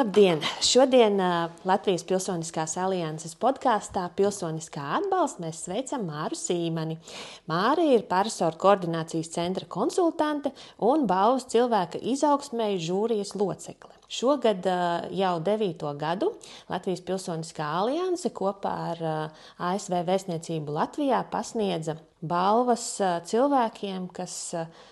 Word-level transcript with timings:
Labdien! 0.00 0.40
Šodien 0.64 1.18
Latvijas 1.68 2.06
Pilsoniskās 2.08 2.72
alianses 2.80 3.34
podkāstā 3.36 4.06
Pilsoniskā 4.16 4.86
atbalsta 4.96 5.44
mēs 5.44 5.60
sveicam 5.66 6.06
Māru 6.08 6.38
Sīmani. 6.40 6.96
Māra 7.50 7.84
ir 7.84 8.06
Parasoru 8.08 8.56
koordinācijas 8.64 9.28
centra 9.36 9.68
konsultante 9.68 10.54
un 10.88 11.04
balvas 11.10 11.50
cilvēka 11.52 12.00
izaugsmēju 12.14 12.84
žūrijas 12.86 13.36
locekle. 13.36 13.99
Šogad 14.10 14.66
jau 15.14 15.34
devīto 15.46 15.92
gadu 15.98 16.32
Latvijas 16.70 17.02
Pilsoniskā 17.06 17.66
alianse 17.80 18.32
kopā 18.34 18.72
ar 18.90 19.02
ASV 19.70 20.00
vēstniecību 20.08 20.74
Latvijā 20.74 21.20
pasniedza 21.30 21.94
balvas 22.20 22.84
cilvēkiem, 23.30 24.08
kas 24.12 24.34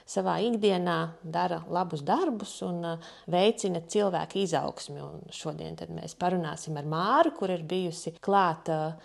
savā 0.09 0.39
ikdienā 0.47 0.99
dara 1.23 1.61
labus 1.69 2.05
darbus 2.07 2.55
un 2.65 2.85
veicina 3.31 3.83
cilvēku 3.83 4.43
izaugsmi. 4.45 5.03
Un 5.03 5.27
šodien 5.35 5.77
mēs 5.99 6.17
parunāsim 6.19 6.79
ar 6.79 6.89
Māru, 6.89 7.35
kur 7.37 7.53
ir 7.53 7.67
bijusi 7.69 8.15
klāta 8.23 8.97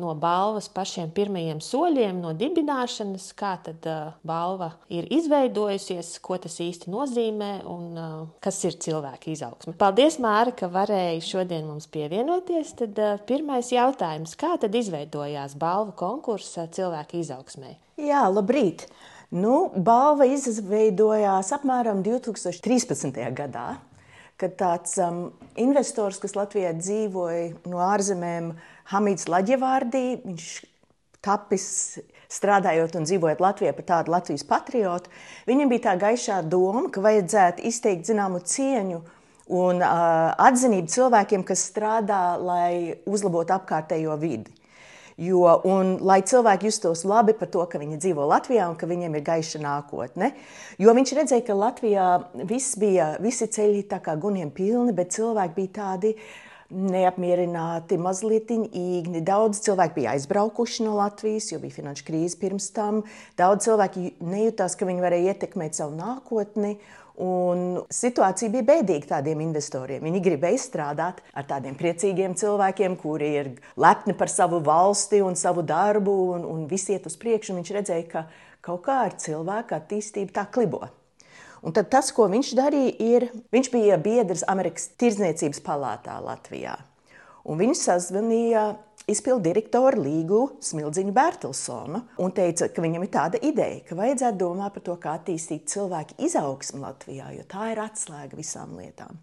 no 0.00 0.14
balvas 0.18 0.68
pašiem 0.72 1.10
pirmajiem 1.14 1.60
soļiem, 1.64 2.20
no 2.22 2.32
dibināšanas, 2.36 3.30
kā 3.38 3.54
tad 3.64 3.86
uh, 3.88 4.14
balva 4.26 4.72
ir 4.92 5.08
izveidojusies, 5.12 6.14
ko 6.24 6.38
tas 6.40 6.56
īsti 6.62 6.90
nozīmē 6.92 7.50
un 7.68 8.00
uh, 8.00 8.16
kas 8.42 8.62
ir 8.68 8.78
cilvēka 8.80 9.30
izaugsme. 9.34 9.76
Paldies, 9.80 10.18
Māra, 10.22 10.54
ka 10.56 10.70
varēji 10.72 11.24
šodien 11.26 11.68
mums 11.68 11.88
pievienoties. 11.92 12.74
Tad 12.80 12.98
uh, 13.00 13.20
pirmais 13.28 13.70
jautājums, 13.74 14.36
kā 14.40 14.56
tad 14.60 14.74
izveidojās 14.76 15.56
balvu 15.60 15.94
konkursa 16.00 16.66
cilvēka 16.72 17.20
izaugsmē? 17.20 17.76
Jā, 18.00 18.24
labrīt! 18.32 18.88
Nu, 19.30 19.68
balva 19.70 20.26
izveidojās 20.26 21.52
apmēram 21.54 22.00
2013. 22.02 23.14
gadā, 23.36 23.68
kad 24.40 24.56
tāds 24.58 24.96
um, 25.04 25.28
investors, 25.60 26.18
kas 26.18 26.34
Latvijā 26.34 26.72
dzīvoja 26.74 27.68
no 27.70 27.78
ārzemēm, 27.84 28.50
uh, 28.50 28.79
Hamīds 28.90 29.28
Laģevārdī, 29.30 30.04
viņš 30.24 30.48
tapis 31.22 31.66
strādājot 32.30 32.96
un 32.98 33.06
dzīvojot 33.06 33.42
Latvijā 33.42 33.72
par 33.76 33.86
tādu 33.86 34.14
Latvijas 34.14 34.46
patriotu, 34.46 35.10
viņam 35.50 35.72
bija 35.72 35.86
tā 35.88 35.96
gaišā 36.00 36.40
doma, 36.46 36.88
ka 36.92 37.02
vajadzētu 37.04 37.66
izteikt 37.70 38.08
zināmu 38.10 38.42
cieņu 38.46 39.02
un 39.50 39.82
uh, 39.82 40.30
atzinību 40.38 40.90
cilvēkiem, 40.90 41.44
kas 41.46 41.66
strādā, 41.72 42.22
lai 42.38 42.96
uzlabotu 43.10 43.56
apkārtējo 43.56 44.16
vidi. 44.20 44.54
Jo, 45.20 45.42
un, 45.68 45.98
lai 46.06 46.22
cilvēki 46.24 46.70
justos 46.70 47.02
labi 47.04 47.34
par 47.36 47.50
to, 47.52 47.60
ka 47.68 47.76
viņi 47.82 47.98
dzīvo 48.00 48.24
Latvijā 48.30 48.70
un 48.70 48.76
ka 48.80 48.88
viņiem 48.88 49.18
ir 49.18 49.24
gaiša 49.26 49.58
nākotne. 49.60 50.30
Jo 50.80 50.94
viņš 50.96 51.12
redzēja, 51.18 51.44
ka 51.44 51.58
Latvijā 51.58 52.06
viss 52.48 52.78
bija, 52.80 53.10
visi 53.20 53.50
ceļi 53.52 53.82
tā 53.90 53.98
kā 54.00 54.14
guniem 54.16 54.48
pilni, 54.54 54.94
bet 54.96 55.12
cilvēki 55.18 55.58
bija 55.58 55.74
tādi 55.76 56.14
uh, 56.14 56.30
neapmierināti, 56.70 57.98
mazliet 58.00 58.50
īgni. 58.54 59.22
Daudz 59.26 59.60
cilvēku 59.64 60.00
bija 60.00 60.14
aizbraukuši 60.14 60.86
no 60.86 60.96
Latvijas, 60.98 61.50
jo 61.52 61.60
bija 61.62 61.80
finanšu 61.80 62.06
krīze 62.06 62.38
pirms 62.40 62.70
tam. 62.76 63.02
Daudz 63.38 63.66
cilvēku 63.68 64.06
nejūtās, 64.22 64.76
ka 64.78 64.88
viņi 64.88 65.04
varēja 65.04 65.34
ietekmēt 65.34 65.78
savu 65.78 65.96
nākotni. 65.98 66.76
Un 67.20 67.82
situācija 67.92 68.48
bija 68.52 68.64
bēdīga 68.70 69.10
tādiem 69.10 69.42
investoriem. 69.44 70.00
Viņi 70.06 70.22
gribēja 70.24 70.60
strādāt 70.62 71.18
ar 71.36 71.48
tādiem 71.48 71.74
priecīgiem 71.76 72.36
cilvēkiem, 72.38 72.94
kuri 73.02 73.28
ir 73.42 73.50
lepni 73.76 74.14
par 74.16 74.32
savu 74.32 74.62
valsti 74.64 75.20
un 75.20 75.36
savu 75.36 75.66
darbu, 75.66 76.14
un, 76.36 76.46
un 76.48 76.62
visi 76.70 76.94
iet 76.96 77.10
uz 77.10 77.18
priekšu. 77.20 77.58
Viņš 77.58 77.74
redzēja, 77.76 78.06
ka 78.08 78.24
kaut 78.64 78.86
kā 78.86 79.02
ar 79.10 79.18
cilvēku 79.20 79.76
attīstību 79.76 80.32
tā 80.38 80.46
klibo. 80.54 80.86
Un 81.60 81.74
tad 81.76 81.90
tas, 81.92 82.08
ko 82.16 82.28
viņš 82.32 82.52
darīja, 82.56 82.92
ir, 83.04 83.26
viņš 83.52 83.72
bija 83.72 83.98
biedrs 84.00 84.46
Amerikas 84.48 84.88
Tirdzniecības 85.00 85.60
palātā 85.64 86.16
Latvijā. 86.24 86.78
Un 87.44 87.60
viņš 87.60 87.82
sazvanīja 87.84 88.64
izpildu 89.10 89.42
direktoru 89.48 90.00
Līgu 90.04 90.40
Smildziņu 90.64 91.12
Bērtelsonu 91.16 92.02
un 92.20 92.32
teica, 92.36 92.68
ka 92.72 92.84
viņam 92.84 93.04
ir 93.04 93.12
tāda 93.12 93.40
ideja, 93.44 93.80
ka 93.88 93.98
vajadzētu 93.98 94.40
domāt 94.40 94.76
par 94.76 94.86
to, 94.86 94.96
kā 95.00 95.16
attīstīt 95.18 95.68
cilvēku 95.72 96.16
izaugsmu 96.28 96.84
Latvijā, 96.84 97.32
jo 97.36 97.44
tā 97.50 97.72
ir 97.72 97.82
atslēga 97.82 98.38
visām 98.38 98.76
lietām. 98.78 99.20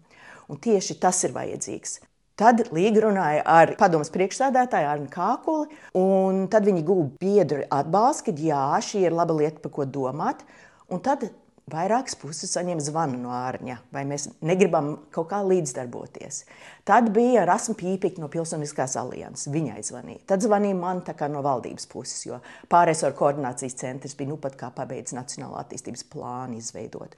Un 0.48 0.60
tieši 0.62 0.98
tas 1.02 1.22
ir 1.26 1.34
vajadzīgs. 1.36 1.98
Tad 2.38 2.68
Līga 2.70 3.02
runāja 3.02 3.42
ar 3.50 3.72
padomus 3.80 4.12
priekšsēdētāju 4.14 4.86
Arnu 4.86 5.08
Kākuli, 5.10 5.72
un 5.98 6.44
tad 6.52 6.68
viņi 6.68 6.84
guva 6.86 7.08
biedru 7.18 7.64
atbalstu, 7.74 8.30
ka 8.30 8.46
jā, 8.46 8.62
šī 8.86 9.08
ir 9.08 9.16
laba 9.18 9.34
lieta, 9.34 9.58
par 9.64 9.74
ko 9.74 9.86
domāt. 9.98 10.44
Un 10.88 11.02
tad 11.04 11.26
Vairākas 11.68 12.16
puses 12.18 12.50
saņem 12.54 12.80
zvanu 12.80 13.18
no 13.20 13.32
ārņa, 13.34 13.76
vai 13.92 14.04
mēs 14.08 14.28
negribam 14.44 14.94
kaut 15.14 15.28
kā 15.32 15.40
līdzdarboties. 15.44 16.42
Tad 16.88 17.10
bija 17.12 17.44
Rasma 17.48 17.76
Pīpika 17.78 18.22
no 18.22 18.30
Pilsoniskās 18.32 18.96
alianses. 19.00 19.50
Viņa 19.52 19.76
aizvanīja. 19.76 20.22
Tad 20.32 20.46
zvanīja 20.46 20.78
man 20.78 21.02
no 21.34 21.42
valdības 21.44 21.88
puses, 21.92 22.24
jo 22.26 22.40
pārējais 22.72 23.04
ar 23.04 23.16
koordinācijas 23.18 23.76
centrs 23.78 24.16
bija 24.16 24.32
nu 24.32 24.38
pat 24.40 24.56
kā 24.56 24.70
pabeidzis 24.74 25.16
Nacionālo 25.18 25.60
attīstības 25.60 26.06
plānu 26.08 26.58
izveidot. 26.58 27.16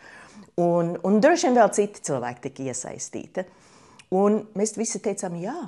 Un, 0.59 0.97
un 1.05 1.21
droši 1.21 1.49
vien 1.49 1.61
vēl 1.61 1.73
citi 1.77 2.05
cilvēki 2.11 2.49
tika 2.49 2.69
iesaistīti. 2.71 3.47
Un 4.19 4.43
mēs 4.59 4.75
visi 4.75 4.99
teicām, 4.99 5.39
jā, 5.39 5.59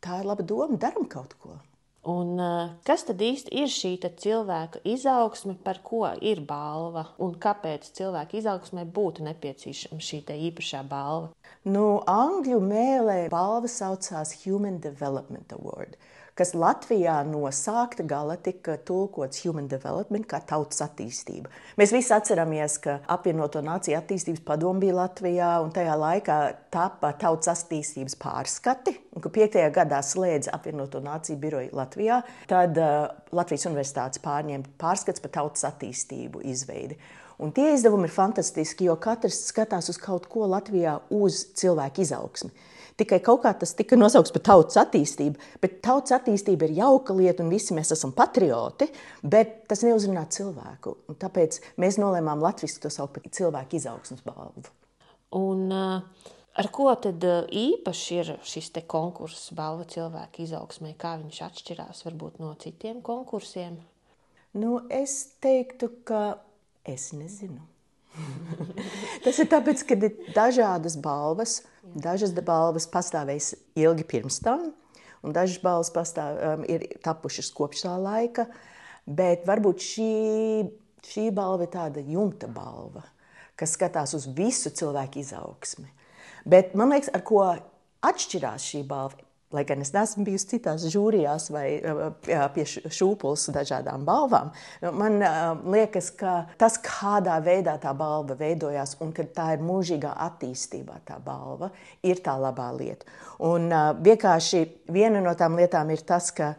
tā 0.00 0.22
ir 0.22 0.28
laba 0.30 0.46
doma, 0.46 0.78
darām 0.80 1.04
kaut 1.10 1.36
ko. 1.42 1.58
Un, 2.06 2.38
kas 2.86 3.02
tad 3.08 3.22
īsti 3.24 3.50
ir 3.62 3.70
šī 3.72 3.96
cilvēka 4.22 4.78
izaugsme, 4.86 5.56
par 5.64 5.80
ko 5.82 6.04
ir 6.22 6.42
balva 6.46 7.08
un 7.18 7.34
kāpēc 7.42 7.88
cilvēka 7.98 8.38
izaugsmē 8.38 8.84
būtu 8.98 9.26
nepieciešama 9.26 9.98
šī 10.08 10.20
īpašā 10.50 10.84
balva? 10.86 11.32
Nu, 11.66 12.02
angļu 12.06 12.60
mēlē 12.62 13.18
balva 13.32 13.66
saucās 13.66 14.36
Human 14.44 14.78
Development 14.78 15.50
Award 15.58 15.98
kas 16.36 16.52
Latvijā 16.56 17.16
no 17.24 17.48
sākta 17.54 18.04
gala 18.06 18.36
tika 18.36 18.76
tulkots 18.86 19.40
Human 19.44 19.70
Development 19.70 20.26
kā 20.28 20.42
tautas 20.44 20.82
attīstība. 20.84 21.48
Mēs 21.80 21.94
visi 21.96 22.12
atceramies, 22.12 22.76
ka 22.84 22.98
apvienoto 23.12 23.62
nāciju 23.64 23.96
attīstības 23.98 24.44
padomu 24.44 24.84
bija 24.84 24.98
Latvijā, 24.98 25.50
un 25.64 25.72
tajā 25.74 25.96
laikā 26.00 26.38
tapa 26.74 27.14
tautas 27.16 27.54
attīstības 27.54 28.18
pārskati, 28.20 28.96
un 29.16 29.24
ka 29.24 29.32
5. 29.32 29.60
gadā 29.80 30.02
slēdza 30.04 30.52
apvienoto 30.56 31.00
nāciju 31.04 31.40
biroju 31.40 31.72
Latvijā, 31.76 32.20
tad 32.50 32.76
uh, 32.76 33.06
Latvijas 33.36 33.68
universitātes 33.70 34.20
pārņēma 34.24 34.76
pārskats 34.80 35.24
par 35.24 35.32
tautas 35.40 35.64
attīstību 35.70 36.44
izveidi. 36.52 37.00
Un 37.40 37.50
tie 37.52 37.74
izdevumi 37.74 38.08
ir 38.08 38.12
fantastiski, 38.12 38.86
jo 38.88 38.94
katrs 39.00 39.42
skatās 39.50 39.90
uz 39.92 39.98
kaut 40.00 40.28
ko 40.32 40.46
Latvijā, 40.48 40.98
uz 41.12 41.42
cilvēku 41.56 42.04
izaugsmi. 42.04 42.52
Tikai 42.96 43.18
kaut 43.20 43.42
kā 43.44 43.52
tas 43.60 43.74
tika 43.76 43.96
nosaukts 43.98 44.32
par 44.32 44.42
tautas 44.48 44.78
attīstību, 44.80 45.36
bet 45.60 45.80
tautas 45.84 46.14
attīstība 46.16 46.64
ir 46.64 46.78
jauka 46.78 47.16
lieta 47.16 47.44
un 47.44 47.50
visi 47.52 47.76
mēs 47.76 47.92
esam 47.92 48.14
patrioti, 48.16 48.88
bet 49.20 49.66
tas 49.68 49.84
neuzrunā 49.84 50.24
cilvēku. 50.32 50.94
Un 51.10 51.18
tāpēc 51.20 51.60
mēs 51.82 52.00
nolēmām 52.00 52.40
latviešu 52.44 52.86
to 52.86 52.92
saukt 52.94 53.18
par 53.18 53.28
cilvēku 53.36 53.80
izaugsmas 53.80 54.24
balvu. 54.24 54.64
Un, 55.36 55.68
uh... 55.72 56.32
Ar 56.56 56.70
ko 56.72 56.86
tad 56.96 57.20
īpaši 57.52 58.14
ir 58.16 58.28
šis 58.48 58.70
konkurss, 58.88 59.50
balva 59.52 59.84
cilvēka 59.84 60.40
izaugsmē? 60.40 60.94
Kā 60.96 61.18
viņš 61.20 61.40
atšķirās 61.50 62.00
varbūt 62.06 62.38
no 62.40 62.54
citiem 62.56 63.02
konkursiem? 63.04 63.76
Nu, 64.56 64.78
es 64.88 65.36
teiktu, 65.44 65.90
ka 66.08 66.38
es 66.88 67.10
nezinu. 67.12 67.60
Tas 69.24 69.38
ir 69.42 69.48
tāpēc, 69.50 69.82
ka 69.86 69.96
ir 69.98 70.16
dažādas 70.36 70.96
balvas. 71.00 71.60
Dažas 71.96 72.34
balvas 72.44 72.88
pastāvēs 72.90 73.54
ilgi 73.78 74.04
pirms 74.04 74.40
tam, 74.44 74.72
un 75.24 75.32
dažas 75.32 75.62
balvas 75.62 75.88
pastāv, 75.94 76.36
um, 76.36 76.64
ir 76.68 76.84
tapušas 77.04 77.48
kopš 77.56 77.86
tā 77.86 77.94
laika. 78.00 78.48
Bet 79.06 79.46
varbūt 79.48 79.84
šī, 79.86 80.10
šī 81.06 81.28
balva 81.34 81.64
ir 81.64 81.72
tāda 81.72 82.02
jumta 82.02 82.50
balva, 82.52 83.04
kas 83.56 83.76
skatās 83.78 84.16
uz 84.18 84.26
visu 84.36 84.72
cilvēku 84.74 85.22
izaugsmi. 85.22 85.88
Bet 86.46 86.74
man 86.78 86.92
liekas, 86.92 87.12
ar 87.14 87.22
ko 87.26 87.44
atšķirās 88.06 88.66
šī 88.72 88.82
balva, 88.86 89.25
Lai 89.54 89.62
gan 89.62 89.78
es 89.78 89.92
neesmu 89.94 90.24
bijusi 90.26 90.48
citās 90.56 90.82
žūrijās 90.90 91.44
vai 91.54 91.66
pie 92.54 92.64
šūpules 92.66 93.44
dažādām 93.54 94.02
balvām, 94.06 94.50
man 94.98 95.20
liekas, 95.70 96.08
ka 96.18 96.32
tas, 96.58 96.80
kādā 96.82 97.36
veidā 97.46 97.76
tā 97.78 97.92
balva 97.94 98.34
veidojās 98.40 98.96
un 99.06 99.14
ka 99.14 99.22
tā 99.36 99.52
ir 99.54 99.62
mūžīgā 99.62 100.16
attīstībā, 100.26 100.98
tā 101.06 101.20
balva 101.22 101.70
ir 102.02 102.24
tā 102.26 102.34
labā 102.42 102.72
lieta. 102.74 103.06
Un 103.46 103.70
vienkārši 104.02 104.64
viena 104.90 105.22
no 105.22 105.36
tām 105.38 105.54
lietām 105.60 105.94
ir 105.94 106.02
tas, 106.02 106.32
ka 106.34 106.56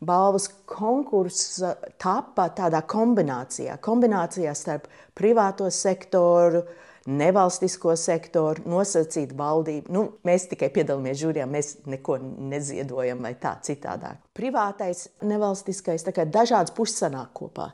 balvas 0.00 0.48
konkurss 0.64 1.60
tapa 2.00 2.48
tādā 2.56 2.80
kombinācijā, 2.88 3.76
kombinācijā 3.84 4.56
starp 4.56 4.88
privāto 5.12 5.68
sektoru, 5.68 6.64
nevalstisko 7.08 7.94
sektoru, 7.96 8.64
nosacīt 8.68 9.32
valdību. 9.36 9.92
Nu, 9.92 10.06
mēs 10.26 10.48
tikai 10.50 10.68
piedalāmies 10.74 11.20
žūrijā, 11.22 11.46
mēs 11.48 11.76
neko 11.88 12.18
neziedojam 12.20 13.22
vai 13.24 13.34
tā 13.40 13.54
citādāk. 13.64 14.20
Privātais, 14.36 15.06
nevalstiskais, 15.24 16.04
tā 16.06 16.14
kā 16.16 16.26
dažādas 16.28 16.74
puses 16.76 17.00
sanāk 17.04 17.32
kopā. 17.40 17.70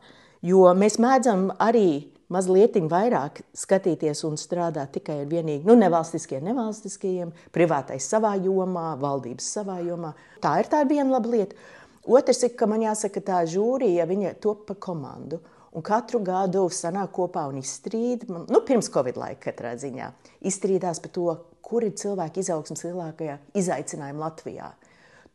Jo 0.47 0.69
mēs 0.79 1.01
mēdzam 1.03 1.49
arī 1.63 2.13
mazliet 2.33 2.77
vairāk 2.91 3.43
skatīties 3.57 4.23
un 4.27 4.39
strādāt 4.39 4.97
tikai 4.99 5.21
ar 5.23 5.31
vienīgi 5.31 5.67
nu, 5.67 5.77
nevalstiskiem, 5.79 6.45
nevalstiskajiem, 6.47 7.33
privātais 7.55 8.07
savā 8.11 8.35
jomā, 8.43 8.95
valdības 9.01 9.51
savā 9.59 9.81
jomā. 9.87 10.13
Tā 10.43 10.59
ir 10.61 10.71
tā 10.71 10.83
viena 10.89 11.17
laba 11.17 11.33
lieta. 11.33 11.59
Otrs 12.07 12.45
ir, 12.47 12.55
ka 12.55 12.69
man 12.71 12.85
jāsaka, 12.85 13.23
tā 13.25 13.43
žūrija, 13.51 14.07
viņa 14.07 14.37
top 14.43 14.67
pa 14.69 14.77
komandu. 14.79 15.41
Un 15.77 15.85
katru 15.85 16.23
gadu 16.25 16.63
sanāk 16.73 17.11
kopā 17.19 17.43
un 17.51 17.59
izstrīd, 17.61 18.25
nu, 18.33 18.63
pirms 18.65 18.89
Covid 18.93 19.19
laika 19.21 19.51
katrā 19.51 19.75
ziņā, 19.77 20.09
izstrīdās 20.49 21.03
par 21.05 21.13
to, 21.13 21.27
kur 21.67 21.85
ir 21.85 21.97
cilvēku 22.01 22.41
izaugsmas 22.41 22.87
lielākajā 22.87 23.37
izaicinājuma 23.61 24.23
Latvijā. 24.25 24.71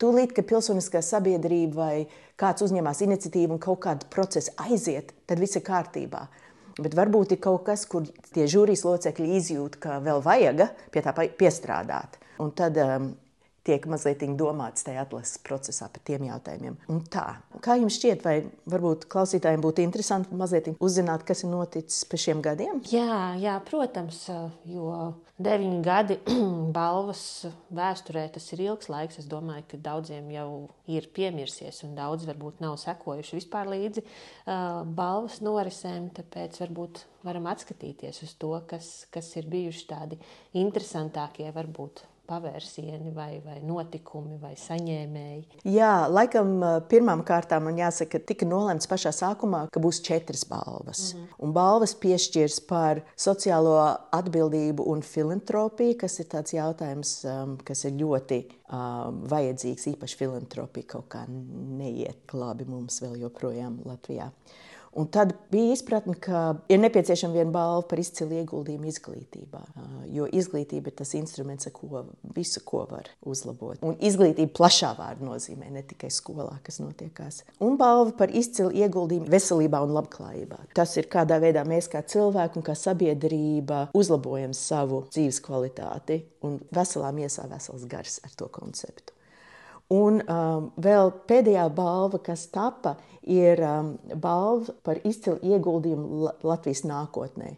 Tūlīt, 0.02 0.32
kad 0.34 0.48
pilsoniskā 0.50 1.04
sabiedrība 1.06 1.78
vai 1.78 1.96
kāds 2.42 2.66
uzņemās 2.66 3.04
iniciatīvu 3.06 3.54
un 3.54 3.62
kaut 3.62 3.84
kādu 3.84 4.08
procesu 4.10 4.56
aiziet, 4.66 5.14
tad 5.30 5.42
viss 5.44 5.60
ir 5.60 5.66
kārtībā. 5.68 6.24
Bet 6.82 6.96
varbūt 6.98 7.36
ir 7.36 7.42
kaut 7.44 7.68
kas, 7.68 7.84
kur 7.86 8.08
tie 8.34 8.48
žūrijas 8.50 8.82
locekļi 8.88 9.36
izjūt, 9.38 9.78
ka 9.84 10.00
vēl 10.02 10.24
vajag 10.26 10.64
pie 10.90 11.04
tā 11.06 11.14
piestrādāt. 11.38 12.18
Un 12.42 12.50
tad 12.58 12.80
um, 12.82 13.12
tiek 13.68 13.86
mazliet 13.90 14.24
domāts 14.38 14.86
tajā 14.86 15.06
atlases 15.06 15.40
procesā 15.46 15.88
par 15.92 16.04
tiem 16.08 16.26
jautājumiem. 16.30 16.78
Un 16.92 17.02
tā, 17.12 17.26
kā 17.64 17.78
jums 17.80 17.98
šķiet, 18.00 18.24
vai 18.26 18.36
varbūt 18.70 19.08
klausītājiem 19.12 19.64
būtu 19.64 19.84
interesanti 19.86 20.38
mazliet 20.38 20.72
uzzināt, 20.80 21.26
kas 21.28 21.44
ir 21.46 21.52
noticis 21.54 22.06
pēc 22.10 22.26
šiem 22.26 22.42
gadiem? 22.46 22.82
Jā, 22.92 23.36
jā, 23.42 23.58
protams, 23.68 24.24
jo 24.70 25.14
deviņi 25.42 25.80
gadi 25.86 26.18
balvas 26.78 27.24
vēsturē 27.74 28.28
tas 28.34 28.50
ir 28.56 28.66
ilgs 28.68 28.90
laiks. 28.92 29.22
Es 29.22 29.30
domāju, 29.30 29.68
ka 29.72 29.82
daudziem 29.90 30.30
jau 30.34 30.50
ir 30.92 31.10
piemirsies, 31.16 31.84
un 31.88 31.96
daudz 31.98 32.26
varbūt 32.30 32.62
nav 32.64 32.78
sekojuši 32.82 33.40
vispār 33.40 33.70
līdzi 33.72 34.04
uh, 34.06 34.82
balvas 34.86 35.40
norisēm. 35.46 36.12
Tāpēc 36.18 36.62
varbūt 36.64 37.06
varam 37.26 37.50
atskatīties 37.52 38.24
uz 38.26 38.38
to, 38.42 38.54
kas, 38.70 38.94
kas 39.14 39.34
ir 39.38 39.50
bijuši 39.52 39.86
tādi 39.90 40.22
interesantākie 40.58 41.50
varbūt 41.54 42.06
pavērsieni, 42.32 43.12
vai, 43.16 43.42
vai 43.44 43.60
notikumi, 43.66 44.38
vai 44.42 44.54
saņēmēji? 44.60 45.62
Jā, 45.72 45.92
laikam 46.12 46.54
pirmām 46.92 47.26
kārtām 47.28 47.68
man 47.68 47.80
jāsaka, 47.80 48.22
tika 48.32 48.48
nolemts 48.48 48.90
pašā 48.90 49.12
sākumā, 49.16 49.66
ka 49.74 49.84
būs 49.84 50.02
četras 50.06 50.46
balvas. 50.50 51.12
Mm 51.14 51.20
-hmm. 51.20 51.36
Un 51.44 51.54
balvas 51.54 51.96
piešķirs 51.96 52.60
par 52.68 53.04
sociālo 53.18 53.76
atbildību 54.12 54.88
un 54.88 55.02
filantropiju, 55.02 55.98
kas 55.98 56.20
ir 56.20 56.26
tāds 56.26 56.54
jautājums, 56.56 57.14
kas 57.64 57.86
ir 57.86 57.92
ļoti 57.92 58.44
um, 58.46 59.24
vajadzīgs, 59.30 59.88
īpaši 59.96 60.18
filantropija 60.18 60.88
kaut 60.88 61.08
kā 61.10 61.26
neiet 61.78 62.34
labi 62.34 62.66
mums 62.66 63.02
vēl 63.02 63.20
joprojām 63.26 63.80
Latvijā. 63.86 64.32
Un 64.92 65.08
tad 65.08 65.34
bija 65.52 65.72
izpratne, 65.72 66.18
ka 66.20 66.56
ir 66.68 66.80
nepieciešama 66.84 67.38
viena 67.38 67.52
balva 67.54 67.84
par 67.88 68.00
izcilu 68.02 68.36
ieguldījumu 68.42 68.90
izglītībā. 68.92 69.62
Jo 70.12 70.26
izglītība 70.28 70.92
ir 70.92 70.98
tas 71.00 71.14
instruments, 71.16 71.70
ko 71.72 72.04
visu 72.36 72.60
ko 72.68 72.84
var 72.90 73.08
uzlabot. 73.24 73.80
Un 73.88 73.96
izglītība 74.04 74.52
plašā 74.58 74.92
vārdā 74.98 75.24
nozīmē 75.24 75.72
ne 75.72 75.86
tikai 75.88 76.12
skolā, 76.12 76.58
kas 76.66 76.82
notiekās. 76.84 77.46
Un 77.64 77.80
balva 77.80 78.12
par 78.20 78.36
izcilu 78.36 78.74
ieguldījumu 78.84 79.32
veselībā 79.32 79.80
un 79.86 79.96
labklājībā. 79.96 80.60
Tas 80.76 80.98
ir 81.00 81.08
kādā 81.12 81.40
veidā 81.40 81.64
mēs 81.68 81.88
kā 81.92 82.04
cilvēki 82.04 82.60
un 82.60 82.68
kā 82.68 82.76
sabiedrība 82.76 83.86
uzlabojam 83.96 84.52
savu 84.58 85.06
dzīves 85.14 85.40
kvalitāti 85.48 86.20
un 86.44 86.60
veselā 86.76 87.16
miesā 87.16 87.48
vesels 87.52 87.88
gars 87.88 88.20
ar 88.28 88.36
to 88.36 88.52
konceptu. 88.52 89.16
Un 89.92 90.22
um, 90.24 90.70
vēl 90.80 91.12
pēdējā 91.28 91.66
balva, 91.76 92.22
kas 92.24 92.46
tapa, 92.54 92.96
ir 93.28 93.60
um, 93.66 93.96
balva 94.16 94.76
par 94.86 95.02
izcilu 95.08 95.42
ieguldījumu 95.44 96.30
Latvijas 96.48 96.86
nākotnē. 96.88 97.58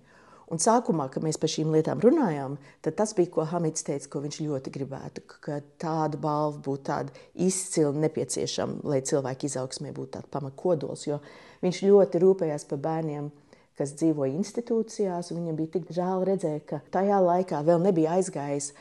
Un 0.54 0.60
sākumā, 0.62 1.08
kad 1.10 1.24
mēs 1.26 1.40
par 1.42 1.50
šīm 1.50 1.72
lietām 1.74 2.02
runājām, 2.04 2.58
tas 2.84 3.14
bija, 3.18 3.32
ko 3.34 3.46
Hamids 3.50 3.86
teica, 3.88 4.10
ko 4.12 4.22
viņš 4.26 4.40
ļoti 4.44 4.74
gribētu, 4.76 5.24
ka 5.42 5.62
tāda 5.82 6.20
balva 6.22 6.60
būtu 6.66 6.84
tāda 6.90 7.24
izcila 7.42 7.94
nepieciešama, 8.04 8.84
lai 8.92 9.00
cilvēku 9.08 9.48
izaugsmē 9.48 9.94
būtu 9.96 10.18
tāds 10.18 10.30
pamatkodols, 10.34 11.08
jo 11.08 11.18
viņš 11.64 11.80
ļoti 11.88 12.22
rūpējās 12.22 12.68
par 12.70 12.84
bērniem, 12.86 13.32
kas 13.80 13.96
dzīvo 13.98 14.28
institūcijās, 14.30 15.32
un 15.32 15.42
viņam 15.42 15.58
bija 15.58 15.74
tik 15.78 15.90
žēl 15.96 16.28
redzēt, 16.30 16.68
ka 16.70 16.84
tajā 16.94 17.24
laikā 17.24 17.64
vēl 17.66 17.82
nebija 17.88 18.20
aizgājis 18.20 18.74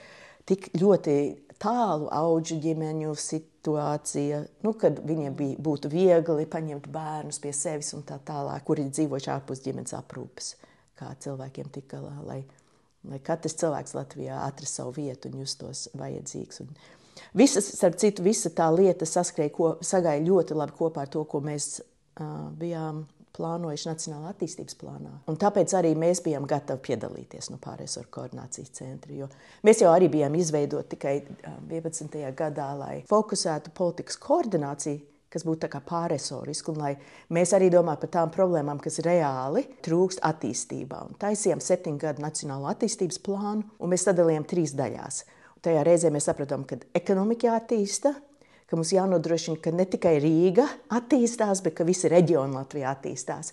tik 0.49 0.69
ļoti 0.77 1.17
tālu 1.63 2.09
auģu 2.13 2.59
ģimeņu 2.63 3.13
situācija, 3.19 4.41
nu, 4.67 4.73
kad 4.79 4.99
viņiem 5.07 5.37
bija, 5.39 5.59
būtu 5.63 5.91
viegli 5.93 6.47
paņemt 6.51 6.89
bērnus 6.93 7.39
pie 7.43 7.53
sevis 7.57 7.93
un 7.97 8.03
tā 8.07 8.19
tālāk, 8.27 8.65
kuri 8.67 8.89
dzīvojuši 8.91 9.31
ārpus 9.37 9.63
ģimenes 9.65 9.95
aprūpes, 9.99 10.57
kā 10.99 11.13
cilvēkiem 11.23 11.71
tik 11.75 11.87
galā, 11.95 12.17
lai, 12.27 12.41
lai 13.09 13.21
katrs 13.25 13.57
cilvēks 13.63 13.97
Latvijā 13.99 14.43
atrastu 14.47 14.83
savu 14.83 14.97
vietu 14.99 15.31
un 15.31 15.45
justos 15.45 15.87
vajadzīgs. 15.99 16.65
Un 16.65 16.75
visas, 17.39 17.71
starp 17.77 17.99
citu, 18.03 18.27
visa 18.27 18.51
tā 18.51 18.69
lieta 18.75 19.09
saskrēja, 19.09 19.55
ko, 19.55 19.73
sagāja 19.87 20.27
ļoti 20.27 20.59
labi 20.59 20.79
kopā 20.79 21.07
ar 21.07 21.13
to, 21.15 21.25
ko 21.31 21.43
mēs 21.45 21.77
uh, 21.81 22.51
bijām 22.59 23.05
plānojuši 23.37 23.89
Nacionālā 23.89 24.33
attīstības 24.33 24.77
plānā. 24.81 25.13
Un 25.31 25.39
tāpēc 25.41 25.73
arī 25.79 25.95
mēs 25.99 26.23
bijām 26.25 26.47
gatavi 26.49 26.83
piedalīties 26.89 27.51
no 27.53 27.61
pārējais 27.63 28.01
koordinācijas 28.13 28.75
centra. 28.77 29.29
Mēs 29.67 29.85
jau 29.85 29.93
arī 29.93 30.11
bijām 30.13 30.37
izveidoti 30.39 30.97
tikai 30.97 31.15
11. 31.71 32.21
gadā, 32.39 32.69
lai 32.79 32.95
fokusētu 33.09 33.73
politikas 33.77 34.21
koordināciju 34.23 35.09
kas 35.33 35.47
būtu 35.49 35.69
pārresoriski, 35.89 36.73
un 36.73 36.81
lai 36.83 36.91
mēs 37.33 37.55
arī 37.57 37.71
domājam 37.73 38.03
par 38.03 38.11
tām 38.17 38.33
problēmām, 38.35 38.81
kas 38.85 39.01
reāli 39.05 39.65
trūkst 39.85 40.21
attīstībā. 40.29 40.99
Un 41.09 41.17
taisījām 41.21 41.63
septiņu 41.65 42.03
gadu 42.03 42.25
nacionālo 42.25 42.69
attīstības 42.73 43.21
plānu, 43.25 43.65
un 43.81 43.93
mēs 43.93 44.05
sadalījām 44.09 44.45
trīs 44.49 44.75
daļās. 44.77 45.23
Un 45.57 45.65
tajā 45.65 45.87
reizē 45.89 46.13
mēs 46.13 46.29
sapratām, 46.29 46.67
ka 46.69 46.83
ekonomika 46.99 47.49
jāattīsta, 47.49 48.13
ka 48.73 48.79
mums 48.81 48.95
jānodrošina, 48.95 49.61
ka 49.61 49.69
ne 49.77 49.85
tikai 49.85 50.17
Rīga 50.23 50.65
attīstās, 50.97 51.61
bet 51.61 51.77
ka 51.77 51.85
visi 51.85 52.09
reģioni 52.09 52.57
Latvijā 52.57 52.89
attīstās. 52.97 53.53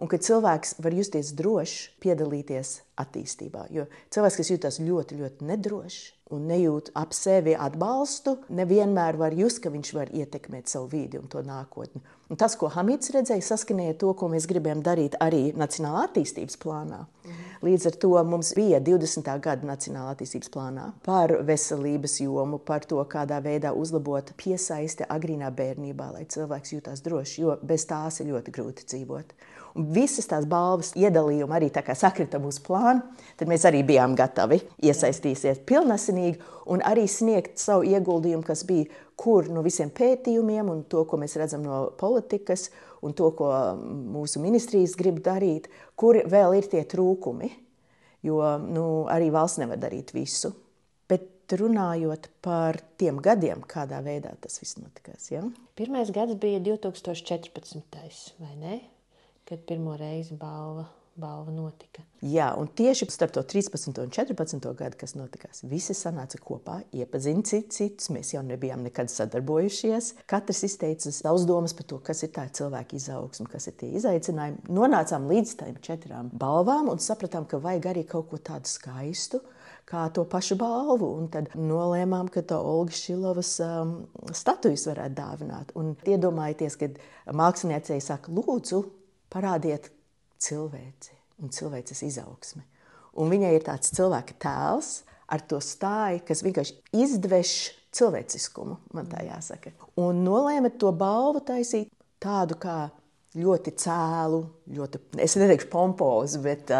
Un 0.00 0.08
ka 0.08 0.16
cilvēks 0.22 0.78
var 0.80 0.94
justies 0.96 1.34
drošs 1.36 1.90
piedalīties 2.00 2.70
attīstībā. 3.02 3.66
Jo 3.74 3.84
cilvēks, 4.14 4.38
kas 4.38 4.50
jūtas 4.54 4.78
ļoti, 4.80 5.18
ļoti 5.18 5.48
nedrošs 5.50 5.98
un 6.32 6.46
nejūt 6.48 6.92
ap 6.96 7.12
sevi 7.12 7.56
atbalstu, 7.58 8.36
nevienmēr 8.54 9.18
var 9.20 9.34
just, 9.36 9.58
ka 9.64 9.74
viņš 9.74 9.92
var 9.98 10.14
ietekmēt 10.14 10.70
savu 10.70 10.88
vidi 10.94 11.18
un 11.18 11.26
to 11.28 11.42
nākotni. 11.44 12.00
Un 12.30 12.38
tas, 12.40 12.54
ko 12.56 12.70
Hamīds 12.70 13.10
redzēja, 13.12 13.42
saskanēja 13.42 13.98
to, 14.00 14.14
ko 14.14 14.30
mēs 14.30 14.46
gribējām 14.48 14.84
darīt 14.86 15.18
arī 15.20 15.48
Nacionālā 15.58 16.06
attīstības 16.08 16.56
plānā. 16.62 17.02
Mhm. 17.26 17.49
Līdz 17.60 17.86
ar 17.90 17.96
to 18.00 18.08
mums 18.24 18.54
bija 18.56 18.78
20. 18.80 19.26
gada 19.44 19.66
Nacionālā 19.68 20.14
attīstības 20.14 20.48
plānā 20.54 20.86
par 21.04 21.34
veselības 21.44 22.14
jomu, 22.22 22.56
par 22.56 22.86
to, 22.88 22.96
kādā 23.04 23.36
veidā 23.44 23.74
uzlabot 23.76 24.30
piesaisti 24.40 25.04
agrīnā 25.04 25.50
bērnībā, 25.58 26.06
lai 26.14 26.24
cilvēks 26.24 26.72
jūtas 26.72 27.04
droši, 27.04 27.42
jo 27.42 27.58
bez 27.60 27.84
tās 27.90 28.22
ir 28.24 28.30
ļoti 28.32 28.54
grūti 28.56 28.88
dzīvot. 28.88 29.34
Un 29.78 29.86
visas 29.94 30.26
tās 30.26 30.46
balvas 30.50 30.94
iedalījumi 30.98 31.54
arī 31.54 31.70
sakrita 31.94 32.40
mūsu 32.42 32.62
plānu, 32.66 33.04
tad 33.38 33.48
mēs 33.48 33.66
arī 33.68 33.84
bijām 33.86 34.16
gatavi 34.18 34.60
iesaistīties 34.82 35.62
pilnasinīgi 35.66 36.40
un 36.66 36.82
arī 36.82 37.06
sniegt 37.08 37.58
savu 37.58 37.86
ieguldījumu, 37.86 38.42
kas 38.46 38.64
bija 38.66 38.90
kur 39.20 39.50
no 39.52 39.62
visiem 39.62 39.90
pētījumiem 39.92 40.70
un 40.72 40.84
to, 40.90 41.04
ko 41.04 41.18
mēs 41.20 41.36
redzam 41.36 41.62
no 41.66 41.90
politikas 42.00 42.70
un 43.04 43.14
to, 43.16 43.30
ko 43.36 43.50
mūsu 43.80 44.40
ministrijas 44.42 44.96
grib 44.98 45.20
darīt, 45.24 45.68
kur 45.96 46.18
vēl 46.30 46.56
ir 46.58 46.70
tie 46.72 46.84
trūkumi. 46.88 47.50
Jo 48.26 48.40
nu, 48.60 48.86
arī 49.08 49.30
valsts 49.32 49.62
nevar 49.62 49.80
darīt 49.80 50.12
visu. 50.12 50.52
Bet 51.08 51.54
runājot 51.56 52.28
par 52.44 52.76
tiem 53.00 53.20
gadiem, 53.24 53.64
kādā 53.64 54.02
veidā 54.04 54.34
tas 54.44 54.60
viss 54.60 54.76
notikās. 54.80 55.30
Ja? 55.32 55.40
Pirmais 55.78 56.12
gads 56.12 56.36
bija 56.40 56.60
2014. 56.60 58.34
vai 58.40 58.56
ne? 58.60 58.80
Kad 59.50 59.58
pirmo 59.66 59.96
reizi 59.98 60.36
balva, 60.38 60.84
balva 61.18 61.50
notika. 61.50 62.04
Jā, 62.22 62.52
un 62.54 62.68
tieši 62.78 63.08
starp 63.10 63.32
to 63.34 63.42
13 63.42 63.98
un 63.98 64.12
14 64.14 64.68
gadu, 64.78 64.98
kas 65.00 65.16
notikās, 65.18 65.64
visi 65.66 65.96
sanāca 65.96 66.38
kopā, 66.38 66.76
iepazina 66.94 67.42
citus. 67.42 68.12
Mēs 68.14 68.30
jau 68.36 68.44
nebijām 68.46 68.84
nekad 68.86 69.10
sadarbojušies. 69.10 70.12
Katrs 70.30 70.62
izteica 70.68 71.10
savas 71.16 71.48
domas 71.50 71.74
par 71.74 71.88
to, 71.90 71.98
kas 72.06 72.22
ir 72.22 72.30
tā 72.36 72.46
cilvēka 72.60 72.94
izaugsme, 73.00 73.48
kas 73.50 73.66
ir 73.72 73.74
tie 73.80 73.90
izaicinājumi. 73.98 74.70
Nonācām 74.70 75.26
līdz 75.32 75.56
tām 75.64 75.82
četrām 75.82 76.30
balvām 76.30 76.92
un 76.94 77.02
sapratām, 77.02 77.48
ka 77.50 77.58
vajag 77.58 77.90
arī 77.90 78.06
kaut 78.14 78.30
ko 78.30 78.38
tādu 78.38 78.70
skaistu 78.70 79.42
kā 79.90 80.06
to 80.14 80.22
pašu 80.30 80.54
balvu. 80.60 81.08
Un 81.18 81.26
tad 81.34 81.50
nolēmām, 81.58 82.30
ka 82.30 82.44
to 82.46 82.60
Olga 82.62 82.94
Šilovas 82.94 83.56
um, 83.66 83.96
statujas 84.30 84.86
varētu 84.92 85.18
dāvināt. 85.18 85.74
Un 85.74 85.96
iedomājieties, 86.06 86.78
kad 86.78 87.02
māksliniecei 87.34 87.98
saka, 88.04 88.30
lūdzu, 88.30 88.84
parādiet 89.32 89.90
cilvēci 90.40 91.16
un 91.40 91.52
cilvēces 91.54 92.02
izaugsmi. 92.06 92.62
Un 93.20 93.30
viņai 93.32 93.54
ir 93.56 93.66
tāds 93.66 93.92
cilvēka 93.96 94.36
tēls 94.42 95.00
ar 95.30 95.42
to 95.46 95.60
stāju, 95.62 96.22
kas 96.26 96.42
vienkārši 96.46 96.76
izdveš 97.02 97.54
cilvēciskumu, 97.94 98.78
man 98.94 99.08
tā 99.10 99.24
jāsaka. 99.26 99.72
Un 100.00 100.22
nolēma 100.26 100.72
to 100.78 100.92
balvu 100.94 101.42
taisīt 101.46 101.90
tādu 102.22 102.58
kā 102.60 102.78
ļoti 103.38 103.74
cēlu, 103.78 104.40
ļoti, 104.74 105.02
es 105.22 105.36
neteikšu 105.38 105.70
pompozu, 105.70 106.42
bet 106.44 106.72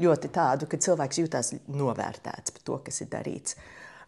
ļoti 0.00 0.30
tādu, 0.34 0.68
ka 0.68 0.80
cilvēks 0.80 1.20
jūtas 1.22 1.52
novērtēts 1.72 2.54
par 2.54 2.66
to, 2.68 2.78
kas 2.88 3.00
ir 3.04 3.10
darīts. 3.12 3.56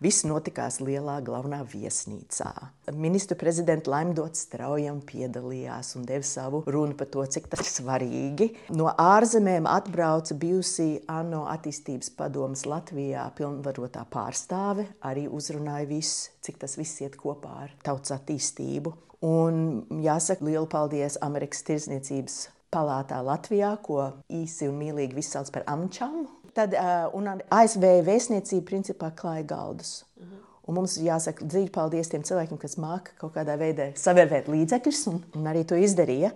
Viss 0.03 0.27
notikās 0.29 0.77
lielā 0.85 1.17
galvenā 1.25 1.63
viesnīcā. 1.65 2.51
Ministru 2.93 3.39
prezidents 3.41 3.89
Laimdots 3.89 4.43
straujam 4.45 4.99
piedalījās 5.09 5.95
un 5.97 6.05
deva 6.09 6.27
savu 6.27 6.63
runu 6.69 6.97
par 6.99 7.09
to, 7.13 7.25
cik 7.25 7.49
tas 7.53 7.63
ir 7.65 7.71
svarīgi. 7.71 8.51
No 8.77 8.91
ārzemēm 8.93 9.69
atbrauca 9.71 10.37
bijusī 10.37 10.89
ANO 11.09 11.47
attīstības 11.53 12.13
padomas 12.19 12.67
Latvijā 12.69 13.25
pilnvarotā 13.39 14.05
pārstāve, 14.13 14.85
arī 15.01 15.27
uzrunāja 15.33 15.89
visu, 15.89 16.31
cik 16.45 16.61
tas 16.61 16.77
viss 16.77 17.01
iet 17.01 17.17
kopā 17.21 17.55
ar 17.65 17.73
tautas 17.87 18.13
attīstību. 18.19 18.93
Un 19.25 19.87
jāsaka, 20.05 20.45
lielu 20.45 20.69
paldies 20.69 21.17
Amerikas 21.25 21.65
Tirzniecības 21.65 22.37
palātā 22.73 23.23
Latvijā, 23.25 23.73
ko 23.83 24.11
īsi 24.29 24.69
un 24.69 24.77
mīlīgi 24.81 25.17
visi 25.17 25.33
sauc 25.37 25.51
par 25.55 25.65
amčam. 25.71 26.27
Tad 26.57 26.73
uh, 26.73 27.37
ASV 27.53 27.85
vēstniecība 28.07 28.65
principā 28.71 29.11
klāja 29.13 29.45
galdus. 29.47 30.05
Uh 30.17 30.25
-huh. 30.25 30.45
Un 30.67 30.75
mums 30.75 30.97
jāsaka 30.99 31.45
dziļi 31.45 31.71
paldies 31.71 32.09
tiem 32.11 32.23
cilvēkiem, 32.27 32.59
kas 32.59 32.77
māca 32.77 33.15
kaut 33.21 33.35
kādā 33.37 33.55
veidā 33.59 33.93
savērvēt 33.95 34.49
līdzekļus, 34.51 35.07
un, 35.07 35.21
un 35.39 35.47
arī 35.47 35.65
to 35.65 35.77
izdarīja. 35.79 36.33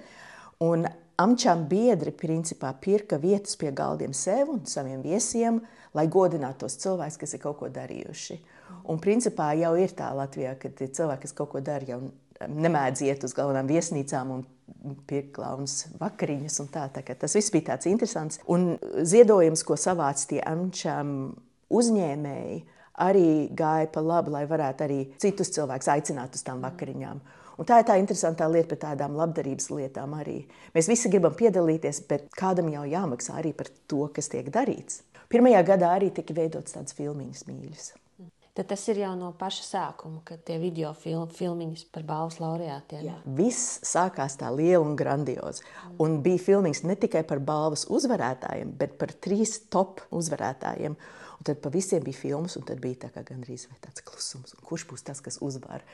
Un 0.61 0.87
amčām 1.19 1.67
biedri 1.69 2.13
principā 2.13 2.71
pirka 2.81 3.19
vietas 3.19 3.57
pie 3.57 3.73
galdiem 3.73 4.13
sev 4.13 4.53
un 4.55 4.61
saviem 4.67 5.03
viesiem, 5.03 5.61
lai 5.95 6.07
godinātu 6.07 6.59
tos 6.59 6.77
cilvēkus, 6.77 7.19
kas 7.19 7.35
ir 7.35 7.41
kaut 7.41 7.59
ko 7.59 7.69
darījuši. 7.69 8.39
Un 8.85 9.01
principā 9.03 9.51
jau 9.59 9.75
ir 9.77 9.91
tā 9.99 10.13
Latvijā, 10.15 10.55
ka 10.59 10.71
cilvēki, 10.79 11.23
kas 11.23 11.33
kaut 11.33 11.51
ko 11.51 11.61
dara, 11.61 11.87
jau 11.87 12.01
nemēdz 12.49 13.03
iet 13.09 13.25
uz 13.27 13.35
galvenām 13.37 13.69
viesnīcām 13.69 14.31
un 14.37 14.45
pirkt 15.09 15.33
klaunas 15.37 15.87
vakariņas. 16.01 16.61
Tā, 16.73 16.87
tā, 16.95 17.03
tas 17.15 17.37
viss 17.37 17.53
bija 17.55 17.73
tāds 17.73 17.89
interesants. 17.91 18.41
Un 18.51 18.75
ziedojums, 19.07 19.65
ko 19.67 19.79
savāca 19.81 20.29
tie 20.33 20.41
amčām 20.47 21.15
uzņēmēji, 21.71 22.63
arī 23.01 23.29
gāja 23.57 23.91
pa 23.93 24.03
labi, 24.05 24.35
lai 24.35 24.47
varētu 24.51 24.87
arī 24.87 24.99
citus 25.23 25.53
cilvēkus 25.57 25.93
aicināt 25.95 26.37
uz 26.37 26.45
tām 26.47 26.65
vakariņām. 26.67 27.23
Un 27.61 27.69
tā 27.69 27.83
ir 27.83 27.89
tā 27.89 27.99
interesantā 28.01 28.49
lieta 28.49 28.73
par 28.73 28.83
tādām 28.87 29.17
labdarības 29.21 29.69
lietām 29.75 30.15
arī. 30.17 30.39
Mēs 30.77 30.89
visi 30.89 31.13
gribam 31.13 31.37
piedalīties, 31.37 32.05
bet 32.09 32.31
kādam 32.37 32.73
jau 32.73 32.87
jāmaksā 32.89 33.37
arī 33.41 33.53
par 33.57 33.69
to, 33.91 34.07
kas 34.17 34.33
tiek 34.33 34.49
darīts. 34.53 35.03
Pirmajā 35.31 35.61
gadā 35.75 35.93
arī 35.99 36.09
tika 36.15 36.35
veidotas 36.35 36.79
tādas 36.79 36.97
filmiņas 36.97 37.45
mīļas 37.51 37.91
tad 38.55 38.69
tas 38.73 38.83
ir 38.91 39.01
jau 39.03 39.13
no 39.19 39.31
paša 39.39 39.65
sākuma, 39.67 40.21
kad 40.27 40.43
tie 40.47 40.59
video 40.63 40.91
film, 40.99 41.29
filmiņas 41.35 41.87
par 41.95 42.05
balvas 42.09 42.41
laureātiem. 42.43 43.05
Jā. 43.07 43.17
Viss 43.39 43.79
sākās 43.87 44.37
tā 44.41 44.51
liela 44.55 44.83
un 44.85 44.97
grandioza. 44.99 45.65
Un 46.03 46.19
bija 46.25 46.43
filmiņas 46.51 46.85
ne 46.89 46.99
tikai 47.01 47.23
par 47.29 47.43
balvas 47.45 47.87
uzvarētājiem, 47.91 48.75
bet 48.81 48.99
par 49.01 49.15
trīs 49.23 49.59
top 49.73 50.05
uzvarētājiem. 50.11 50.99
Un 51.41 51.49
tad 51.49 51.63
pa 51.65 51.73
visiem 51.73 52.05
bija 52.05 52.19
filmas, 52.19 52.59
un 52.61 52.67
tad 52.69 52.83
bija 52.83 53.07
tā 53.07 53.25
gandrīz 53.25 53.69
tāds 53.81 54.05
klusums, 54.05 54.53
kurš 54.67 54.85
būs 54.91 55.07
tas, 55.07 55.23
kas 55.25 55.41
uzvar. 55.41 55.87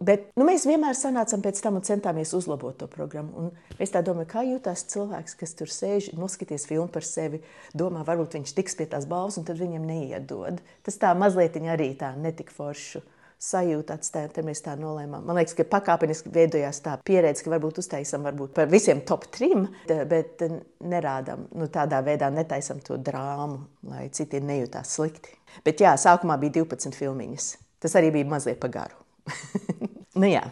Bet 0.00 0.28
nu, 0.36 0.44
mēs 0.48 0.66
vienmēr 0.68 0.96
sanācām 0.98 1.42
pēc 1.44 1.60
tam 1.64 1.78
un 1.78 1.84
centāmies 1.86 2.34
uzlabot 2.36 2.76
to 2.80 2.88
programmu. 2.90 3.46
Un 3.48 3.82
es 3.82 3.94
domāju, 3.94 4.28
kā 4.30 4.44
jūtas 4.46 4.86
cilvēks, 4.92 5.36
kas 5.40 5.56
tur 5.58 5.72
sēž, 5.72 6.12
noskaties 6.18 6.68
filmu 6.68 6.88
par 6.92 7.06
sevi, 7.06 7.42
domā, 7.74 8.04
varbūt 8.06 8.38
viņš 8.38 8.54
tiks 8.56 8.76
pie 8.78 8.88
tās 8.90 9.08
balvas, 9.08 9.38
un 9.40 9.46
tad 9.48 9.60
viņam 9.60 9.86
neiedod. 9.88 10.62
Tas 10.86 10.98
tā 11.00 11.12
mazliet 11.16 11.56
arī 11.56 11.92
tā 11.98 12.14
netika 12.16 12.52
forša 12.52 13.02
sajūta 13.42 13.96
atstāja, 13.98 14.30
tad 14.32 14.46
mēs 14.48 14.62
tā 14.64 14.74
nolēmām. 14.80 15.24
Man 15.26 15.36
liekas, 15.36 15.54
ka 15.58 15.66
pakāpeniski 15.68 16.32
veidojās 16.32 16.80
tā 16.84 16.96
pieredze, 17.04 17.44
ka 17.44 17.52
varbūt 17.52 17.80
uztaisam 17.82 18.24
varbūt 18.26 18.54
par 18.56 18.70
visiem 18.72 19.02
top 19.06 19.28
trim, 19.32 19.66
bet 19.86 20.42
nerādām, 20.80 21.46
nu, 21.52 21.68
tādā 21.72 22.00
veidā 22.06 22.30
netaisam 22.32 22.80
to 22.84 22.96
drāmu, 22.96 23.66
lai 23.90 24.08
citi 24.16 24.40
nejūtās 24.40 24.96
slikti. 24.98 25.36
Bet 25.64 25.84
jā, 25.84 25.94
sākumā 26.00 26.38
bija 26.40 26.62
12 26.62 26.96
filmiņas. 26.96 27.50
Tas 27.84 27.98
arī 28.00 28.14
bija 28.16 28.28
mazliet 28.28 28.60
pagaru. 28.62 29.05
nu, 30.20 30.28
jā. 30.28 30.44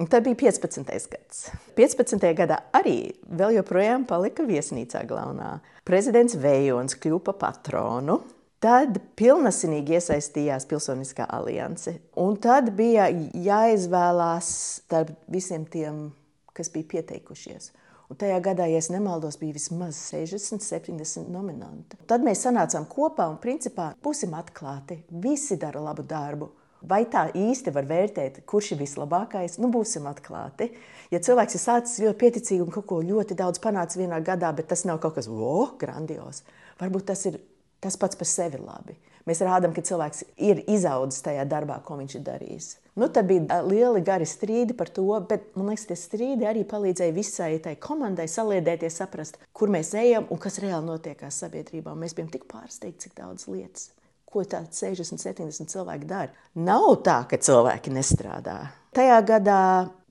Un 0.00 0.06
tad 0.06 0.24
bija 0.24 0.38
15. 0.38 0.86
gads. 1.10 1.46
15. 1.76 2.22
gadā 2.38 2.60
arī 2.72 3.10
vēl 3.26 3.58
joprojām 3.58 4.06
palika 4.08 4.46
viesnīcā 4.46 5.02
galvenā. 5.08 5.58
Prezidents 5.84 6.36
Vējons 6.40 6.96
kļuva 7.02 7.24
par 7.26 7.40
patronu. 7.42 8.20
Tad 8.60 8.98
pilnīgi 9.16 9.96
iesaistījās 9.96 10.66
Pilsoniskā 10.68 11.24
alianse. 11.32 11.96
Un 12.20 12.36
tad 12.36 12.70
bija 12.76 13.08
jāizvēlās 13.10 14.50
starp 14.82 15.14
visiem 15.32 15.64
tiem, 15.64 16.10
kas 16.52 16.68
bija 16.72 16.90
pieteikušies. 16.94 17.70
Un 18.10 18.18
tajā 18.18 18.40
gadā, 18.42 18.66
ja 18.66 18.80
nemaldos, 18.90 19.38
bija 19.40 19.54
vismaz 19.54 19.96
60, 20.10 20.64
70 20.66 21.30
nominanti. 21.30 21.96
Tad 22.10 22.24
mēs 22.26 22.42
sanācām 22.44 22.88
kopā 22.90 23.28
un 23.30 23.38
principā 23.42 23.92
būsim 24.02 24.34
atklāti. 24.34 24.98
Visi 25.08 25.56
dara 25.56 25.80
labu 25.80 26.02
darbu. 26.02 26.50
Vai 26.88 27.02
tā 27.12 27.26
īsti 27.36 27.74
var 27.74 27.84
vērtēt, 27.90 28.42
kurš 28.48 28.72
ir 28.74 28.80
vislabākais? 28.80 29.58
Nu, 29.60 29.68
būsim 29.72 30.08
atklāti. 30.08 30.70
Ja 31.12 31.20
cilvēks 31.20 31.58
ir 31.58 31.64
sācis 31.64 32.00
ļoti 32.04 32.20
pieticīgi 32.22 32.64
un 32.64 32.72
kaut 32.72 32.88
ko 32.88 33.02
ļoti 33.04 33.36
daudz 33.36 33.60
panācis 33.60 34.00
vienā 34.00 34.22
gadā, 34.24 34.52
bet 34.56 34.70
tas 34.72 34.86
nav 34.88 35.02
kaut 35.02 35.18
kas 35.18 35.28
oh, 35.28 35.74
grandios, 35.80 36.44
varbūt 36.80 37.10
tas 37.12 37.26
ir 37.28 37.40
Tas 37.80 37.96
pats 37.96 38.16
par 38.16 38.28
sevi 38.28 38.58
labi. 38.60 38.94
Mēs 39.28 39.40
rādām, 39.44 39.72
ka 39.76 39.84
cilvēks 39.84 40.22
ir 40.48 40.62
izaudzis 40.68 41.22
tajā 41.24 41.44
darbā, 41.48 41.78
ko 41.84 41.96
viņš 41.96 42.16
ir 42.16 42.24
darījis. 42.26 42.68
Nu, 43.00 43.08
tad 43.12 43.28
bija 43.28 43.60
lieli 43.64 44.02
gari 44.04 44.26
strīdi 44.28 44.76
par 44.76 44.90
to, 44.92 45.06
bet 45.28 45.46
man 45.56 45.70
liekas, 45.70 45.86
tie 45.88 45.96
strīdi 45.96 46.48
arī 46.48 46.64
palīdzēja 46.68 47.14
visai 47.16 47.50
tai 47.64 47.76
komandai 47.80 48.26
saliedēties, 48.28 48.98
saprast, 49.00 49.38
kur 49.56 49.72
mēs 49.72 49.94
ejam 49.96 50.28
un 50.32 50.40
kas 50.40 50.60
reāli 50.64 50.88
notiekās 50.88 51.40
sabiedrībā. 51.44 51.94
Mēs 51.96 52.16
bijām 52.16 52.32
tik 52.32 52.48
pārsteigti, 52.50 53.06
cik 53.06 53.16
daudz 53.20 53.48
lietas. 53.48 53.88
Ko 54.30 54.44
tādi 54.46 54.70
60, 54.78 55.18
70 55.18 55.72
cilvēki 55.72 56.06
dara? 56.06 56.30
Nav 56.54 57.00
tā, 57.06 57.22
ka 57.30 57.38
cilvēki 57.42 57.90
nestrādā. 57.94 58.60
Tajā 58.94 59.18
gadā 59.26 59.62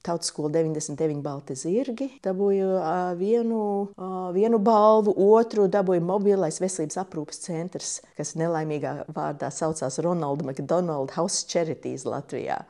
Tautas 0.04 0.30
skola 0.32 0.50
99 0.50 1.20
balti 1.20 1.56
zirgi, 1.60 2.06
dabūju 2.24 2.68
uh, 2.78 2.92
vienu, 3.20 3.62
uh, 4.00 4.30
vienu 4.32 4.60
balvu, 4.64 5.12
otru 5.36 5.66
dabūju 5.72 6.04
mobilais 6.08 6.60
veselības 6.64 7.02
aprūpas 7.02 7.42
centrs, 7.44 7.98
kas 8.16 8.32
nelaimīgā 8.40 8.94
vārdā 9.16 9.52
saucās 9.52 10.00
Ronalda 10.04 10.48
McDonald 10.48 11.12
House 11.18 11.44
Charities 11.52 12.08
Latvijā. 12.08 12.62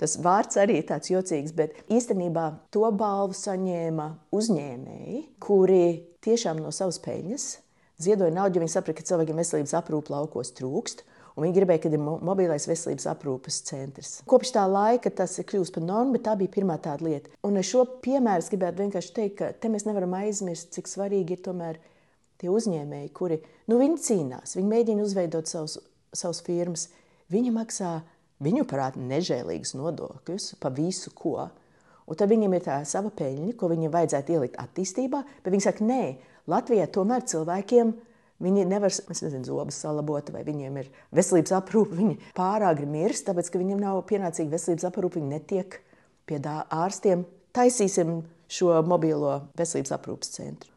Tas 0.00 0.16
vārds 0.18 0.56
arī 0.58 0.80
ir 0.80 0.88
tāds 0.88 1.12
jocīgs, 1.12 1.52
bet 1.54 1.76
īstenībā 1.92 2.46
to 2.74 2.88
balvu 2.96 3.36
saņēma 3.36 4.08
uzņēmēji, 4.34 5.20
kuri 5.44 5.84
tiešām 6.24 6.64
no 6.64 6.72
savas 6.74 6.98
peļņas 7.04 7.46
ziedoja 8.02 8.34
naudu, 8.34 8.58
jo 8.58 8.64
viņi 8.64 8.74
saprata, 8.74 8.98
ka 9.00 9.08
cilvēkiem 9.10 9.40
veselības 9.40 9.76
aprūpe 9.78 10.14
laukos 10.14 10.54
trūkst. 10.58 11.04
Un 11.34 11.42
viņi 11.42 11.56
gribēja, 11.56 11.80
kad 11.82 11.94
ir 11.96 11.98
mobilais 11.98 12.66
veselības 12.70 13.08
aprūpes 13.10 13.56
centrs. 13.66 14.10
Kopš 14.30 14.52
tā 14.54 14.62
laika 14.70 15.10
tas 15.10 15.32
ir 15.40 15.46
kļuvis 15.50 15.72
par 15.74 15.82
normu, 15.82 16.14
bet 16.14 16.22
tā 16.28 16.36
bija 16.38 16.52
pirmā 16.54 16.76
tāda 16.82 17.08
lieta. 17.08 17.32
Un 17.42 17.58
ar 17.58 17.66
šo 17.66 17.82
piemēru 18.04 18.44
es 18.44 18.50
gribētu 18.52 18.84
vienkārši 18.84 19.14
teikt, 19.16 19.34
ka 19.40 19.48
te 19.58 19.70
mēs 19.72 19.86
nevaram 19.88 20.14
aizmirst, 20.20 20.70
cik 20.76 20.90
svarīgi 20.92 21.34
ir 21.34 21.42
tomēr 21.42 21.80
tie 22.38 22.52
uzņēmēji, 22.54 23.10
kuri 23.18 23.40
nu, 23.70 23.80
cīnās, 23.80 24.54
viņi 24.54 24.70
mēģina 24.70 25.02
uzveidot 25.02 25.50
savus, 25.50 25.80
savus 26.14 26.42
firmas. 26.46 26.86
Viņi 27.34 27.50
maksā 27.56 27.96
viņu 28.44 28.66
parādu 28.70 29.02
nežēlīgus 29.02 29.74
nodokļus 29.74 30.52
par 30.62 30.74
visu, 30.78 31.10
ko. 31.18 31.48
Un 32.04 32.18
tad 32.20 32.28
viņiem 32.30 32.54
ir 32.54 32.64
tā 32.66 32.78
sava 32.86 33.10
peļņa, 33.16 33.54
ko 33.58 33.70
viņiem 33.72 33.90
vajadzētu 33.90 34.36
ielikt 34.36 34.58
attīstībā, 34.60 35.22
bet 35.42 35.54
viņi 35.54 35.66
saka, 35.66 35.86
nē, 35.88 36.02
Latvijā 36.50 36.88
tomēr 36.92 37.24
cilvēkiem 37.28 37.94
Viņi 38.42 38.64
nevar 38.66 38.90
nezinu, 38.90 39.44
zobus 39.46 39.78
salabot, 39.78 40.28
vai 40.34 40.42
viņiem 40.44 40.78
ir 40.82 40.90
veselības 41.14 41.54
aprūpe. 41.60 41.96
Viņi 42.00 42.18
pārāk 42.36 42.82
mirst, 42.90 43.28
tāpēc 43.28 43.50
ka 43.50 43.60
viņiem 43.62 43.82
nav 43.82 44.02
pienācīga 44.10 44.56
veselības 44.56 44.88
aprūpe. 44.90 45.20
Viņi 45.20 45.30
netiek 45.30 45.78
pie 46.28 46.40
ārstiem. 46.44 47.24
Taisīsim 47.54 48.24
šo 48.50 48.74
mobilo 48.88 49.36
veselības 49.58 49.94
aprūpes 49.96 50.34
centru. 50.34 50.72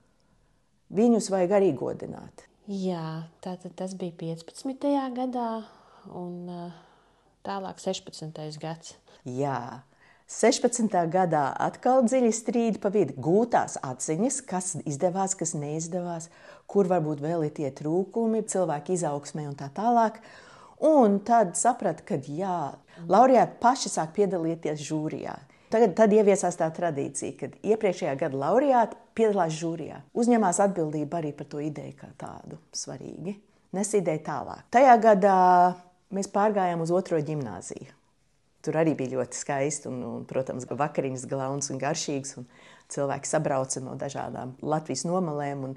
Viņus 0.93 1.31
vajag 1.33 1.57
arī 1.57 1.74
godināt. 1.75 2.45
Jā, 2.67 3.27
tātad 3.43 3.74
tas 3.79 3.95
bija 3.97 4.13
15. 4.19 4.86
gadā, 5.15 5.50
un 6.15 6.47
tālāk 7.47 7.81
16. 7.81 8.59
gads. 8.62 8.95
Jā, 9.27 9.81
16. 10.27 10.91
gadā 11.07 11.53
atkal 11.55 12.01
dziļi 12.03 12.34
strīdi 12.36 12.79
pa 12.84 12.89
vidu, 12.91 13.13
gūtās 13.24 13.77
atziņas, 13.79 14.41
kas 14.43 14.74
izdevās, 14.84 15.38
kas 15.39 15.53
neizdevās, 15.55 16.27
kur 16.67 16.89
varbūt 16.91 17.22
vēl 17.24 17.46
ir 17.48 17.53
tie 17.55 17.69
trūkumi, 17.72 18.41
cilvēku 18.51 18.91
izaugsmē 18.98 19.46
un 19.48 19.55
tā 19.55 19.69
tālāk. 19.72 20.19
Un 20.84 21.22
tad 21.24 21.55
sapratu, 21.55 22.03
ka 22.10 22.19
jā, 22.27 22.74
laureāti 23.07 23.55
paši 23.63 23.93
sāk 23.93 24.12
piedalīties 24.19 24.84
žūrijā. 24.89 25.38
Tagad 25.72 25.96
tad 25.96 26.12
ieviesās 26.15 26.60
tā 26.60 26.67
tradīcija, 26.75 27.38
ka 27.39 27.50
iepriekšējā 27.72 28.19
gada 28.19 28.41
laureāti 28.43 29.00
piedalās 29.15 29.55
žūrijā. 29.55 30.01
Uzņemās 30.12 30.60
atbildību 30.67 31.22
arī 31.22 31.31
par 31.39 31.48
to 31.48 31.63
ideju 31.63 31.96
kā 32.03 32.12
tādu 32.19 32.60
svarīgi. 32.75 33.38
Nes 33.79 33.96
ideju 33.96 34.25
tālāk. 34.27 34.67
Tajā 34.75 35.00
gadā 35.07 35.39
mēs 36.12 36.27
pārgājām 36.36 36.84
uz 36.84 36.91
otro 36.91 37.19
gimnāziju. 37.24 37.96
Tur 38.66 38.80
arī 38.82 38.96
bija 38.98 39.18
ļoti 39.18 39.38
skaisti 39.38 39.90
un, 39.92 40.02
un 40.04 40.26
protams, 40.28 40.66
vakariņas 40.68 41.28
glauns 41.30 41.72
un 41.72 41.80
garšīgs. 41.82 42.38
Un 42.42 42.48
cilvēki 42.92 43.30
sabrauca 43.30 43.84
no 43.84 43.96
dažādām 44.00 44.56
Latvijas 44.62 45.06
nomalēm. 45.08 45.74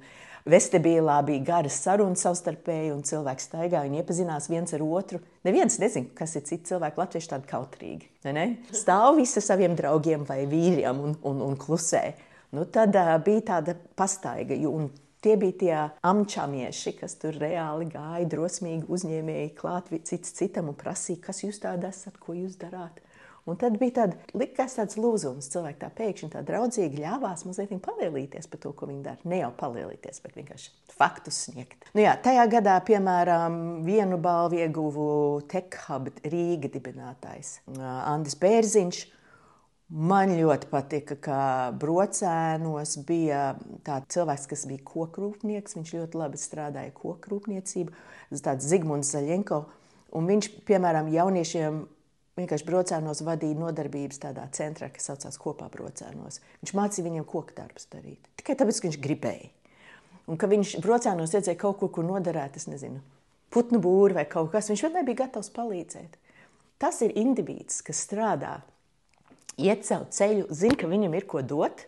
Vestibīlā 0.51 1.19
bija 1.27 1.45
garas 1.45 1.77
sarunas 1.85 2.23
savstarpēji, 2.25 2.95
un 2.95 3.03
cilvēki 3.05 3.45
staigāja 3.45 3.91
un 3.91 3.99
iepazinās 4.01 4.49
viens 4.49 4.73
ar 4.73 4.85
otru. 4.87 5.21
Neviens 5.45 5.77
nezina, 5.83 6.09
kas 6.17 6.33
ir 6.39 6.47
cits 6.49 6.71
cilvēks, 6.71 6.97
latvieši 6.97 7.31
tādi 7.35 7.51
kautrīgi. 7.51 8.09
Ne? 8.33 8.47
Stāv 8.73 9.19
visi 9.21 9.43
saviem 9.45 9.77
draugiem 9.77 10.25
vai 10.29 10.47
vīriem 10.49 11.05
un, 11.05 11.15
un, 11.29 11.45
un 11.45 11.61
klusē. 11.61 12.07
Nu, 12.57 12.65
tad 12.73 12.97
uh, 12.97 13.13
bija 13.23 13.45
tāda 13.53 13.77
pastaiga, 13.99 14.57
un 14.67 14.89
Tie 15.21 15.35
bija 15.37 15.57
tie 15.61 15.75
amčamieši, 16.09 16.95
kas 16.97 17.19
tur 17.21 17.37
reāli 17.37 17.91
gāja, 17.93 18.25
drosmīgi 18.33 18.89
uzņēmēji 18.89 19.53
klāt 19.59 19.91
cits 20.09 20.33
citam 20.39 20.71
un 20.73 20.79
prasīja, 20.81 21.21
kas 21.27 21.43
jūs 21.45 21.61
tādi 21.61 21.89
esat, 21.91 22.17
ko 22.23 22.33
jūs 22.39 22.57
darāt. 22.61 23.03
Un 23.49 23.57
tad 23.61 23.77
bija 23.81 24.03
tāds 24.03 24.33
likās 24.37 24.77
tāds 24.77 24.99
lūzums. 25.01 25.49
Cilvēki 25.53 25.81
tā 25.81 25.91
pēkšņi 25.97 26.31
tā 26.35 26.43
draudzīgi 26.47 27.03
ļāvās 27.03 27.45
mazliet 27.49 27.73
palielīties 27.85 28.49
par 28.51 28.61
to, 28.63 28.73
ko 28.77 28.89
viņi 28.91 29.05
dara. 29.05 29.29
Ne 29.29 29.41
jau 29.41 29.51
palielīties, 29.61 30.21
bet 30.25 30.37
vienkārši 30.39 30.73
faktus 30.93 31.45
sniegt. 31.49 31.89
Nu 31.97 32.05
jā, 32.05 32.15
tajā 32.23 32.45
gadā, 32.53 32.77
piemēram, 32.87 33.55
vienu 33.87 34.21
balvu 34.23 34.61
ieguvu 34.61 35.07
Tech 35.51 35.81
Hub 35.89 36.13
Rīga 36.25 36.73
dibinātājs 36.73 37.59
Andris 37.77 38.37
Bērziņš. 38.41 39.07
Man 39.91 40.31
ļoti 40.39 40.69
patika, 40.71 41.17
ka 41.19 41.39
brocēnos 41.75 42.93
bija 43.09 43.57
tāds 43.83 44.15
cilvēks, 44.15 44.47
kas 44.53 44.63
bija 44.71 44.85
kokrūpnieks. 44.87 45.75
Viņš 45.75 45.95
ļoti 45.97 46.21
labi 46.21 46.39
strādāja 46.39 46.93
kokrūpniecību. 46.95 47.97
Tāds 48.39 48.69
Zigmunds 48.71 49.11
Zaļenko. 49.11 49.65
Un 50.15 50.31
viņš, 50.31 50.51
piemēram, 50.69 51.11
jauniešiem 51.11 51.83
vienkārši 52.39 52.69
brocēnos 52.69 53.25
vadīja 53.27 53.59
nodarbības 53.59 54.23
tādā 54.23 54.47
centrā, 54.55 54.93
kas 54.95 55.11
saucās 55.11 55.39
kopā 55.43 55.67
brocēnos. 55.75 56.39
Viņš 56.63 56.77
mācīja 56.79 57.09
viņiem 57.09 57.27
koku 57.27 57.59
darbus 57.59 57.91
darīt. 57.91 58.31
Tikai 58.39 58.57
tāpēc, 58.63 58.79
ka 58.79 58.91
viņš 58.91 59.03
gribēja. 59.03 59.51
Un 60.31 60.39
ka 60.39 60.47
viņš 60.51 60.79
brocēnos 60.85 61.35
redzēja 61.35 61.59
kaut 61.59 61.81
ko, 61.81 61.91
ko 61.91 62.07
noderēt, 62.07 62.61
es 62.61 62.71
nezinu, 62.71 63.03
putnu 63.51 63.83
būru 63.83 64.21
vai 64.21 64.29
kaut 64.31 64.53
kas, 64.55 64.71
viņš 64.71 64.87
vienmēr 64.87 65.09
bija 65.09 65.25
gatavs 65.25 65.51
palīdzēt. 65.57 66.19
Tas 66.81 67.01
ir 67.03 67.17
indivīds, 67.19 67.83
kas 67.83 68.07
strādā 68.07 68.61
iet 69.67 69.87
savu 69.89 70.09
ceļu, 70.15 70.49
zina, 70.55 70.79
ka 70.81 70.91
viņam 70.91 71.17
ir 71.19 71.29
ko 71.31 71.43
dot. 71.45 71.87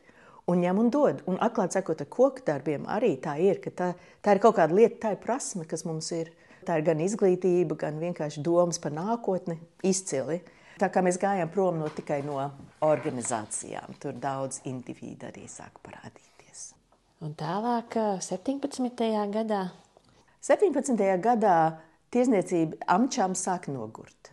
Un 0.51 0.59
ņem 0.59 0.79
un 0.83 0.89
dod. 0.91 1.21
Un 1.31 1.39
atklāti 1.45 1.79
sakot, 1.79 2.01
ar 2.03 2.09
koku 2.11 2.43
darbiem 2.47 2.89
arī 2.91 3.15
tā 3.23 3.37
ir. 3.39 3.61
Tā, 3.63 3.93
tā 4.25 4.35
ir 4.35 4.41
kaut 4.43 4.57
kāda 4.59 4.75
lieta, 4.75 4.99
tā 5.05 5.13
ir 5.15 5.21
prasme, 5.23 5.67
kas 5.71 5.87
mums 5.87 6.11
ir. 6.17 6.33
Tā 6.67 6.79
ir 6.79 6.87
gan 6.87 7.01
izglītība, 7.03 7.79
gan 7.79 8.01
vienkārši 8.03 8.43
domas 8.43 8.81
par 8.83 8.95
nākotni. 8.95 9.59
Izcili. 9.87 10.41
Tā 10.83 10.89
kā 10.91 11.03
mēs 11.05 11.19
gājām 11.21 11.51
prom 11.53 11.79
no 11.79 11.89
tikai 11.95 12.23
no 12.27 12.41
organizācijām, 12.83 13.95
tur 14.03 14.17
daudz 14.19 14.63
individu 14.67 15.29
arī 15.29 15.45
sāk 15.51 15.79
parādīties. 15.85 16.73
Un 17.23 17.37
tālāk, 17.39 17.95
17. 18.25 19.07
gadā? 19.35 19.63
17. 20.43 20.99
gadā 21.23 21.57
tirzniecība 22.11 22.81
amčām 22.91 23.37
sāk 23.39 23.69
nogurt. 23.71 24.33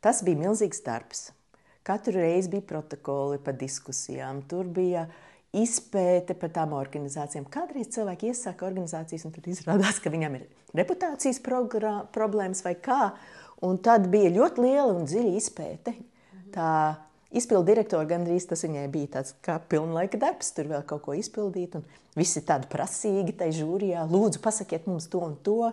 Tas 0.00 0.22
bija 0.22 0.38
milzīgs 0.44 0.84
darbs. 0.86 1.30
Katru 1.86 2.18
reizi 2.18 2.52
bija 2.52 2.66
protokoli 2.74 3.40
par 3.42 3.56
diskusijām, 3.56 4.42
tur 4.48 4.68
bija 4.68 5.06
izpēte 5.56 6.36
par 6.38 6.52
tām 6.54 6.74
organizācijām. 6.76 7.46
Kādreiz 7.50 7.88
cilvēki 7.94 8.30
iesaka 8.30 8.66
organizācijas, 8.68 9.24
un 9.26 9.34
tad 9.34 9.48
izrādās, 9.50 9.98
ka 10.02 10.12
viņam 10.12 10.36
ir 10.38 10.48
reputācijas 10.76 11.40
problēmas 11.42 12.62
vai 12.66 12.76
kā. 12.78 13.14
Un 13.66 13.80
tad 13.84 14.06
bija 14.12 14.32
ļoti 14.32 14.62
liela 14.64 14.92
un 14.92 15.08
dziļa 15.08 15.32
izpēte. 15.36 15.94
Tā 16.54 16.70
izpildu 17.36 17.68
direktora 17.70 18.08
gandrīz 18.08 18.46
tas 18.50 18.64
viņai 18.64 18.86
bija 18.92 19.14
tāds 19.18 19.34
kā 19.44 19.58
pilnlaika 19.70 20.20
darbs, 20.20 20.52
tur 20.56 20.70
vēl 20.70 20.84
kaut 20.88 21.04
ko 21.06 21.16
izpildīt. 21.18 21.76
Visi 22.18 22.42
tādi 22.46 22.68
prasīgi 22.70 23.36
tai 23.38 23.50
žūrijā, 23.54 24.04
lūdzu, 24.10 24.40
pasakiet 24.42 24.88
mums 24.90 25.06
to 25.12 25.20
un 25.22 25.36
to, 25.46 25.72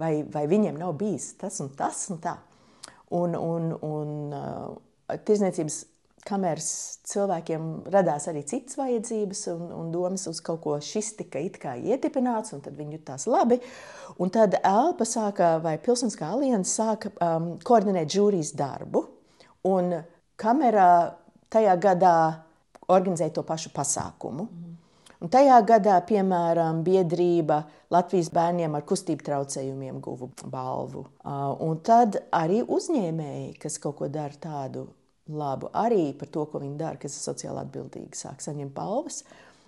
vai, 0.00 0.12
vai 0.22 0.46
viņiem 0.48 0.78
nav 0.80 0.94
bijis 1.00 1.34
tas 1.40 1.60
un 1.64 1.72
tas 1.76 2.06
un 2.12 2.22
tā. 2.22 2.36
Un, 3.14 3.36
un, 3.38 3.70
un, 3.86 4.14
tirzniecības 5.26 5.84
kameras 6.26 6.68
cilvēkiem 7.06 7.66
radās 7.92 8.26
arī 8.30 8.42
citas 8.48 8.78
vajadzības 8.80 9.44
un, 9.52 9.62
un 9.76 9.92
domas 9.94 10.26
uz 10.30 10.40
kaut 10.44 10.60
ko 10.64 10.74
šis 10.82 11.12
tika 11.20 11.42
it 11.42 11.60
kā 11.62 11.76
ietipināts, 11.78 12.54
un 12.56 12.64
tad 12.64 12.74
viņi 12.78 12.98
jutās 12.98 13.28
labi. 13.30 13.60
Un 14.22 14.32
tad 14.34 14.58
Elpa 14.62 15.06
sāka, 15.06 15.56
vai 15.62 15.76
Pilsoniskā 15.82 16.32
alianse 16.34 16.72
sāka 16.74 17.12
um, 17.22 17.52
koordinēt 17.62 18.10
žūrijas 18.16 18.54
darbu, 18.58 19.04
un 19.70 19.94
kamerā 20.40 20.90
tajā 21.52 21.76
gadā 21.82 22.16
organizēja 22.90 23.38
to 23.38 23.46
pašu 23.46 23.70
pasākumu. 23.74 24.48
Mm. 24.50 24.65
Un 25.24 25.30
tajā 25.32 25.56
gadā, 25.64 25.96
piemēram, 26.04 26.82
biedrība 26.84 27.62
Latvijas 27.94 28.28
bērniem 28.34 28.74
ar 28.76 28.84
kustību 28.84 29.24
traucējumiem 29.24 30.00
guva 30.04 30.28
balvu. 30.52 31.06
Un 31.64 31.80
tad 31.86 32.18
arī 32.36 32.60
uzņēmēji, 32.62 33.54
kas 33.62 33.80
kaut 33.80 33.96
ko 34.02 34.10
dara 34.12 34.36
tādu 34.40 34.84
labu, 35.32 35.70
arī 35.74 36.10
par 36.18 36.28
to, 36.32 36.44
ko 36.50 36.60
viņi 36.62 36.76
dara, 36.80 37.00
kas 37.00 37.16
ir 37.16 37.24
sociāli 37.30 37.62
atbildīgi, 37.64 38.12
sāk 38.18 38.44
saņemt 38.44 38.74
balvas. 38.76 39.22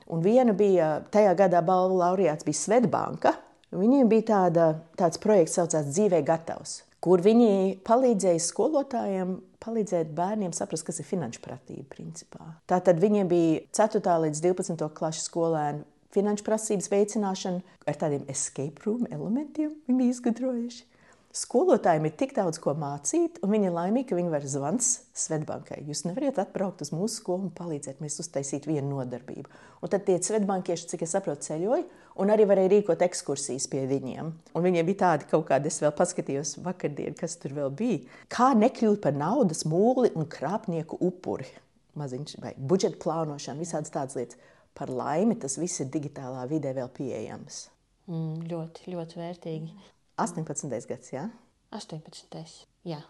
Un 0.08 0.20
viena 0.24 0.54
bija 0.56 0.98
tajā 1.12 1.32
gadā 1.36 1.62
balvu 1.64 1.98
laureāts 2.00 2.46
bija 2.46 2.60
Svetbanka. 2.60 3.34
Viņiem 3.72 4.08
bija 4.08 4.28
tāda, 4.30 4.68
tāds 4.96 5.20
projekts, 5.20 5.56
kas 5.56 5.64
saucās 5.64 5.90
Dzīvē 5.92 6.22
gatavs, 6.24 6.78
kur 7.04 7.22
viņi 7.24 7.78
palīdzēja 7.86 8.42
skolotājiem 8.42 9.36
palīdzēt 9.62 10.10
bērniem 10.16 10.54
saprast, 10.56 10.86
kas 10.86 11.00
ir 11.02 11.08
finanšu 11.08 11.42
pratība. 11.44 11.86
Principā. 11.92 12.52
Tātad 12.70 13.00
viņiem 13.02 13.30
bija 13.30 13.62
4. 13.76 14.02
līdz 14.26 14.42
12. 14.44 14.90
klases 14.96 15.28
skolēni 15.30 15.84
finanšu 16.14 16.46
prasības 16.46 16.90
veicināšana 16.92 17.78
ar 17.88 17.98
tādiem 18.00 18.24
escape 18.32 18.84
room 18.86 19.06
elementiem. 19.10 19.74
Viņi 19.88 19.98
bija 19.98 20.14
izgudrojuši. 20.16 20.86
Skolotājiem 21.36 22.06
ir 22.08 22.14
tik 22.16 22.30
daudz 22.32 22.56
ko 22.62 22.72
mācīt, 22.72 23.36
un 23.44 23.50
viņi 23.52 23.68
ir 23.68 23.74
laimīgi, 23.74 24.06
ka 24.08 24.16
viņi 24.16 24.30
var 24.32 24.44
zvanīt 24.48 24.86
Svetbankai. 25.18 25.82
Jūs 25.84 26.06
nevarat 26.06 26.40
atbraukt 26.40 26.80
uz 26.80 26.88
mūsu 26.94 27.20
skolu 27.20 27.50
un 27.50 27.52
palīdzēt, 27.54 28.00
mēs 28.00 28.16
uztaisītu 28.22 28.70
vienu 28.70 28.94
nodarbību. 28.94 29.52
Un 29.84 29.92
tad 29.92 30.06
tie 30.06 30.16
Svetbankieši, 30.24 30.88
cik 30.88 31.04
es 31.04 31.12
saprotu, 31.12 31.44
ceļoja, 31.50 31.84
un 32.24 32.32
arī 32.32 32.46
varēja 32.48 32.72
rīkot 32.72 33.04
ekskursijas 33.04 33.68
pie 33.68 33.84
viņiem. 33.90 34.30
Un 34.56 34.64
viņiem 34.64 34.88
bija 34.88 35.02
tādi 35.02 35.28
kaut 35.28 35.44
kādi, 35.50 35.68
es 35.68 35.82
vēl 35.84 35.92
paskatījos 35.98 36.54
vakardien, 36.64 37.12
kas 37.18 37.36
tur 37.42 37.52
vēl 37.60 37.76
bija. 37.76 38.00
Kā 38.32 38.54
nekļūt 38.56 39.04
par 39.04 39.18
naudas 39.18 39.66
mūli 39.68 40.14
un 40.16 40.30
krāpnieku 40.32 40.96
upuri. 41.10 41.50
Maziņš, 41.98 42.38
vai 42.40 42.54
budžeta 42.56 42.96
plānošana, 43.04 43.60
visādas 43.60 43.92
tādas 43.92 44.16
lietas. 44.16 44.40
Par 44.78 44.88
laimi 44.94 45.36
tas 45.36 45.58
viss 45.60 45.82
ir 45.82 45.92
digitālā 45.92 46.48
vidē 46.48 46.72
vēl 46.76 46.88
pieejams. 46.94 47.66
Mm, 48.08 48.48
ļoti, 48.48 48.90
ļoti 48.94 49.18
vērtīgi. 49.20 49.72
18. 50.18 50.66
gads, 50.90 51.12
jā? 51.14 51.28
18. 51.70 52.66
Jā. 52.88 53.02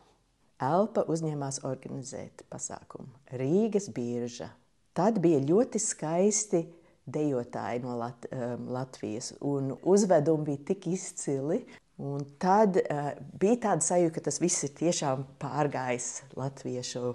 Elpa 0.58 1.04
uzņēmās 1.08 1.62
organizēt 1.64 2.42
pasākumu 2.50 3.36
Rīgas 3.38 3.88
birža. 3.94 4.50
Tad 4.98 5.20
bija 5.22 5.38
ļoti 5.40 5.80
skaisti 5.80 6.64
dejotāji 7.08 7.84
no 7.84 7.94
Lat 7.96 8.26
um, 8.32 8.66
Latvijas, 8.74 9.32
un 9.40 9.70
uzvedumi 9.82 10.50
bija 10.50 10.64
tik 10.72 10.88
izcili. 10.92 11.62
Un 11.98 12.22
tad 12.38 12.76
uh, 12.78 13.12
bija 13.40 13.62
tāda 13.68 13.86
sajūta, 13.86 14.18
ka 14.18 14.26
tas 14.28 14.40
viss 14.42 14.66
ir 14.66 14.74
tiešām 14.78 15.24
pārgājis 15.42 16.10
latviešu 16.38 17.14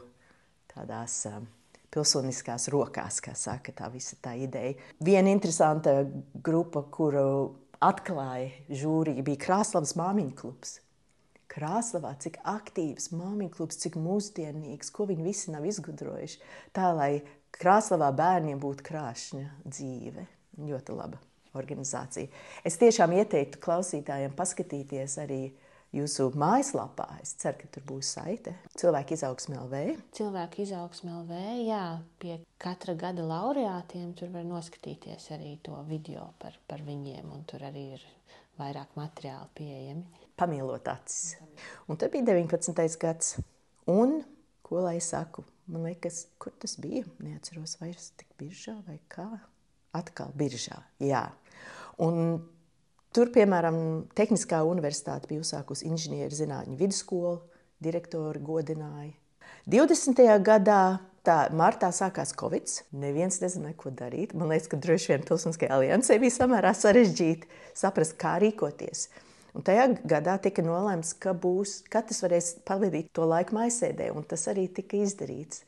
tādās 0.73 1.21
um, 1.29 1.45
pilsoniskās 1.93 2.67
rokās, 2.73 3.19
kā 3.23 3.35
saka 3.37 3.75
tā 3.75 3.91
visa 3.93 4.17
tā 4.23 4.33
ideja. 4.39 4.73
Viena 5.03 5.31
interesanta 5.31 6.01
grupa, 6.33 6.83
kuru 6.91 7.27
atklāja 7.83 8.77
žūrija, 8.83 9.25
bija 9.25 9.41
Krāslavas 9.45 9.95
māmiņu 9.99 10.35
klubs. 10.39 10.77
Krāslavā, 11.53 12.15
cik 12.23 12.39
aktīvs 12.49 13.11
māmiņu 13.13 13.51
klubs, 13.53 13.77
cik 13.83 13.99
mūsdienīgs, 14.01 14.89
ko 14.93 15.05
viņi 15.09 15.27
visi 15.27 15.53
nav 15.53 15.67
izgudrojuši. 15.69 16.39
Tā, 16.73 16.89
lai 16.97 17.11
Krāslavā 17.53 18.09
bērniem 18.17 18.61
būtu 18.61 18.87
krāšņa 18.87 19.45
dzīve. 19.67 20.25
Ļoti 20.63 20.95
laba 20.97 21.19
organizācija. 21.57 22.29
Es 22.65 22.79
tiešām 22.81 23.13
ieteiktu 23.19 23.61
klausītājiem 23.61 24.33
paskatīties 24.37 25.19
arī 25.21 25.41
jūsu 25.93 26.29
mājaslapā. 26.39 27.07
Es 27.21 27.35
ceru, 27.41 27.59
ka 27.61 27.69
tur 27.75 27.85
būs 27.87 28.13
saite. 28.15 28.55
Cilvēku 28.79 29.15
izaugsme 29.15 29.59
LV. 29.61 29.83
Cilvēku 30.17 30.63
izaugsme 30.65 31.13
LV, 31.21 31.39
jā, 31.67 31.83
pie 32.21 32.39
katra 32.61 32.95
gada 32.99 33.25
laureātiem 33.27 34.11
tur 34.17 34.33
var 34.33 34.45
noskatīties 34.47 35.29
arī 35.35 35.55
to 35.65 35.77
video 35.89 36.31
par, 36.41 36.57
par 36.67 36.83
viņiem, 36.85 37.29
un 37.33 37.45
tur 37.49 37.65
arī 37.69 37.91
ir 37.97 38.05
vairāk 38.59 38.97
materiāli 38.97 39.49
pieejami. 39.57 40.27
Pamīlot 40.39 40.87
acis. 40.89 41.35
Un 41.87 41.99
tad 42.01 42.13
bija 42.13 42.25
19. 42.33 42.97
gads. 43.01 43.35
Un, 43.89 44.21
ko 44.65 44.81
lai 44.81 44.97
saku, 45.03 45.43
man 45.69 45.85
liekas, 45.89 46.25
kur 46.41 46.55
tas 46.59 46.77
bija? 46.81 47.05
Neatceros 47.21 47.77
vairs 47.81 48.11
tik 48.17 48.29
biržā 48.39 48.77
vai 48.87 48.97
kā. 49.11 49.27
Atkal 49.93 50.31
biržā, 50.33 50.79
jā. 51.03 51.27
Un 52.01 52.39
Tur, 53.13 53.29
piemēram, 53.29 53.75
Tehniskā 54.17 54.63
universitāte 54.65 55.29
bija 55.29 55.43
uzsākusi 55.43 55.85
inženieru 55.85 56.33
zinātņu 56.33 56.77
vidusskolu, 56.79 57.35
direktori 57.83 58.41
godināja. 58.41 59.11
20. 59.69 60.23
gadā 60.43 60.79
tā 61.23 61.35
martā 61.55 61.91
sākās 61.93 62.33
Covid. 62.39 62.71
Neviens 63.03 63.37
nezināja, 63.43 63.77
ko 63.79 63.91
darīt. 63.93 64.33
Man 64.33 64.49
liekas, 64.49 64.69
ka 64.71 64.79
droši 64.81 65.13
vien 65.13 65.27
Pilsoniskajai 65.27 65.75
aliansē 65.77 66.17
bija 66.23 66.35
samērā 66.39 66.73
sarežģīti 66.75 67.51
saprast, 67.77 68.17
kā 68.17 68.35
rīkoties. 68.41 69.07
Un 69.53 69.61
tajā 69.61 69.91
gadā 70.09 70.39
tika 70.41 70.65
nolēmts, 70.65 71.13
ka 71.21 71.35
būs, 71.37 71.83
katrs 71.93 72.23
varēs 72.25 72.49
pavadīt 72.65 73.11
to 73.13 73.29
laiku 73.29 73.55
maisēdē, 73.59 74.09
un 74.17 74.25
tas 74.25 74.47
arī 74.49 74.65
tika 74.73 74.97
izdarīts. 75.05 75.61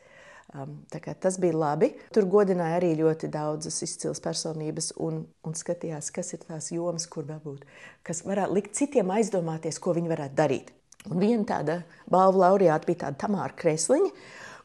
Um, 0.56 0.78
tas 1.20 1.36
bija 1.42 1.58
labi. 1.58 1.90
Tur 2.16 2.28
godināja 2.32 2.78
arī 2.80 2.94
ļoti 2.96 3.28
daudzas 3.34 3.82
izcils 3.84 4.22
personības 4.24 4.94
un, 5.04 5.26
un 5.44 5.56
skatījās, 5.58 6.14
kas 6.16 6.32
ir 6.38 6.46
tās 6.46 6.70
jomas, 6.72 7.10
kur 7.12 7.26
varbūt, 7.28 7.66
kas 8.08 8.24
varētu 8.24 8.56
likt 8.56 8.76
citiem 8.78 9.12
aizdomāties, 9.18 9.82
ko 9.84 9.96
viņi 9.98 10.12
varētu 10.14 10.38
darīt. 10.38 10.72
Un 11.12 11.20
viena 11.20 11.44
tāda 11.50 11.80
balvu 12.10 12.40
laureāta 12.42 12.88
bija 12.88 13.04
tāda 13.04 13.20
Tamāra 13.26 13.54
Kresliņa, 13.58 14.12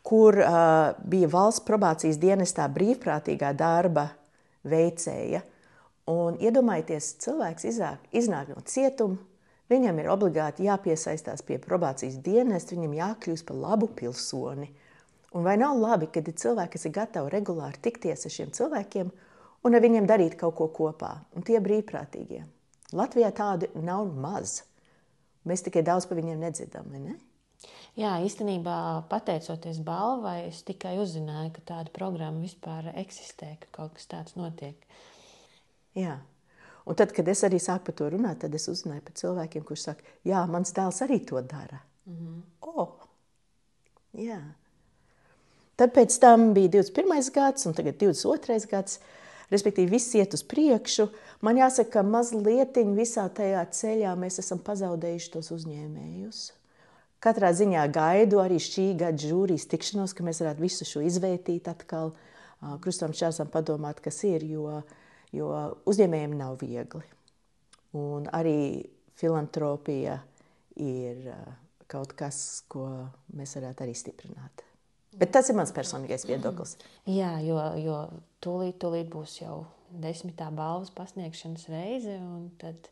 kur 0.06 0.38
uh, 0.40 0.92
bija 1.10 1.28
valsts 1.32 1.64
probācijas 1.66 2.20
dienestā 2.22 2.68
brīvprātīgā 2.72 3.50
darba 3.58 4.06
veicēja. 4.70 5.42
Un 6.10 6.38
iedomājieties, 6.42 7.16
cilvēks 7.24 7.66
iznāk, 7.70 8.06
iznāk 8.16 8.54
no 8.54 8.62
cietuma, 8.66 9.18
viņam 9.70 9.98
ir 10.00 10.12
obligāti 10.12 10.66
jāpiesaistās 10.66 11.44
pie 11.46 11.58
probācijas 11.62 12.18
dienesta, 12.24 12.74
viņam 12.78 12.96
jākļūst 13.00 13.46
par 13.50 13.60
labu 13.60 13.90
pilsoni. 13.98 14.70
Un 15.30 15.46
vai 15.46 15.56
nav 15.60 15.78
labi, 15.78 16.08
kad 16.10 16.26
ir 16.26 16.34
cilvēki, 16.34 16.74
kas 16.74 16.86
ir 16.88 16.94
gatavi 16.96 17.30
regulāri 17.30 17.78
tikties 17.82 18.26
ar 18.26 18.34
šiem 18.34 18.50
cilvēkiem 18.56 19.10
un 19.64 19.76
ar 19.76 19.84
viņiem 19.84 20.08
darīt 20.10 20.34
kaut 20.40 20.56
ko 20.58 20.66
kopā, 20.74 21.12
un 21.36 21.46
tie 21.46 21.60
brīvprātīgie? 21.62 22.42
Latvijā 22.96 23.30
tādu 23.36 23.68
nav 23.78 24.08
maz. 24.10 24.64
Mēs 25.46 25.62
tikai 25.62 25.84
daudz 25.86 26.08
par 26.10 26.18
viņiem 26.18 26.42
nedzirdam, 26.42 26.88
vai 26.90 27.02
ne? 27.04 27.14
Jā, 27.98 28.16
īstenībā 28.24 28.74
pateicoties 29.10 29.80
balvai, 29.84 30.48
es 30.48 30.62
tikai 30.66 30.96
uzzināju, 31.02 31.52
ka 31.56 31.64
tāda 31.74 31.92
programma 31.94 32.42
vispār 32.42 32.90
eksistē, 32.94 33.54
ka 33.62 33.70
kaut 33.78 33.96
kas 33.98 34.08
tāds 34.10 34.36
notiek. 34.38 34.78
Jā. 35.98 36.18
Un 36.88 36.96
tad, 36.96 37.12
kad 37.14 37.28
es 37.28 37.42
arī 37.46 37.60
sāku 37.62 37.90
par 37.90 37.96
to 37.98 38.08
runāt, 38.14 38.40
tad 38.42 38.54
es 38.56 38.66
uzzināju 38.72 39.04
par 39.06 39.16
cilvēkiem, 39.20 39.66
kuriem 39.66 39.82
saka, 39.82 40.14
jā, 40.26 40.40
mans 40.50 40.72
dēls 40.74 41.02
arī 41.06 41.20
to 41.28 41.42
dara. 41.42 41.82
Mm 42.06 42.16
-hmm. 42.16 42.40
oh, 42.60 43.06
jā. 44.14 44.40
Tad 45.80 45.94
pēc 45.96 46.18
tam 46.20 46.50
bija 46.52 46.68
21. 46.74 47.30
gads, 47.32 47.64
un 47.64 47.72
tagad 47.72 47.96
22. 48.02 48.68
gads. 48.68 48.98
Respektīvi, 49.50 49.96
viss 49.96 50.12
iet 50.14 50.34
uz 50.36 50.44
priekšu. 50.46 51.08
Man 51.42 51.58
jāsaka, 51.58 51.96
ka 51.96 52.02
mazliet 52.06 52.76
visā 52.94 53.24
tajā 53.34 53.64
ceļā 53.74 54.12
mēs 54.20 54.38
esam 54.44 54.60
pazaudējuši 54.62 55.32
tos 55.32 55.48
uzņēmējus. 55.56 56.42
Katrā 57.24 57.50
ziņā 57.56 57.88
gaidu 57.92 58.38
arī 58.44 58.60
šī 58.62 58.86
gada 59.00 59.18
žūrijas 59.24 59.66
tikšanos, 59.72 60.14
ka 60.14 60.24
mēs 60.24 60.44
varētu 60.44 60.62
visu 60.62 60.86
šo 60.88 61.02
izvērtīt 61.08 61.66
atkal, 61.72 62.14
krustam 62.84 63.16
šķērsam 63.16 63.50
padomāt, 63.52 64.04
kas 64.04 64.22
ir, 64.28 64.44
jo, 64.46 64.78
jo 65.34 65.50
uzņēmējiem 65.90 66.38
nav 66.38 66.60
viegli. 66.62 67.02
Un 67.96 68.30
arī 68.36 68.84
filantropija 69.18 70.20
ir 70.76 71.30
kaut 71.90 72.14
kas, 72.16 72.66
ko 72.70 72.86
mēs 73.34 73.56
varētu 73.58 73.88
arī 73.88 73.96
stiprināt. 73.98 74.69
Bet 75.18 75.32
tas 75.34 75.48
ir 75.50 75.56
mans 75.58 75.72
personīgais 75.74 76.26
viedoklis. 76.28 76.76
Jā, 77.10 77.32
jo, 77.42 77.58
jo 77.82 77.96
tūlīt, 78.44 78.78
tūlīt 78.82 79.08
būs 79.10 79.40
jau 79.40 79.64
desmitā 79.90 80.50
balvas 80.54 80.92
pasniegšanas 80.94 81.66
reize, 81.72 82.14
un 82.14 82.46
tad 82.60 82.90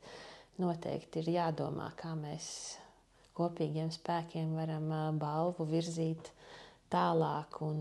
noteikti 0.59 1.23
ir 1.23 1.31
jādomā, 1.37 1.93
kā 1.99 2.17
mēs 2.19 2.49
kopīgiem 3.39 3.93
spēkiem 3.95 4.57
varam 4.59 4.91
balvu 5.21 5.69
virzīt 5.71 6.33
tālāk 6.91 7.61
un 7.63 7.79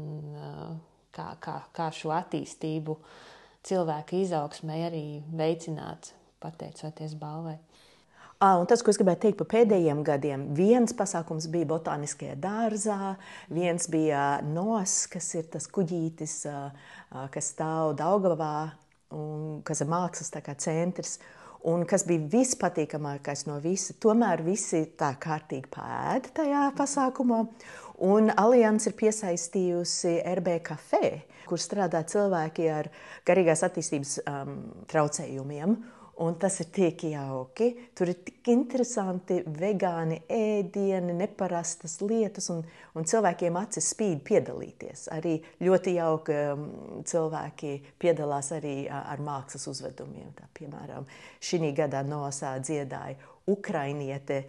kā, 1.15 1.31
kā, 1.41 1.57
kā 1.73 1.89
šo 1.95 2.13
attīstību 2.13 2.97
cilvēka 3.67 4.21
izaugsmē 4.21 4.83
arī 4.91 5.05
veicināt, 5.33 6.13
pateicoties 6.43 7.17
balvai. 7.17 7.57
Ah, 8.39 8.59
un 8.61 8.67
tas, 8.69 8.83
ko 8.85 8.91
es 8.93 8.99
gribēju 8.99 9.17
teikt 9.23 9.39
par 9.39 9.47
pēdējiem 9.49 10.03
gadiem, 10.05 10.41
viens 10.53 10.91
pasākums 10.93 11.47
bija 11.49 11.65
Botāniskajā 11.71 12.35
dārzā, 12.37 13.15
viens 13.49 13.89
bija 13.89 14.43
NOS, 14.45 15.07
kas 15.09 15.31
ir 15.39 15.47
tas 15.55 15.65
kuģītis, 15.73 16.35
kas 17.33 17.49
stāv 17.55 17.95
Daugavā 17.97 18.75
un 19.17 19.63
kas 19.65 19.81
ir 19.81 19.89
mākslas 19.89 20.29
centrs. 20.61 21.17
Un 21.67 21.81
kas 21.89 22.05
bija 22.05 22.29
vispatīkamākais 22.29 23.47
no 23.49 23.57
visa, 23.59 23.95
tomēr 23.97 24.45
visi 24.45 24.83
tā 24.95 25.15
kārtīgi 25.17 25.73
pēda 25.73 26.29
tajā 26.37 26.63
pasākumā. 26.77 27.41
Un 28.05 28.29
Alianse 28.37 28.91
ir 28.91 28.99
piesaistījusi 29.01 30.19
RB 30.37 30.59
kafē, 30.69 31.23
kur 31.49 31.57
strādā 31.57 32.05
cilvēki 32.05 32.69
ar 32.69 32.93
garīgās 33.25 33.65
attīstības 33.65 34.19
um, 34.29 34.59
traucējumiem. 34.93 35.79
Un 36.17 36.33
tas 36.41 36.55
ir 36.63 36.71
tik 36.73 37.03
jauki. 37.11 37.67
Tur 37.93 38.09
ir 38.09 38.17
tik 38.25 38.49
interesanti 38.49 39.37
vegāni 39.45 40.17
ēdieni, 40.33 41.13
neparastas 41.13 41.99
lietas, 42.01 42.49
un, 42.49 42.63
un 42.97 43.05
cilvēkiem 43.05 43.59
acis 43.61 43.91
spīd 43.93 44.23
piedalīties. 44.25 45.05
Arī 45.13 45.35
ļoti 45.61 45.93
jauki 45.99 46.39
um, 46.55 46.65
cilvēki 47.05 47.75
piedalās 48.01 48.49
arī 48.57 48.75
ar 48.89 49.21
mākslas 49.21 49.69
uzvedumiem. 49.69 50.33
Tā, 50.39 50.49
piemēram, 50.57 51.05
šī 51.37 51.69
gadā 51.77 52.01
Nosā 52.07 52.55
dziedāja 52.65 53.19
Ukrainiete, 53.47 54.41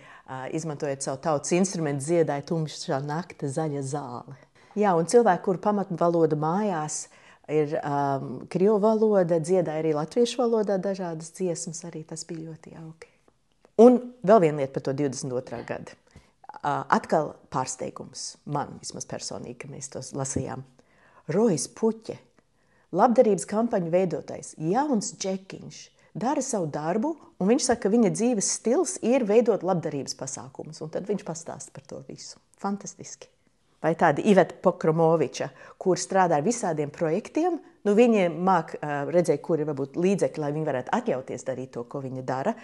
izmantojot 0.56 1.04
savu 1.04 1.20
tautas 1.22 1.52
instrumentu, 1.54 2.08
dziedāja 2.08 2.48
tumšā 2.48 2.98
nakta 3.04 3.46
zaļa 3.52 3.84
zāle. 3.86 4.34
Jā, 4.78 4.96
un 4.98 5.06
cilvēki, 5.10 5.44
kur 5.44 5.60
pamatvaloda 5.62 6.36
mājās, 6.38 7.04
ir 7.48 7.78
um, 7.80 8.32
krievu 8.52 8.78
valoda, 8.82 9.40
dziedāja 9.40 9.82
arī 9.82 9.94
latviešu 9.96 10.42
valodā 10.42 10.78
dažādas 10.82 11.32
dziesmas, 11.36 11.82
arī 11.88 12.04
tas 12.06 12.24
bija 12.28 12.50
ļoti 12.50 12.74
jauki. 12.76 13.10
Un 13.78 14.00
vēl 14.26 14.42
viena 14.42 14.62
lieta 14.62 14.74
par 14.74 14.86
to 14.88 14.94
22. 14.98 15.60
gadu. 15.68 15.94
Uh, 16.58 16.82
atkal 16.90 17.34
pārsteigums 17.54 18.32
man 18.50 18.80
vismaz 18.82 19.06
personīgi, 19.06 19.60
ka 19.62 19.70
mēs 19.70 19.92
tos 19.92 20.10
lasījām. 20.16 20.64
Rojas 21.30 21.68
Puķe, 21.70 22.16
labdarības 22.96 23.46
kampaņu 23.48 23.92
veidotājs, 23.92 24.54
jauns 24.58 25.12
džekiņš, 25.20 25.80
dara 26.18 26.42
savu 26.42 26.70
darbu, 26.74 27.14
un 27.38 27.52
viņš 27.52 27.70
saka, 27.70 27.84
ka 27.86 27.94
viņa 27.94 28.12
dzīves 28.16 28.52
stils 28.58 28.96
ir 29.06 29.28
veidot 29.28 29.62
labdarības 29.62 30.18
pasākumus, 30.18 30.82
un 30.82 30.94
tad 30.94 31.06
viņš 31.08 31.26
pastāsta 31.28 31.74
par 31.74 31.86
to 31.86 32.02
visu. 32.08 32.40
Fantastiski! 32.58 33.30
Vai 33.82 33.94
tāda 33.98 34.22
Iveta 34.26 34.56
Pokromoviča, 34.62 35.50
kur 35.78 35.98
strādā 36.00 36.38
ar 36.38 36.46
visādiem 36.46 36.90
projektiem. 36.94 37.58
Nu, 37.86 37.94
viņi 37.96 38.26
māk 38.28 38.74
redzēt, 38.82 39.40
kur 39.44 39.62
ir 39.62 39.68
varbūt 39.70 39.96
līdzekļi, 40.00 40.42
lai 40.42 40.52
viņi 40.54 40.68
varētu 40.68 40.94
atļauties 40.98 41.46
darīt 41.46 41.72
to, 41.76 41.84
ko 41.88 42.02
viņi 42.04 42.24
dara. 42.26 42.54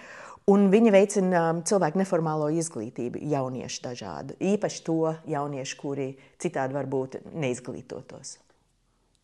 Un 0.51 0.67
viņi 0.69 0.93
veicina 0.93 1.45
cilvēku 1.65 2.03
neformālo 2.03 2.51
izglītību, 2.53 3.23
jauniešu 3.33 3.85
dažādu. 3.87 4.37
Īpaši 4.45 4.83
to 4.85 5.15
jauniešu, 5.31 5.79
kuri 5.81 6.09
citādi 6.43 6.77
varbūt 6.77 7.23
neizglītotos. 7.33 8.41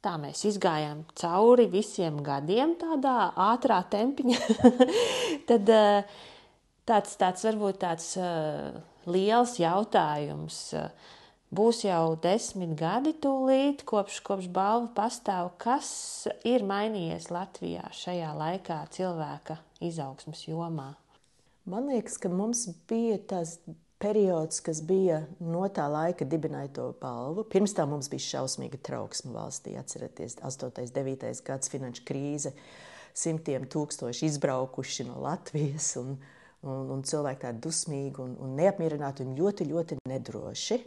Tā 0.00 0.14
mēs 0.16 0.46
izgājām 0.48 1.02
cauri 1.20 1.66
visiem 1.68 2.22
gadiem, 2.24 2.72
tādā 2.80 3.34
ātrā 3.50 3.82
tempiņā. 3.92 4.38
Tad 5.50 5.68
tāds, 6.88 7.18
tāds 7.20 7.44
varbūt 7.50 7.82
tāds 7.82 8.14
liels 9.10 9.58
jautājums. 9.60 10.62
Uh, 10.72 11.18
Būs 11.50 11.80
jau 11.82 12.14
desmit 12.22 12.76
gadi 12.78 13.10
tūlīt, 13.18 13.80
kopš, 13.82 14.20
kopš 14.22 14.46
balva 14.54 14.86
pastāv. 14.94 15.48
Kas 15.58 15.88
ir 16.46 16.62
mainījies 16.62 17.26
Latvijā 17.34 17.88
šajā 17.90 18.28
laikā 18.38 18.76
cilvēka 18.94 19.56
izaugsmas 19.82 20.44
jomā? 20.46 20.92
Man 21.66 21.88
liekas, 21.90 22.20
ka 22.22 22.30
mums 22.30 22.68
bija 22.86 23.18
tas 23.32 23.56
periods, 23.98 24.60
kas 24.62 24.78
bija 24.86 25.24
no 25.42 25.64
tā 25.74 25.88
laika 25.90 26.22
dibināja 26.22 26.70
to 26.78 26.86
balvu. 27.02 27.42
Pirms 27.50 27.74
tam 27.74 27.96
mums 27.96 28.12
bija 28.14 28.28
šausmīga 28.28 28.78
trauksme 28.86 29.34
valstī. 29.34 29.74
Atcerieties, 29.82 30.38
8. 30.46 30.70
un 30.70 30.94
9. 31.00 31.42
gads 31.50 31.74
finanšu 31.74 32.06
krīze, 32.06 32.54
simtiem 33.10 33.66
tūkstoši 33.66 34.30
izbraukuši 34.30 35.10
no 35.10 35.18
Latvijas, 35.26 35.90
un, 35.98 36.14
un, 36.62 36.94
un 36.94 37.02
cilvēki 37.02 37.42
tādi 37.48 37.66
dusmīgi 37.66 38.22
un, 38.22 38.38
un 38.38 38.56
neapmierināti 38.62 39.26
un 39.26 39.34
ļoti, 39.42 39.68
ļoti 39.74 40.00
nedroši. 40.14 40.80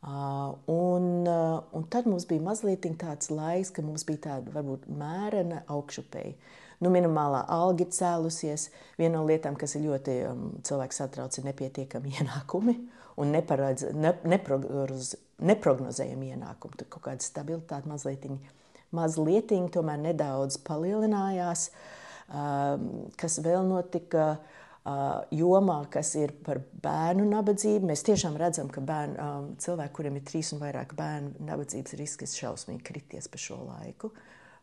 Uh, 0.00 0.54
un, 0.72 1.26
uh, 1.28 1.60
un 1.76 1.84
tad 1.92 2.06
mums 2.08 2.24
bija 2.24 2.40
mazliet 2.40 2.86
tāds 2.96 3.28
laiks, 3.28 3.68
ka 3.76 3.82
mums 3.84 4.06
bija 4.08 4.22
tāda 4.30 4.54
varbūt 4.54 4.86
mērena 4.88 5.60
augšupēja. 5.68 6.32
Nu, 6.80 6.88
minimālā 6.88 7.42
alga 7.52 7.84
ir 7.84 7.92
cēlusies. 7.92 8.70
Viena 8.96 9.18
no 9.18 9.26
lietām, 9.28 9.58
kas 9.60 9.76
ļoti 9.76 10.14
um, 10.30 10.46
cilvēku 10.64 10.96
satrauc, 10.96 11.36
ir 11.36 11.44
nepietiekami 11.50 12.14
ienākumi 12.22 12.76
un 13.20 13.34
neparedz, 13.36 13.90
ne, 13.92 14.14
neprognoz, 14.24 15.12
neprognozējami 15.44 16.32
ienākumi. 16.32 16.80
Tur 16.80 16.88
kaut 16.96 17.04
kāda 17.10 17.26
stabilitāte 17.26 17.90
mazliet, 17.90 18.24
mazliet 18.96 19.52
tomēr 19.74 20.00
nedaudz 20.00 20.56
palielinājās. 20.64 21.68
Um, 22.30 22.88
kas 23.20 23.36
vēl 23.44 23.68
notika? 23.68 24.38
Jomā, 25.34 25.78
kas 25.92 26.14
ir 26.18 26.32
par 26.44 26.60
bērnu 26.82 27.26
nabadzību. 27.28 27.88
Mēs 27.90 28.04
tiešām 28.06 28.36
redzam, 28.40 28.70
ka 28.72 28.82
bērnu, 28.84 29.54
cilvēki, 29.62 29.94
kuriem 29.96 30.18
ir 30.18 30.26
trīs 30.28 30.52
un 30.54 30.62
vairāk 30.62 30.94
bērnu, 30.98 31.34
nabadzības 31.46 31.96
risks 32.00 32.36
šausmīgi 32.40 32.84
krities 32.86 33.28
pa 33.28 33.40
šo 33.40 33.60
laiku. 33.66 34.12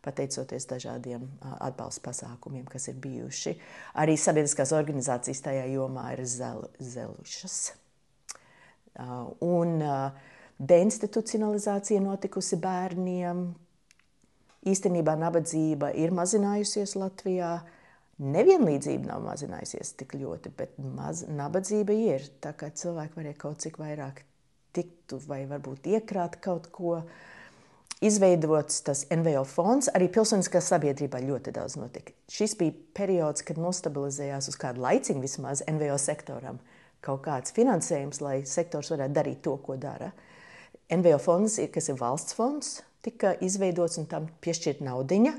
Pateicoties 0.05 0.67
dažādiem 0.69 1.25
atbalsta 1.41 2.05
pasākumiem, 2.05 2.65
kas 2.69 2.87
ir 2.91 2.99
bijuši. 3.03 3.57
Arī 3.99 4.15
sabiedriskās 4.17 4.71
organizācijas 4.77 5.43
tajā 5.43 5.65
jomā 5.73 6.11
ir 6.15 6.23
zel, 6.29 6.67
zelušas. 6.79 7.73
Un 9.43 9.79
deinstitucionalizācija 10.57 12.01
notikusi 12.01 12.59
bērniem. 12.61 13.49
Īstenībā 14.67 15.13
nabadzība 15.19 15.91
ir 15.95 16.15
mazinājusies 16.15 16.95
Latvijā. 16.97 17.57
Uh, 17.57 17.73
Nevienlīdzība 18.17 19.11
nav 19.11 19.21
mazinājusies 19.21 19.91
tik 19.99 20.15
ļoti, 20.17 20.49
bet 20.57 20.77
maz, 20.81 21.21
nabadzība 21.29 21.93
ir. 21.93 22.23
Tā 22.41 22.55
kā 22.57 22.71
cilvēki 22.73 23.19
varēja 23.19 23.37
kaut 23.43 23.61
cik 23.61 23.77
vairāk 23.77 24.23
tiktu 24.73 25.19
vai 25.27 25.43
varbūt 25.49 25.85
iekrāt 25.93 26.39
kaut 26.41 26.71
ko. 26.73 27.01
Izveidots 28.01 28.83
tas 28.85 29.03
NVO 29.09 29.41
fonds, 29.49 29.89
arī 29.97 30.05
pilsoniskā 30.13 30.61
sabiedrībā 30.61 31.17
ļoti 31.23 31.53
daudz 31.53 31.79
notika. 31.81 32.13
Šis 32.29 32.53
bija 32.57 32.75
periods, 32.97 33.41
kad 33.45 33.57
nostabilizējās 33.61 34.49
uz 34.51 34.57
kādu 34.61 34.83
laiciņu 34.85 35.23
vismaz 35.23 35.63
NVO 35.65 35.97
sektoram 36.01 36.59
kaut 37.01 37.23
kāds 37.25 37.53
finansējums, 37.57 38.21
lai 38.21 38.39
sektors 38.49 38.91
varētu 38.93 39.17
darīt 39.17 39.41
to, 39.45 39.55
ko 39.61 39.77
dara. 39.81 40.11
NVO 40.93 41.17
fonds, 41.21 41.57
kas 41.73 41.89
ir 41.89 41.97
valsts 41.97 42.37
fonds, 42.37 42.79
tika 43.05 43.33
izveidots 43.45 43.97
un 44.01 44.09
tam 44.09 44.29
piešķirta 44.45 44.85
naudiņa 44.85 45.33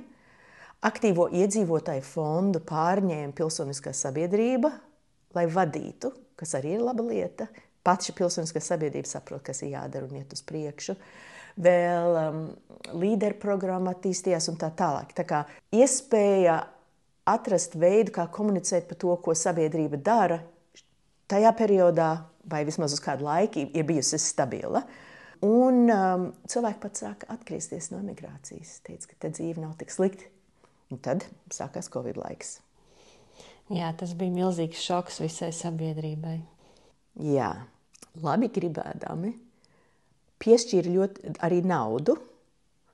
Aktīvo 0.78 1.24
iedzīvotāju 1.34 2.04
fondu 2.06 2.60
pārņēma 2.62 3.32
pilsoniskā 3.34 3.90
sabiedrība, 3.98 4.70
lai 5.34 5.48
vadītu, 5.50 6.12
kas 6.38 6.54
arī 6.54 6.76
ir 6.76 6.84
laba 6.86 7.02
lieta. 7.02 7.48
Pati 7.82 8.14
pilsoniskā 8.14 8.62
sabiedrība 8.62 9.10
saprot, 9.10 9.42
kas 9.48 9.64
ir 9.64 9.72
jādara 9.72 10.06
un 10.06 10.20
iet 10.20 10.36
uz 10.36 10.44
priekšu. 10.46 10.94
Vēl 11.58 12.20
um, 12.20 12.38
līderu 13.00 13.40
programma 13.42 13.96
attīstījās 13.96 14.46
un 14.52 14.60
tā 14.60 14.70
tālāk. 14.78 15.10
Tā 15.18 15.26
kā 15.26 15.42
iespēja 15.74 16.60
atrast 17.26 17.74
veidu, 17.74 18.14
kā 18.14 18.28
komunicēt 18.30 18.86
par 18.86 19.02
to, 19.02 19.18
ko 19.24 19.34
sabiedrība 19.34 19.98
dara, 19.98 20.38
tajā 21.26 21.54
periodā, 21.58 22.12
vai 22.46 22.62
vismaz 22.68 22.94
uz 22.94 23.02
kādu 23.02 23.26
laiku, 23.26 23.66
ir 23.66 23.90
bijusi 23.90 24.22
stabila. 24.22 24.86
Un 25.42 25.86
um, 25.90 26.32
cilvēki 26.46 26.84
pat 26.86 27.02
sāka 27.02 27.34
atgriezties 27.34 27.90
no 27.90 27.98
migrācijas. 28.06 28.78
Teica, 28.86 29.10
ka 29.10 29.24
te 29.26 29.34
dzīve 29.34 29.66
nav 29.66 29.74
tik 29.82 29.90
slikta 29.90 30.37
Un 30.92 31.02
tad 31.04 31.26
sākās 31.52 31.90
Covid 31.92 32.16
laiks. 32.20 32.58
Jā, 33.68 33.90
tas 34.00 34.14
bija 34.16 34.32
milzīgs 34.32 34.80
šoks 34.80 35.20
visai 35.20 35.50
sabiedrībai. 35.52 36.38
Jā, 37.20 37.50
labi 38.24 38.48
gribēdami 38.54 39.34
piešķīra 40.42 40.94
ļoti 40.94 41.34
arī 41.44 41.60
naudu, 41.66 42.16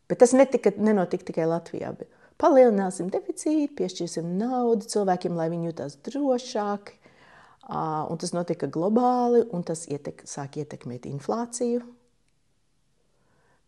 bet 0.08 0.20
tas 0.22 0.34
netika, 0.36 0.72
nenotika 0.80 1.30
tikai 1.30 1.46
Latvijā. 1.48 1.92
Palielināsim 2.40 3.12
deficītu, 3.14 3.76
piešķirsim 3.78 4.32
naudu 4.40 4.88
cilvēkiem, 4.90 5.36
lai 5.38 5.50
viņi 5.52 5.70
jutās 5.70 5.98
drošāk. 6.08 6.96
Un 7.64 8.20
tas 8.20 8.34
notika 8.34 8.66
globāli, 8.68 9.44
un 9.54 9.62
tas 9.64 9.86
ietek, 9.88 10.24
sāk 10.28 10.58
ietekmēt 10.60 11.06
inflāciju. 11.08 11.84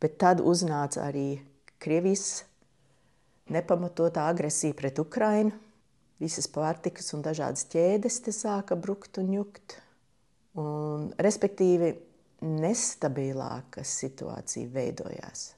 Bet 0.03 0.19
tad 0.21 0.43
uznāca 0.45 1.07
arī 1.07 1.39
Krievijas 1.81 2.43
nepamatotā 3.53 4.27
agresija 4.31 4.77
pret 4.77 4.99
Ukrajinu. 5.03 5.55
Visas 6.23 6.49
pārtikas 6.49 7.13
un 7.13 7.23
dažādas 7.25 7.67
ķēdes 7.73 8.23
te 8.25 8.33
sāka 8.33 8.77
brukt 8.81 9.19
un 9.21 9.35
jukt. 9.37 9.77
Un, 10.57 11.11
respektīvi, 11.21 11.93
nestabilāka 12.41 13.85
situācija 13.85 14.71
veidojās. 14.73 15.51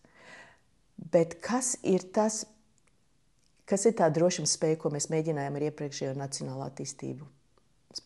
Bet 0.99 1.37
kas 1.43 1.77
ir 1.87 2.09
tas, 2.15 2.43
kas 3.69 3.87
ir 3.87 3.95
tā 3.99 4.09
drošības 4.11 4.55
spēja, 4.59 4.81
ko 4.83 4.91
mēs 4.95 5.09
mēģinājām 5.13 5.59
ar 5.59 5.67
iepriekšējo 5.71 6.15
nacionālo 6.19 6.67
attīstību 6.67 7.27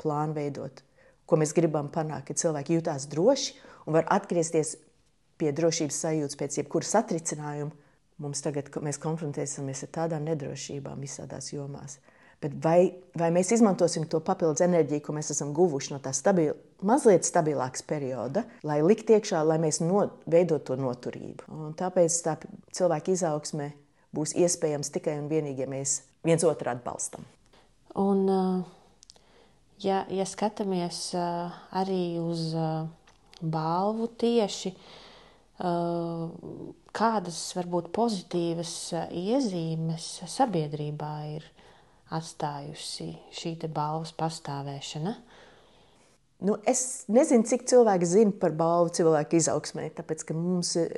plānu 0.02 0.36
veidot? 0.36 0.84
Ko 1.28 1.38
mēs 1.40 1.54
gribam 1.56 1.88
panākt, 1.92 2.28
ka 2.28 2.36
cilvēki 2.36 2.76
jutās 2.76 3.08
droši 3.08 3.56
un 3.86 3.96
var 3.96 4.08
atgriezties 4.12 4.76
pie 5.40 5.52
drošības 5.56 6.00
sajūtas 6.04 6.38
pēc 6.38 6.58
jebkuras 6.60 6.92
satricinājuma 6.92 7.81
Mums 8.22 8.42
tagad 8.44 8.70
mēs 8.84 9.00
konfrontēsimies 9.02 9.82
ar 9.86 9.94
tādām 9.96 10.26
nedrošībām 10.28 11.00
visādās 11.02 11.50
jomās. 11.52 11.98
Bet 12.42 12.54
vai, 12.62 12.92
vai 13.18 13.28
mēs 13.34 13.52
izmantosim 13.54 14.08
to 14.10 14.18
papildus 14.24 14.64
enerģiju, 14.64 15.02
ko 15.06 15.14
mēs 15.14 15.30
esam 15.34 15.52
guvuši 15.54 15.94
no 15.94 15.98
tā 16.02 16.10
stabila, 16.14 16.56
mazliet 16.82 17.26
stabilākas 17.26 17.84
perioda, 17.86 18.42
lai 18.66 18.80
likt 18.82 19.12
iekšā, 19.14 19.44
lai 19.46 19.60
mēs 19.62 19.78
no, 19.84 20.08
veidot 20.30 20.64
to 20.66 20.74
noturību. 20.78 21.46
Un 21.54 21.76
tāpēc 21.78 22.18
tā 22.26 22.36
cilvēka 22.74 23.14
izaugsme 23.14 23.70
būs 24.14 24.34
iespējams 24.42 24.90
tikai 24.94 25.16
un 25.20 25.30
vienīgi, 25.30 25.62
ja 25.62 25.70
mēs 25.70 26.00
viens 26.26 26.42
otru 26.46 26.72
atbalstam. 26.74 27.26
Un, 28.02 28.26
ja, 29.84 30.02
ja 30.10 30.26
skatāmies 30.26 31.12
arī 31.14 32.02
uz 32.22 32.50
balvu 33.42 34.10
tieši, 34.18 34.74
kādas 36.96 37.38
varbūt 37.56 37.90
pozitīvas 37.96 38.74
iezīmes 39.16 40.08
sabiedrībā 40.28 41.12
ir 41.32 41.46
atstājusi 42.12 43.08
šī 43.32 43.54
balvas 43.72 44.12
pastāvēšana? 44.16 45.16
Nu, 46.42 46.56
es 46.66 47.04
nezinu, 47.12 47.46
cik 47.46 47.68
cilvēki 47.70 48.08
zina 48.08 48.34
par 48.34 48.54
balvu 48.58 48.90
cilvēku 48.96 49.38
izaugsmē, 49.38 49.86
tāpēc 49.94 50.24
ka 50.26 50.34
mums 50.34 50.74
ir 50.80 50.90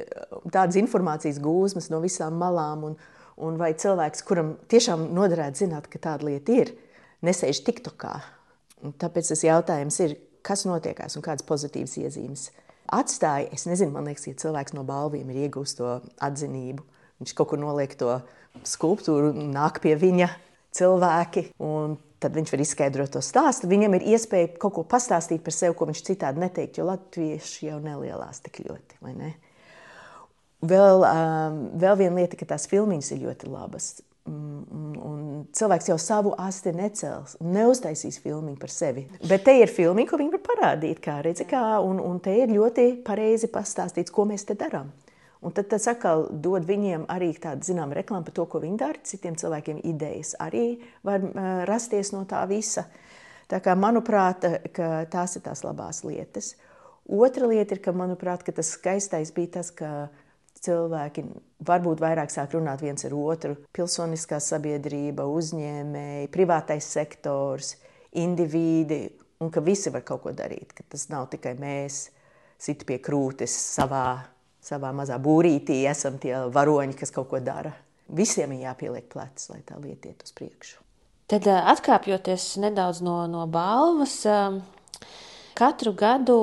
tādas 0.48 0.78
informācijas 0.80 1.40
gūzmas 1.44 1.90
no 1.92 2.00
visām 2.00 2.38
malām. 2.40 2.86
Un, 2.88 2.96
un 3.44 3.58
vai 3.60 3.74
cilvēks, 3.76 4.24
kuram 4.24 4.54
tiešām 4.72 5.10
noderētu 5.12 5.66
zināt, 5.66 5.90
ka 5.92 6.00
tāda 6.00 6.30
lieta 6.30 6.56
ir, 6.62 6.72
nesēž 7.24 7.60
tiktokā. 7.66 8.14
Un 8.84 8.96
tāpēc 8.96 9.34
tas 9.34 9.44
jautājums 9.44 10.00
ir, 10.06 10.16
kas 10.44 10.64
notiekās 10.68 11.18
un 11.20 11.24
kādas 11.24 11.44
pozitīvas 11.48 11.98
iezīmes 12.00 12.48
atstāja, 12.92 13.50
es 13.54 13.66
nezinu, 13.68 13.94
man 13.94 14.08
liekas, 14.08 14.26
ja 14.28 14.38
cilvēks 14.44 14.74
no 14.76 14.84
balviem 14.88 15.30
ir 15.32 15.46
iegūst 15.46 15.78
to 15.80 15.98
atzinību, 16.24 16.84
viņš 17.22 17.36
kaut 17.38 17.52
kur 17.52 17.60
noliek 17.62 17.94
to 17.98 18.18
skulptūru, 18.68 19.32
nāk 19.34 19.80
pie 19.84 19.94
viņa 19.98 20.30
cilvēki. 20.74 21.48
Tad 22.24 22.32
viņš 22.38 22.52
var 22.54 22.62
izskaidrot 22.64 23.10
to 23.12 23.20
stāstu. 23.20 23.68
Viņam 23.68 23.98
ir 23.98 24.06
iespēja 24.14 24.54
kaut 24.56 24.78
ko 24.78 24.84
pastāstīt 24.88 25.42
par 25.44 25.52
sevi, 25.52 25.74
ko 25.76 25.88
viņš 25.90 26.00
citādi 26.06 26.40
neteikt, 26.40 26.78
jo 26.78 26.86
latvieši 26.88 27.68
jau 27.68 27.80
nelielās 27.84 28.40
tik 28.46 28.62
ļoti. 28.64 29.00
Ne? 29.12 29.34
Vēl, 30.64 31.04
um, 31.04 31.58
vēl 31.82 31.98
viena 32.00 32.22
lieta, 32.22 32.38
ka 32.40 32.48
tās 32.54 32.64
filmiņas 32.70 33.12
ir 33.12 33.26
ļoti 33.26 33.50
labas. 33.52 33.90
Un, 34.24 34.94
un 35.04 35.24
cilvēks 35.52 35.90
jau 35.90 35.98
savu 36.00 36.30
asti 36.40 36.72
necels, 36.72 37.34
neuztaisīs 37.44 38.16
filmu 38.24 38.54
par 38.56 38.72
sevi. 38.72 39.04
Bet 39.28 39.44
te 39.44 39.52
ir 39.58 39.68
filma, 39.68 40.06
ko 40.08 40.16
viņi 40.16 40.32
var 40.32 40.42
parādīt, 40.46 41.02
kā 41.04 41.18
redzi, 41.24 41.44
kā, 41.50 41.60
un, 41.84 42.00
un 42.00 42.22
te 42.24 42.32
ir 42.32 42.54
ļoti 42.54 42.86
pareizi 43.04 43.50
pastāstīts, 43.52 44.14
ko 44.14 44.24
mēs 44.30 44.46
te 44.48 44.56
darām. 44.56 44.88
Un 45.44 45.52
tad 45.52 45.68
tas 45.68 45.84
atkal 45.92 46.24
dod 46.40 46.64
viņiem 46.64 47.04
arī 47.12 47.34
tādu 47.36 47.68
zinām 47.68 47.92
reklāmu 47.92 48.24
par 48.24 48.36
to, 48.38 48.46
ko 48.48 48.62
viņi 48.62 48.80
dara. 48.80 49.02
Citiem 49.04 49.36
cilvēkiem 49.36 49.82
idejas 49.84 50.32
arī 50.40 50.78
var 51.04 51.20
uh, 51.20 51.48
rasties 51.68 52.14
no 52.16 52.22
tā 52.28 52.40
visa. 52.48 52.86
Tā 53.52 53.60
kā, 53.60 53.74
manuprāt, 53.76 54.46
tās 55.12 55.36
ir 55.36 55.44
tās 55.44 55.60
labās 55.66 56.00
lietas. 56.06 56.54
Otra 57.04 57.44
lieta 57.50 57.76
ir, 57.76 57.82
ka, 57.84 57.92
manuprāt, 57.92 58.40
ka 58.46 58.54
tas 58.56 58.72
skaistais 58.72 59.34
bija 59.36 59.58
tas, 59.58 59.68
ka 59.68 60.08
cilvēki 60.64 61.24
varbūt 61.64 62.02
vairāk 62.02 62.32
sāk 62.32 62.56
runāt 62.56 62.82
viens 62.84 63.06
ar 63.06 63.14
otru. 63.16 63.56
Pilsoniskā 63.74 64.40
sabiedrība, 64.42 65.26
uzņēmēji, 65.28 66.30
privātais 66.34 66.88
sektors, 66.96 67.74
indivīdi, 68.20 69.02
un 69.44 69.50
ka 69.54 69.62
visi 69.64 69.92
var 69.94 70.04
kaut 70.06 70.24
ko 70.24 70.34
darīt. 70.36 70.74
Ka 70.76 70.86
tas 70.94 71.08
nav 71.12 71.28
tikai 71.32 71.54
mēs, 71.60 72.08
sit 72.60 72.84
pie 72.88 73.00
krūtis 73.02 73.54
savā, 73.76 74.24
savā 74.64 74.92
mazā 74.96 75.18
būrītī, 75.22 75.82
esam 75.90 76.18
tie 76.22 76.36
varoņi, 76.54 76.96
kas 77.00 77.12
kaut 77.14 77.30
ko 77.32 77.42
dara. 77.44 77.74
Visiem 78.14 78.52
ir 78.52 78.66
jāpieliek 78.68 79.08
plecs, 79.12 79.48
lai 79.52 79.62
tā 79.64 79.78
lieta 79.80 80.10
iet 80.10 80.24
uz 80.26 80.34
priekšu. 80.36 80.80
Tad 81.32 81.46
atkāpjoties 81.48 82.58
nedaudz 82.60 83.00
no, 83.04 83.22
no 83.32 83.46
balvas, 83.48 84.18
katru 85.56 85.94
gadu 85.96 86.36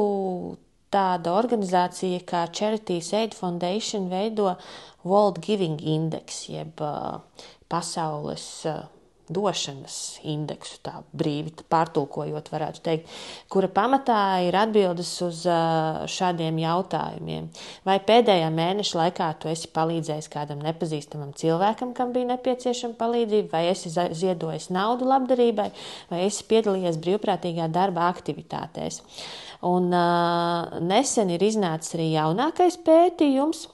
tāda 0.92 1.34
organizācija 1.40 2.22
kā 2.28 2.46
Charities 2.52 3.14
Aid 3.18 3.36
Foundation 3.38 4.10
veido 4.12 4.56
World 5.08 5.40
Giving 5.46 5.80
Index, 5.82 6.46
jeb 6.52 6.82
uh, 6.84 7.22
pasaules 7.72 8.48
uh, 8.70 8.84
došanas 9.34 9.98
indeksu, 10.28 10.78
tā 10.86 11.02
brīvi 11.18 11.54
pārtulkojot, 11.72 12.52
varētu 12.54 12.84
teikt, 12.86 13.12
kura 13.52 13.70
pamatā 13.72 14.20
ir 14.46 14.58
atbildes 14.60 15.12
uz 15.26 15.44
šādiem 16.12 16.60
jautājumiem. 16.62 17.50
Vai 17.88 17.98
pēdējā 18.06 18.50
mēneša 18.54 19.00
laikā 19.02 19.30
tu 19.42 19.52
esi 19.52 19.72
palīdzējis 19.74 20.32
kādam 20.32 20.64
nepazīstamam 20.66 21.34
cilvēkam, 21.38 21.96
kam 21.98 22.14
bija 22.16 22.34
nepieciešama 22.34 22.98
palīdzība, 23.00 23.52
vai 23.56 23.66
esi 23.72 23.92
ziedojis 23.92 24.70
naudu 24.74 25.10
labdarībai, 25.10 25.70
vai 26.12 26.24
esi 26.28 26.48
piedalījies 26.52 27.00
brīvprātīgā 27.02 27.72
darba 27.72 28.10
aktivitātēs. 28.12 29.02
Un, 29.68 29.92
uh, 29.94 30.80
nesen 30.82 31.30
ir 31.36 31.44
iznācis 31.46 31.94
arī 31.94 32.08
jaunākais 32.16 32.80
pētījums, 32.82 33.68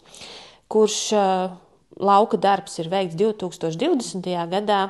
kurš 0.68 0.98
uh, 1.16 1.54
lauka 1.96 2.38
darbs 2.38 2.76
ir 2.82 2.90
veikts 2.92 3.16
2020. 3.20 4.28
gadā, 4.52 4.82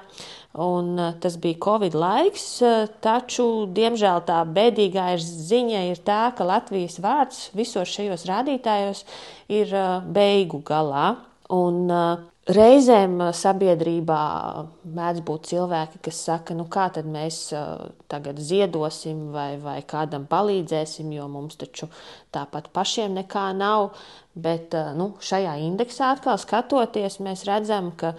un 0.58 0.96
uh, 0.98 1.12
tas 1.22 1.38
bija 1.42 1.60
Covid 1.64 1.96
laiks, 1.98 2.46
uh, 2.66 2.88
taču, 3.04 3.68
diemžēl, 3.78 4.24
tā 4.28 4.42
bēdīgā 4.58 5.12
ir 5.16 5.22
ziņa 5.24 5.84
ir 5.92 6.02
tā, 6.08 6.22
ka 6.38 6.48
Latvijas 6.48 6.98
vārds 7.04 7.44
visos 7.58 7.92
šajos 7.94 8.26
rādītājos 8.30 9.04
ir 9.54 9.70
uh, 9.74 10.02
beigu 10.04 10.64
galā. 10.66 11.14
Un, 11.54 11.86
Reizēm 12.48 13.20
sabiedrībā 13.36 14.20
mēdz 14.96 15.20
būt 15.28 15.50
cilvēki, 15.50 16.00
kas 16.06 16.20
saka, 16.30 16.56
nu 16.56 16.64
kā 16.72 16.86
tad 16.96 17.04
mēs 17.12 17.42
tagad 18.08 18.40
ziedosim 18.40 19.34
vai, 19.34 19.58
vai 19.60 19.82
kādam 19.84 20.24
palīdzēsim, 20.32 21.12
jo 21.12 21.26
mums 21.28 21.60
taču 21.60 21.90
tāpat 22.32 22.70
pašiem 22.72 23.20
nekā 23.20 23.50
nav. 23.58 23.90
Bet 24.32 24.78
nu, 24.96 25.10
šajā 25.20 25.58
indeksā 25.66 26.14
atkal 26.16 26.40
skatoties, 26.40 27.20
mēs 27.26 27.44
redzam, 27.50 27.92
ka 28.00 28.14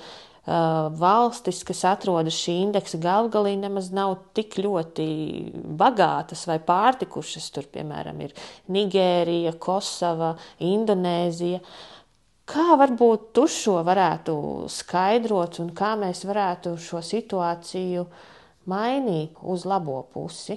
valstis, 0.48 1.60
kas 1.66 1.82
atrodas 1.84 2.36
šī 2.38 2.54
indeksa 2.64 2.98
galvgalī, 3.02 3.52
nemaz 3.60 3.90
nav 3.92 4.14
tik 4.36 4.56
ļoti 4.62 5.08
bagātas 5.78 6.46
vai 6.48 6.56
pārtikušas. 6.64 7.50
Tur, 7.52 7.68
piemēram, 7.72 8.22
ir 8.24 8.34
Nigērija, 8.72 9.52
Kosova, 9.60 10.34
Indonēzija. 10.64 11.60
Kā 12.48 12.78
varbūt 12.80 13.28
tu 13.36 13.44
šo 13.52 13.82
varētu 13.84 14.38
skaidrot 14.72 15.60
un 15.60 15.74
kā 15.76 15.92
mēs 16.00 16.24
varētu 16.24 16.78
šo 16.80 17.02
situāciju 17.04 18.06
mainīt 18.72 19.36
uz 19.44 19.68
labo 19.68 20.00
pusi? 20.14 20.56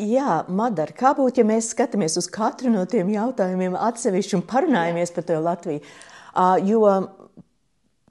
Jā, 0.00 0.42
Madara, 0.52 0.92
kā 0.92 1.14
būtu, 1.16 1.40
ja 1.40 1.48
mēs 1.48 1.70
skatāmies 1.72 2.16
uz 2.20 2.26
katru 2.32 2.68
no 2.72 2.82
tiem 2.88 3.08
jautājumiem 3.12 3.76
atsevišķi 3.80 4.36
un 4.36 4.42
parunājamies 4.48 5.12
par 5.16 5.24
to 5.28 5.38
Latviju? 5.40 5.84
Uh, 6.36 6.56
jo 6.68 6.82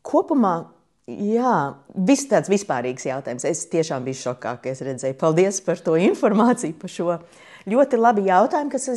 kopumā, 0.06 0.56
jā, 1.08 1.56
viss 2.08 2.30
tāds 2.30 2.50
vispārīgs 2.52 3.08
jautājums. 3.10 3.46
Es 3.48 3.66
tiešām 3.72 4.06
biju 4.08 4.22
šokā, 4.24 4.56
ka 4.62 4.72
es 4.72 4.84
redzēju. 4.86 5.18
Paldies 5.22 5.62
par 5.66 5.82
to 5.86 5.98
informāciju, 6.02 6.78
par 6.82 6.92
šo 6.92 7.18
ļoti 7.70 8.00
labi 8.00 8.26
jautājumi, 8.30 8.74
kas 8.74 8.90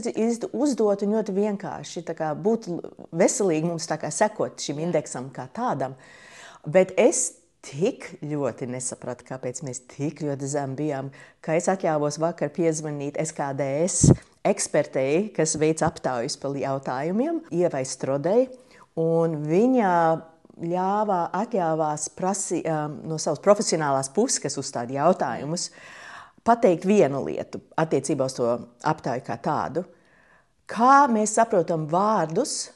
uzdot 0.52 1.04
un 1.04 1.18
ļoti 1.18 1.34
vienkārši. 1.36 2.04
Būtu 2.44 2.78
veselīgi 3.12 3.68
mums 3.68 3.90
sekot 4.16 4.64
šim 4.64 4.80
indeksam 4.86 5.28
kā 5.34 5.48
tādam. 5.52 5.98
Bet 6.68 6.94
es 7.00 7.38
tik 7.64 8.06
ļoti 8.22 8.68
nesapratu, 8.70 9.26
kāpēc 9.28 9.60
mēs 9.66 9.82
tik 9.90 10.22
ļoti 10.24 10.48
zem 10.48 10.76
bijām, 10.78 11.10
ka 11.44 11.56
es 11.58 11.66
atļāvos 11.68 12.20
vakar 12.22 12.52
piezvanīt 12.54 13.18
SKDS 13.20 14.12
ekspertei, 14.46 15.28
kas 15.34 15.56
veic 15.60 15.82
aptaujas 15.84 16.38
par 16.40 16.56
jautājumiem, 16.56 17.42
Ievai 17.52 17.82
Strodei, 17.84 18.46
viņa 18.96 19.90
ļāvā, 20.62 21.20
atļāvās 21.32 22.08
prasi, 22.16 22.62
um, 22.66 22.98
no 23.08 23.18
savas 23.18 23.40
profesionālās 23.44 24.10
puses, 24.14 24.40
kas 24.42 24.58
uzstāda 24.58 24.96
jautājumus, 24.98 25.68
uh, 25.70 25.96
pateikt 26.48 26.86
vienu 26.88 27.22
lietu 27.26 27.60
attiecībā 27.78 28.28
uz 28.28 28.36
to 28.38 28.48
aptāju 28.88 29.24
kā 29.26 29.36
tādu. 29.42 29.84
Kā 30.68 31.06
mēs 31.10 31.36
saprotam 31.38 31.86
vārdus, 31.88 32.70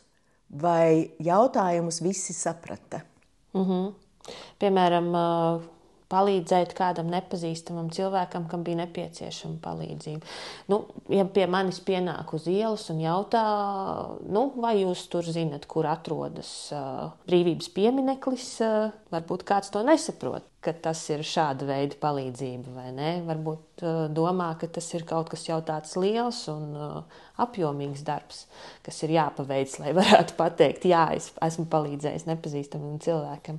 vai 0.49 1.12
jautājumus 1.23 2.01
visi 2.05 2.33
saprata? 2.37 3.03
Mm 3.55 3.64
-hmm. 3.64 3.92
Piemēram, 4.61 5.07
palīdzēt 6.12 6.75
kādam 6.77 7.11
nepazīstamam 7.12 7.88
cilvēkam, 7.94 8.46
kam 8.51 8.64
bija 8.66 8.83
nepieciešama 8.83 9.59
palīdzība. 9.64 10.29
Nu, 10.72 10.83
ja 11.12 11.25
pie 11.25 11.48
manis 11.51 11.81
pienāk 11.85 12.35
uz 12.37 12.46
ielas 12.53 12.88
un 12.92 13.03
jautā, 13.03 13.42
nu, 14.29 14.46
vai 14.61 14.77
jūs 14.83 15.07
tur 15.12 15.27
zinat, 15.27 15.66
kur 15.70 15.88
atrodas 15.90 16.53
uh, 16.77 17.11
brīvības 17.29 17.72
piemineklis, 17.75 18.48
uh, 18.64 18.94
varbūt 19.12 19.46
kāds 19.48 19.72
to 19.72 19.85
nesaprot. 19.87 20.48
Tas 20.62 21.01
ir 21.11 21.25
šāda 21.27 21.66
veida 21.66 21.96
palīdzība, 21.98 22.70
vai 22.77 22.92
ne? 22.94 23.09
Varbūt 23.27 23.83
uh, 23.83 24.05
domā, 24.14 24.53
ka 24.61 24.68
tas 24.70 24.87
ir 24.94 25.03
kaut 25.09 25.33
kas 25.33 25.48
jau 25.48 25.59
tāds 25.66 25.96
liels 25.98 26.44
un 26.53 26.68
uh, 26.79 27.22
apjomīgs 27.42 28.05
darbs, 28.07 28.44
kas 28.87 29.03
ir 29.03 29.16
jāpaveic, 29.16 29.75
lai 29.83 29.94
varētu 30.01 30.38
pateikt, 30.38 30.87
jā, 30.92 31.09
es 31.18 31.33
esmu 31.42 31.66
palīdzējis 31.72 32.29
nepazīstamam 32.31 33.01
cilvēkam. 33.03 33.59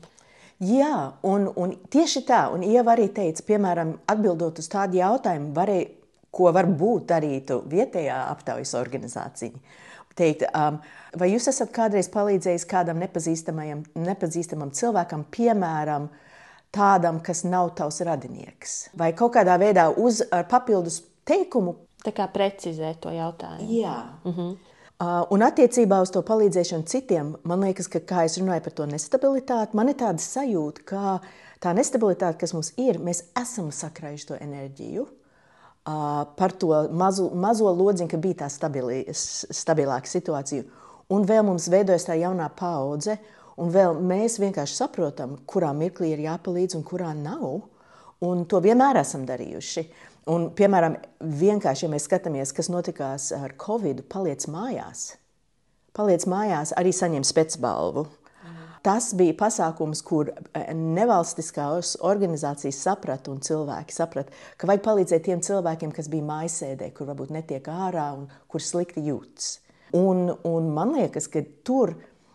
Jā, 0.64 0.98
un, 1.28 1.50
un 1.60 1.74
tieši 1.92 2.24
tā, 2.28 2.46
un 2.54 2.64
Ieva 2.64 2.94
arī 2.94 3.10
teica, 3.12 3.44
piemēram, 3.48 3.98
atbildot 4.10 4.62
uz 4.62 4.70
tādu 4.72 5.00
jautājumu, 5.02 5.52
varēja, 5.56 5.90
ko 6.34 6.50
varbūt 6.56 7.08
darītu 7.12 7.60
vietējā 7.70 8.16
aptaujas 8.32 8.74
organizācija. 8.80 9.54
Teikt, 10.18 10.46
um, 10.54 10.78
vai 11.18 11.32
jūs 11.32 11.50
esat 11.50 11.72
kādreiz 11.74 12.10
palīdzējis 12.14 12.68
kādam 12.70 13.02
nepazīstamam, 13.02 14.72
cilvēkam, 14.78 15.26
piemēram, 15.34 16.08
tādam, 16.74 17.20
kas 17.26 17.44
nav 17.46 17.74
tavs 17.78 18.02
radinieks? 18.06 18.76
Vai 18.98 19.12
kaut 19.18 19.34
kādā 19.38 19.58
veidā 19.62 19.88
uz 19.90 20.22
papildus 20.50 21.02
teikumu? 21.26 21.80
Tā 22.06 22.14
kā 22.14 22.28
precizēt 22.30 23.02
to 23.04 23.14
jautājumu. 23.14 23.70
Jā. 23.74 23.98
Uh, 24.28 24.54
un 25.34 25.42
attiecībā 25.46 25.98
uz 26.04 26.12
to 26.14 26.22
palīdzēšanu 26.26 26.86
citiem, 26.90 27.34
man 27.50 27.66
liekas, 27.66 27.90
ka, 27.92 28.02
kā 28.06 28.26
es 28.28 28.38
runāju 28.40 28.64
par 28.66 28.76
to 28.78 28.86
nestabilitāti, 28.90 29.78
man 29.80 29.90
ir 29.90 29.98
tāda 30.00 30.22
sajūta, 30.22 30.86
ka 30.86 31.18
tā 31.64 31.74
nestabilitāte, 31.78 32.38
kas 32.44 32.54
mums 32.54 32.74
ir, 32.82 33.00
mēs 33.02 33.24
esam 33.40 33.72
sakrājuši 33.74 34.30
to 34.30 34.40
enerģiju 34.44 35.08
par 35.84 36.54
to 36.56 36.70
mazo, 36.96 37.28
mazo 37.36 37.72
lodziņu, 37.76 38.08
ka 38.12 38.20
bija 38.22 38.44
tā 38.46 38.50
stabili, 38.54 39.02
stabilāka 39.12 40.08
situācija. 40.08 40.64
Un 41.12 41.26
vēl 41.28 41.44
mums 41.44 41.68
veidojas 41.72 42.08
tā 42.08 42.16
jaunā 42.22 42.48
paudze, 42.56 43.18
un 43.60 43.74
vēl 43.74 44.00
mēs 44.00 44.38
vienkārši 44.40 44.78
saprotam, 44.80 45.36
kurā 45.50 45.74
mirklī 45.76 46.14
ir 46.14 46.24
jāpalīdz 46.30 46.78
un 46.80 46.88
kurā 46.88 47.12
nav. 47.18 47.66
Un 48.24 48.46
to 48.48 48.62
vienmēr 48.64 49.02
esam 49.02 49.26
darījuši. 49.28 49.84
Uh, 49.84 50.13
Un, 50.32 50.48
piemēram, 50.56 50.96
vienkārši, 51.20 51.84
ja 51.86 51.92
mēs 51.92 52.06
skatāmies, 52.08 52.54
kas 52.56 52.70
notikās 52.72 53.32
ar 53.36 53.56
Covid, 53.60 54.06
paliec 54.12 54.46
mājās. 54.48 55.18
Paliec 55.94 56.24
mājās, 56.32 56.72
arī 56.80 56.94
saņem 56.96 57.26
spēcbalvu. 57.28 58.06
Tas 58.84 59.14
bija 59.16 59.32
pasākums, 59.40 60.02
kur 60.04 60.28
e, 60.34 60.62
nevalstiskās 60.76 61.94
organizācijas 62.04 62.82
saprata 62.84 63.32
un 63.32 63.40
cilvēki 63.44 63.96
saprata, 63.96 64.34
ka 64.60 64.68
vajag 64.68 64.82
palīdzēt 64.84 65.24
tiem 65.28 65.44
cilvēkiem, 65.44 65.94
kas 65.96 66.10
bija 66.12 66.28
mājasēdē, 66.28 66.90
kur 66.96 67.08
varbūt 67.12 67.32
netiek 67.32 67.70
ārā 67.72 68.10
un 68.18 68.26
kur 68.52 68.64
slikti 68.64 69.06
jūtas. 69.06 69.62
Un, 69.96 70.34
un 70.50 70.68
man 70.76 70.92
liekas, 70.98 71.30
ka 71.32 71.46
tur, 71.64 71.94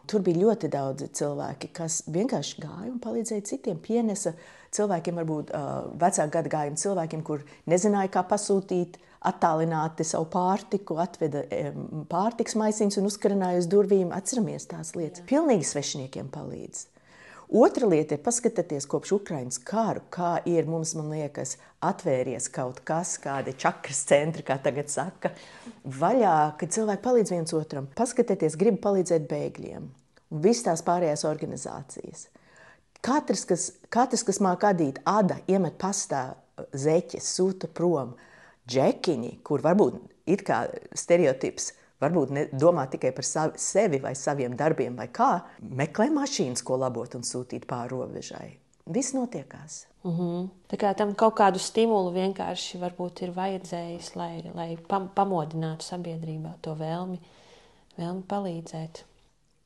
tur 0.08 0.24
bija 0.24 0.46
ļoti 0.46 0.72
daudzi 0.72 1.10
cilvēki, 1.20 1.68
kas 1.76 2.00
vienkārši 2.08 2.64
gāja 2.64 2.94
un 2.94 2.96
palīdzēja 3.04 3.44
citiem, 3.50 3.82
pienesa 3.84 4.32
uh, 4.32 4.48
cilvēkiem, 4.78 5.20
varbūt 5.20 5.52
vecāku 6.00 6.34
gadu 6.38 6.54
gājumu 6.54 6.80
cilvēkiem, 6.80 7.24
kur 7.26 7.44
nezināja, 7.70 8.12
kā 8.14 8.24
pasūtīt 8.30 8.98
attālināti 9.28 10.06
savu 10.06 10.28
pārtiku, 10.30 11.00
atveda 11.02 11.42
pārtiks 12.10 12.54
maisiņus 12.58 13.00
un 13.00 13.08
uzkarināja 13.10 13.64
uz 13.64 13.66
durvīm. 13.70 14.14
Atceramies 14.14 14.68
tās 14.70 14.94
lietas. 14.94 15.24
Jā. 15.24 15.28
Pilnīgi 15.32 15.66
svešiniekiem 15.66 16.30
palīdz. 16.34 16.86
Otra 17.48 17.88
lieta 17.88 18.12
ir 18.12 18.20
paskatieties 18.20 18.84
kopš 18.92 19.14
Ukraiņas 19.16 19.56
karu, 19.64 20.02
kā 20.12 20.34
ir 20.44 20.66
mums, 20.68 20.92
man 20.98 21.08
liekas, 21.14 21.54
atvēries 21.80 22.50
kaut 22.52 22.82
kas, 22.84 23.14
kādi 23.22 23.54
čakras 23.56 24.02
centri, 24.10 24.44
kā 24.44 24.58
tagad 24.60 24.92
saka, 24.92 25.32
vaļā, 25.82 26.34
kad 26.60 26.74
cilvēki 26.76 27.04
palīdz 27.06 27.32
viens 27.32 27.56
otram. 27.56 27.88
Paskatieties, 27.96 28.58
grib 28.60 28.76
palīdzēt 28.84 29.24
bēgļiem 29.30 29.88
un 30.28 30.42
visas 30.44 30.66
tās 30.66 30.84
pārējās 30.84 31.24
organizācijas. 31.24 32.28
Katrs, 33.04 33.44
kas, 33.46 33.64
katrs, 33.94 34.24
kas 34.26 34.40
māca 34.42 34.72
adīt, 34.72 34.98
ada 35.06 35.38
iemet 35.46 35.78
pastā 35.78 36.32
zeķes, 36.74 37.34
sūta 37.36 37.70
prom 37.70 38.16
džekiņi, 38.68 39.38
kur 39.46 39.62
varbūt 39.64 40.00
ir 40.28 40.42
kā 40.44 40.64
stereotips, 40.98 41.72
varbūt 42.02 42.32
ne, 42.34 42.46
domā 42.52 42.86
tikai 42.90 43.12
par 43.14 43.26
savi, 43.26 43.60
sevi 43.62 44.00
vai 44.02 44.14
saviem 44.18 44.56
darbiem, 44.58 44.96
vai 44.98 45.08
kā, 45.14 45.30
meklē 45.62 46.08
mašīnas, 46.14 46.64
ko 46.66 46.78
labot 46.80 47.14
un 47.18 47.26
sūtīt 47.26 47.68
pāri 47.70 47.94
robežai. 47.94 48.48
Viss 48.88 49.12
notiekās. 49.12 49.86
Mm 50.04 50.16
-hmm. 50.16 50.48
Tā 50.68 50.76
kā 50.76 50.94
tam 50.94 51.14
kaut 51.14 51.34
kādu 51.34 51.58
stimulu 51.58 52.12
vienkārši 52.12 52.78
ir 53.22 53.30
vajadzējis, 53.30 54.16
lai, 54.16 54.42
lai 54.54 54.78
pam 54.88 55.08
pamodinātu 55.14 55.84
sabiedrībā 55.84 56.52
to 56.60 56.74
vēlmi, 56.74 57.18
vēlmi 57.98 58.22
palīdzēt. 58.22 59.04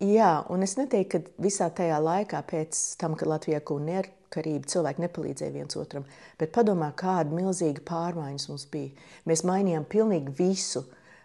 Jā, 0.03 0.40
un 0.50 0.64
es 0.66 0.72
neteiktu, 0.74 1.20
ka 1.20 1.44
visā 1.44 1.68
tajā 1.70 2.00
laikā, 2.03 2.40
pēc 2.50 2.78
tam, 2.98 3.12
kad 3.14 3.28
Latvijā 3.30 3.61
neatkarību, 3.62 4.66
cilvēki 4.66 5.05
nepalīdzēja 5.05 5.55
viens 5.55 5.76
otram. 5.78 6.03
Bet 6.40 6.50
padomā, 6.57 6.88
kāda 6.98 7.30
milzīga 7.30 7.84
pārmaiņas 7.86 8.48
mums 8.50 8.64
bija. 8.72 8.90
Mēs 9.30 9.44
mainījām 9.46 9.86
pilnīgi 9.86 10.34
visu. 10.40 10.82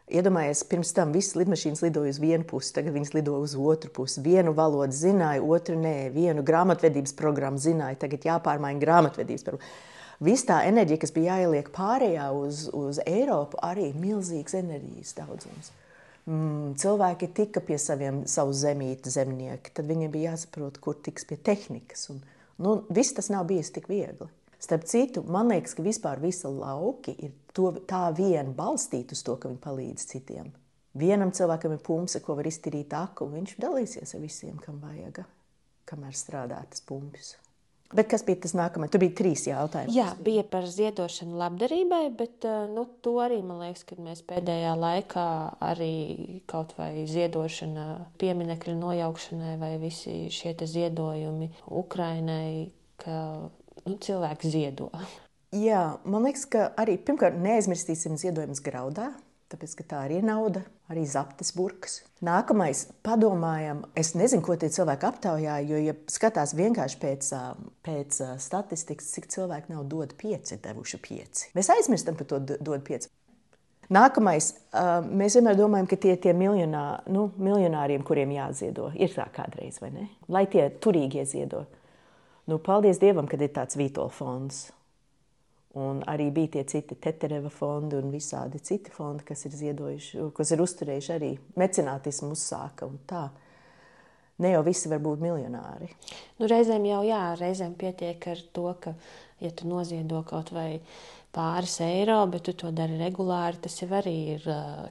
Iedomājieties, 0.08 0.62
pirms 0.70 0.94
tam 0.96 1.10
visas 1.12 1.36
lidmašīnas 1.36 1.82
lidoja 1.84 2.14
uz 2.14 2.20
vienu 2.22 2.46
pusi, 2.48 2.70
tagad 2.76 2.94
viņas 2.96 3.16
lido 3.18 3.40
uz 3.42 3.58
otru 3.58 3.90
pusi. 3.92 4.22
Vienu 4.24 4.54
valodu 4.56 4.94
zināja, 4.96 5.42
otru 5.42 5.76
nē, 5.82 6.12
vienu 6.14 6.46
grāmatvedības 6.48 7.18
programmu 7.18 7.60
zināja, 7.60 7.98
tagad 8.06 8.30
jāpārmaiņa 8.30 8.84
grāmatvedības 8.86 9.50
programma. 9.50 9.74
Viss 10.24 10.46
tā 10.46 10.62
enerģija, 10.70 11.02
kas 11.02 11.18
bija 11.18 11.42
jāieliek 11.42 11.74
pārējā 11.74 12.30
uz, 12.34 12.68
uz 12.78 13.02
Eiropu, 13.10 13.58
arī 13.66 13.90
milzīgs 13.98 14.56
enerģijas 14.62 15.18
daudzums. 15.18 15.74
Mm, 16.28 16.74
cilvēki 16.76 17.30
tika 17.32 17.62
pie 17.64 17.78
saviem 17.80 18.26
savu 18.28 18.52
zemīti 18.52 19.12
zemnieki, 19.14 19.72
tad 19.72 19.88
viņiem 19.88 20.12
bija 20.12 20.34
jāsaprot, 20.34 20.82
kur 20.84 20.98
tiks 21.00 21.24
pie 21.30 21.38
tehnikas. 21.40 22.10
Un, 22.12 22.20
nu, 22.60 22.82
viss 22.92 23.16
tas 23.16 23.32
nav 23.32 23.48
bijis 23.48 23.72
tik 23.72 23.88
viegli. 23.88 24.28
Starp 24.60 24.84
citu, 24.90 25.24
man 25.24 25.54
liekas, 25.54 25.78
ka 25.78 25.86
vispār 25.86 26.20
visa 26.20 26.50
lauki 26.52 27.14
ir 27.24 27.32
to, 27.56 27.70
tā 27.88 28.10
vien 28.18 28.52
balstīti 28.58 29.16
uz 29.16 29.24
to, 29.24 29.38
ka 29.40 29.48
viņi 29.48 29.64
palīdz 29.64 30.08
citiem. 30.12 30.52
Vienam 30.98 31.32
cilvēkam 31.32 31.78
ir 31.78 31.84
pumps, 31.86 32.18
ko 32.26 32.36
var 32.36 32.50
iztīrīt 32.50 32.96
aku, 32.98 33.30
un 33.30 33.38
viņš 33.38 33.58
dalīsies 33.62 34.16
ar 34.18 34.24
visiem, 34.24 34.58
kam 34.60 34.82
vajag, 34.84 35.22
kamēr 35.88 36.18
strādā 36.18 36.64
tas 36.72 36.84
pumps. 36.84 37.36
Bet 37.96 38.10
kas 38.12 38.26
bija 38.28 38.42
tas 38.44 38.52
nākamais? 38.58 38.92
Tur 38.92 39.00
bija 39.00 39.16
trīs 39.16 39.46
jautājumi. 39.48 39.94
Jā, 39.96 40.10
bija 40.24 40.44
par 40.48 40.66
ziedošanu 40.68 41.38
labdarībai, 41.40 42.02
bet 42.20 42.48
eh, 42.48 42.66
nu, 42.72 42.84
to 43.04 43.16
arī 43.24 43.40
man 43.46 43.62
liekas, 43.64 43.86
ka 43.88 43.96
mēs 44.04 44.24
pēdējā 44.28 44.74
laikā 44.76 45.28
arī 45.64 45.94
kaut 46.52 46.74
vai 46.80 47.06
ziedošana 47.08 47.88
pieminekļu 48.20 48.76
nojaukšanai 48.82 49.56
vai 49.62 49.72
visi 49.80 50.26
šie 50.34 50.56
ziedojumi 50.68 51.54
Ukrainai, 51.80 52.74
ka 53.00 53.22
nu, 53.86 53.96
cilvēki 54.04 54.52
ziedo. 54.52 54.92
Jā, 55.56 55.96
man 56.04 56.28
liekas, 56.28 56.44
ka 56.52 56.68
arī 56.76 56.98
pirmkārt 57.00 57.40
neaizmirsīsim 57.40 58.20
ziedojumus 58.20 58.60
graudā. 58.66 59.14
Tāpēc, 59.48 59.78
tā 59.88 60.02
arī 60.04 60.18
ir 60.20 60.26
nauda, 60.28 60.60
arī 60.92 61.06
zaptes 61.08 61.54
burkas. 61.56 62.02
Nākamais, 62.26 62.82
padomājam, 63.06 63.86
es 63.96 64.12
nezinu, 64.20 64.44
ko 64.44 64.58
tie 64.60 64.68
cilvēki 64.74 65.08
aptaujā, 65.08 65.54
jo, 65.70 65.80
ja 65.80 65.94
skatās 66.12 66.52
vienkārši 66.58 67.00
pēc, 67.00 67.30
pēc 67.88 68.18
statistikas, 68.44 69.14
cik 69.16 69.30
cilvēki 69.32 69.72
nav 69.72 69.86
dod 69.88 70.18
pieci, 70.20 70.60
devuši 70.60 71.00
pieci. 71.00 71.48
Mēs 71.56 71.72
aizmirstam 71.78 72.20
par 72.20 72.28
to 72.28 72.42
dod 72.44 72.84
pieci. 72.84 73.08
Nākamais, 73.94 74.50
mēs 75.08 75.38
vienmēr 75.40 75.56
domājam, 75.56 75.88
ka 75.88 75.96
tie 76.04 76.18
ir 76.18 76.24
tie 76.26 76.34
miljonā, 76.36 76.84
nu, 77.08 77.30
miljonāriem, 77.40 78.04
kuriem 78.04 78.34
jāziedo. 78.36 78.90
Ir 79.00 79.14
tā 79.16 79.30
kādreiz, 79.32 79.80
vai 79.80 79.94
ne? 79.96 80.10
Lai 80.28 80.44
tie 80.52 80.68
turīgie 80.84 81.24
ziedo. 81.24 81.64
Nu, 82.52 82.60
paldies 82.64 83.00
Dievam, 83.00 83.32
ka 83.32 83.40
ir 83.40 83.54
tāds 83.56 83.80
Vītola 83.80 84.12
fonds. 84.12 84.66
Un 85.78 86.00
arī 86.10 86.30
bija 86.34 86.56
tie 86.56 86.64
citi 86.66 86.96
Tetereva 86.98 87.52
fondi 87.54 87.98
un 88.00 88.10
visādi 88.10 88.62
citi 88.66 88.94
fondi, 88.94 89.26
kas 89.28 89.46
ir 89.46 89.58
ziedojuši, 89.60 90.24
kas 90.38 90.54
ir 90.56 90.64
uzturējuši 90.64 91.12
arī 91.14 91.34
mecenātismu 91.60 92.32
uzsāka 92.34 92.88
un 92.88 92.98
tā. 93.10 93.28
Ne 94.42 94.54
jau 94.54 94.64
visi 94.66 94.90
var 94.90 95.02
būt 95.02 95.22
miljonāri. 95.22 95.90
Nu, 96.38 96.48
reizēm 96.50 96.86
jau 96.86 97.02
jā, 97.06 97.22
reizēm 97.40 97.74
pietiek 97.78 98.28
ar 98.32 98.42
to, 98.54 98.66
ka, 98.82 98.94
ja 99.42 99.52
tu 99.54 99.70
noziedo 99.70 100.22
kaut 100.30 100.54
vai 100.54 100.80
pāris 101.34 101.80
eiro, 101.86 102.20
bet 102.32 102.46
tu 102.48 102.54
to 102.58 102.72
dari 102.74 102.98
regulāri, 103.02 103.62
tas 103.66 103.78
jau 103.82 103.90
arī 103.98 104.16
ir 104.38 104.48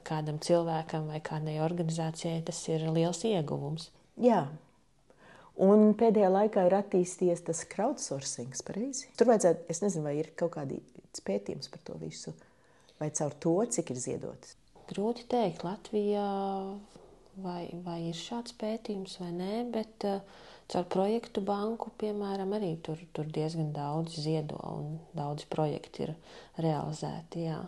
kādam 0.07 0.39
cilvēkam 0.43 1.09
vai 1.11 1.19
kādai 1.23 1.57
organizācijai, 1.63 2.41
tas 2.47 2.59
ir 2.71 2.87
liels 2.91 3.23
ieguvums. 3.27 3.89
Jā, 4.23 4.45
Un 5.63 5.95
pēdējā 5.97 6.27
laikā 6.29 6.67
ir 6.67 6.75
attīstījies 6.77 7.41
tas 7.47 7.63
crowdsourcing, 7.71 8.53
pareizi. 8.67 9.07
Tur 9.17 9.31
vajadzētu, 9.31 9.65
es 9.73 9.81
nezinu, 9.81 10.05
vai 10.05 10.19
ir 10.19 10.29
kaut 10.37 10.53
kādi 10.53 10.77
pētījums 11.25 11.71
par 11.73 11.81
to 11.87 11.95
visu, 11.97 12.35
vai 13.01 13.09
caur 13.17 13.33
to, 13.41 13.55
cik 13.73 13.89
ir 13.95 14.01
ziedots. 14.03 14.53
Grūti 14.91 15.25
teikt, 15.31 15.65
Latvijā 15.65 16.27
vai, 17.41 17.63
vai 17.85 17.97
ir 18.11 18.17
šāds 18.17 18.53
pētījums 18.59 19.17
vai 19.21 19.31
nē, 19.33 19.55
bet 19.73 20.05
uh, 20.07 20.21
caur 20.71 20.85
projektu 20.93 21.41
banku, 21.45 21.91
piemēram, 22.01 22.53
arī 22.57 22.75
tur, 22.83 23.01
tur 23.15 23.29
diezgan 23.33 23.71
daudz 23.75 24.19
ziedo 24.23 24.59
un 24.69 24.97
daudz 25.17 25.47
projekti 25.49 26.07
ir 26.07 26.13
realizēti. 26.61 27.47
Jā. 27.47 27.61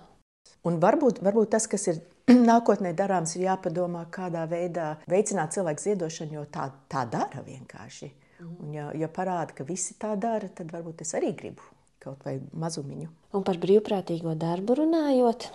Un 0.68 0.80
varbūt, 0.84 1.24
varbūt 1.26 1.54
tas, 1.56 1.68
kas 1.72 1.88
ir 1.92 2.02
nākotnē 2.50 2.94
darāms, 2.98 3.36
ir 3.38 3.48
jāpadomā, 3.48 4.06
kādā 4.14 4.46
veidā 4.50 4.94
veicināt 5.10 5.56
cilvēku 5.56 5.86
ziedošanu, 5.88 6.40
jo 6.40 6.46
tā, 6.54 6.70
tā 6.92 7.06
dara 7.10 7.44
vienkārši. 7.46 8.12
Mhm. 8.40 8.56
Un, 8.64 8.72
ja, 8.76 8.88
ja 8.96 9.10
parāda, 9.12 9.56
ka 9.58 9.68
visi 9.68 9.98
tā 10.00 10.16
dara, 10.20 10.48
tad 10.56 10.72
varbūt 10.76 11.04
es 11.06 11.14
arī 11.18 11.34
gribu 11.36 11.66
kaut 12.00 12.24
vai 12.24 12.38
mazumiņu. 12.56 13.10
Un 13.36 13.44
par 13.44 13.60
brīvprātīgo 13.60 14.32
darbu 14.40 14.78
runājot? 14.80 15.50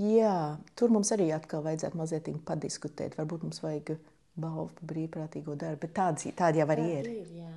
Jā, 0.00 0.56
tur 0.76 0.92
mums 0.92 1.12
arī 1.14 1.30
atkal 1.32 1.62
vajadzētu 1.64 2.00
mazliet 2.00 2.30
padiskutēt. 2.48 3.16
Varbūt 3.20 3.46
mums 3.46 3.62
vajag 3.64 3.94
balvu 4.36 4.70
par 4.76 4.90
brīvprātīgo 4.92 5.56
darbu, 5.56 5.82
bet 5.86 5.94
tādi, 5.96 6.32
tādi 6.36 6.60
jau 6.60 6.68
arī 6.72 6.86
ir. 6.98 7.10
ir 7.22 7.30
jā. 7.42 7.52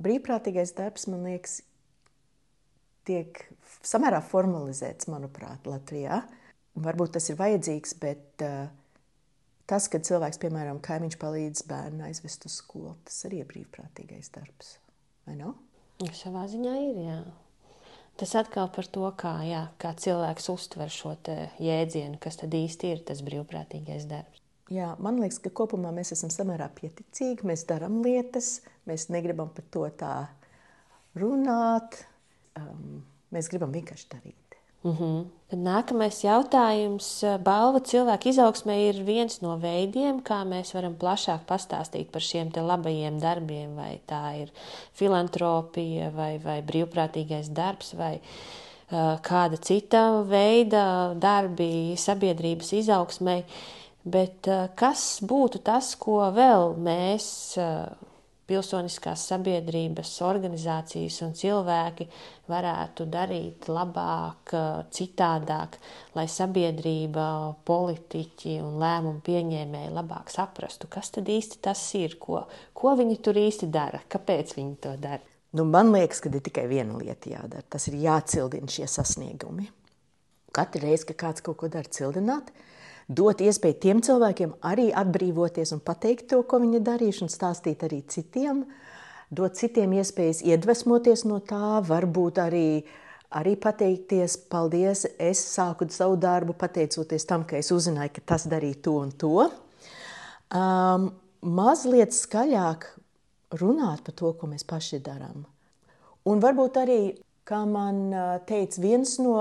Brīvprātīgais 0.00 0.74
darbs, 0.76 1.08
man 1.10 1.26
liekas, 1.26 1.60
tiek 3.08 3.42
samērā 3.82 4.20
formalizēts, 4.24 5.08
manuprāt, 5.10 5.66
Latvijā. 5.66 6.22
Varbūt 6.78 7.16
tas 7.16 7.26
ir 7.32 7.38
vajadzīgs, 7.40 7.96
bet 8.00 8.44
uh, 8.46 8.68
tas, 9.70 9.88
kad 9.90 10.06
cilvēks, 10.06 10.38
piemēram, 10.42 10.78
kaimiņš 10.84 11.18
palīdz 11.20 11.64
bērnu 11.70 12.06
aizvest 12.06 12.46
uz 12.46 12.60
skolu, 12.62 12.94
tas 13.08 13.24
arī 13.28 13.42
ir 13.42 13.50
brīvprātīgais 13.50 14.30
darbs. 14.34 14.76
Vai 15.26 15.36
ne? 15.40 15.52
Savā 16.16 16.46
ziņā 16.48 16.74
ir. 16.86 17.00
Jā. 17.04 17.20
Tas 18.20 18.34
atkal 18.36 18.68
par 18.72 18.88
to, 18.92 19.06
kā, 19.16 19.32
jā, 19.48 19.64
kā 19.80 19.94
cilvēks 19.96 20.50
uztver 20.52 20.92
šo 20.92 21.14
jēdzienu, 21.60 22.18
kas 22.20 22.40
tad 22.40 22.54
īsti 22.56 22.94
ir 22.94 23.02
tas 23.08 23.22
brīvprātīgais 23.24 24.06
darbs. 24.10 24.42
Jā, 24.70 24.92
man 25.02 25.18
liekas, 25.18 25.40
ka 25.42 25.50
kopumā 25.50 25.90
mēs 25.94 26.12
esam 26.14 26.30
samērā 26.30 26.68
pieticīgi, 26.76 27.46
mēs 27.48 27.64
darām 27.66 28.02
lietas, 28.04 28.60
mēs 28.86 29.08
negribam 29.10 29.50
par 29.50 29.64
to 29.74 29.82
tā 29.98 30.12
runāt, 31.18 31.96
um, 32.60 33.00
mēs 33.34 33.50
gribam 33.50 33.72
vienkārši 33.74 34.06
darīt. 34.12 34.49
Mm 34.84 34.96
-hmm. 34.96 35.24
Tad 35.50 35.58
nākamais 35.58 36.20
jautājums. 36.22 37.06
Balva 37.42 37.80
cilvēka 37.80 38.28
izaugsmē 38.30 38.76
ir 38.88 39.00
viens 39.02 39.40
no 39.42 39.56
veidiem, 39.58 40.20
kā 40.22 40.44
mēs 40.46 40.74
varam 40.76 40.94
plašāk 40.94 41.40
pastāstīt 41.48 42.12
par 42.12 42.22
šiem 42.22 42.52
labajiem 42.54 43.18
darbiem, 43.18 43.74
vai 43.74 44.00
tā 44.06 44.42
ir 44.42 44.52
filantropija, 44.92 46.10
vai, 46.14 46.38
vai 46.38 46.62
brīvprātīgais 46.62 47.50
darbs, 47.50 47.94
vai 47.94 48.20
uh, 48.20 49.18
kāda 49.26 49.58
cita 49.58 50.22
veida 50.22 51.14
darbi 51.14 51.96
sabiedrības 51.96 52.72
izaugsmē. 52.72 53.42
Bet 54.04 54.46
uh, 54.46 54.68
kas 54.74 55.18
būtu 55.20 55.58
tas, 55.58 55.96
ko 55.96 56.20
vēl 56.30 56.76
mēs 56.78 57.58
uh, 57.58 58.09
pilsoniskās 58.50 59.22
sabiedrības 59.30 60.12
organizācijas 60.26 61.20
un 61.26 61.32
cilvēki 61.38 62.08
varētu 62.50 63.06
darīt 63.10 63.70
labāk, 63.70 64.54
citādāk, 64.94 65.78
lai 66.18 66.26
sabiedrība, 66.30 67.26
politiķi 67.70 68.58
un 68.64 68.78
lēmumu 68.82 69.22
pieņēmēji 69.26 69.94
labāk 69.96 70.32
saprastu, 70.34 70.90
kas 70.90 71.14
tad 71.16 71.30
īsti 71.30 71.62
tas 71.62 71.82
ir, 71.98 72.18
ko, 72.20 72.44
ko 72.74 72.94
viņi 72.98 73.20
tur 73.22 73.38
īsti 73.38 73.70
dara, 73.70 74.02
kāpēc 74.10 74.56
viņi 74.58 74.78
to 74.82 74.96
dara. 75.00 75.22
Nu, 75.52 75.64
man 75.66 75.90
liekas, 75.90 76.20
ka 76.22 76.30
ir 76.30 76.42
tikai 76.46 76.68
viena 76.70 76.98
lieta 76.98 77.30
jādara. 77.32 77.64
Tas 77.66 77.88
ir 77.90 77.98
jācildina 77.98 78.70
šie 78.70 78.86
sasniegumi. 78.86 79.66
Katru 80.54 80.84
reizi, 80.84 81.08
kad 81.08 81.18
kāds 81.24 81.42
kaut 81.46 81.58
ko 81.58 81.70
dara, 81.70 81.90
cildināt, 81.90 82.52
dot 83.10 83.42
iespēju 83.42 83.78
tiem 83.82 84.00
cilvēkiem 84.06 84.54
arī 84.66 84.90
atbrīvoties 84.94 85.74
un 85.74 85.82
pateikt 85.82 86.28
to, 86.30 86.42
ko 86.46 86.60
viņi 86.62 86.82
darījuši, 86.86 87.24
un 87.26 87.32
stāstīt 87.32 87.82
arī 87.86 88.00
citiem, 88.10 88.64
dot 89.34 89.58
citiem 89.58 89.96
iespējas 89.98 90.44
iedvesmoties 90.46 91.26
no 91.26 91.40
tā, 91.42 91.80
varbūt 91.86 92.38
arī, 92.42 92.66
arī 93.34 93.56
pateikties, 93.58 94.36
paldies, 94.52 95.06
es 95.18 95.42
sāku 95.56 95.88
savu 95.90 96.18
darbu 96.22 96.54
pateicoties 96.58 97.26
tam, 97.26 97.46
ka 97.48 97.58
es 97.58 97.72
uzzināju, 97.74 98.14
ka 98.18 98.26
tas 98.34 98.46
darīja 98.50 98.82
to 98.86 98.96
un 99.02 99.10
to. 99.10 99.48
Um, 100.50 101.10
mazliet 101.42 102.14
skaļāk 102.14 102.86
runāt 103.58 104.04
par 104.06 104.14
to, 104.14 104.32
ko 104.38 104.50
mēs 104.50 104.66
paši 104.66 105.02
darām. 105.02 105.44
Un 106.30 106.42
varbūt 106.42 106.78
arī, 106.78 107.00
kā 107.48 107.64
man 107.66 108.10
teica 108.46 108.82
viens 108.82 109.16
no 109.18 109.40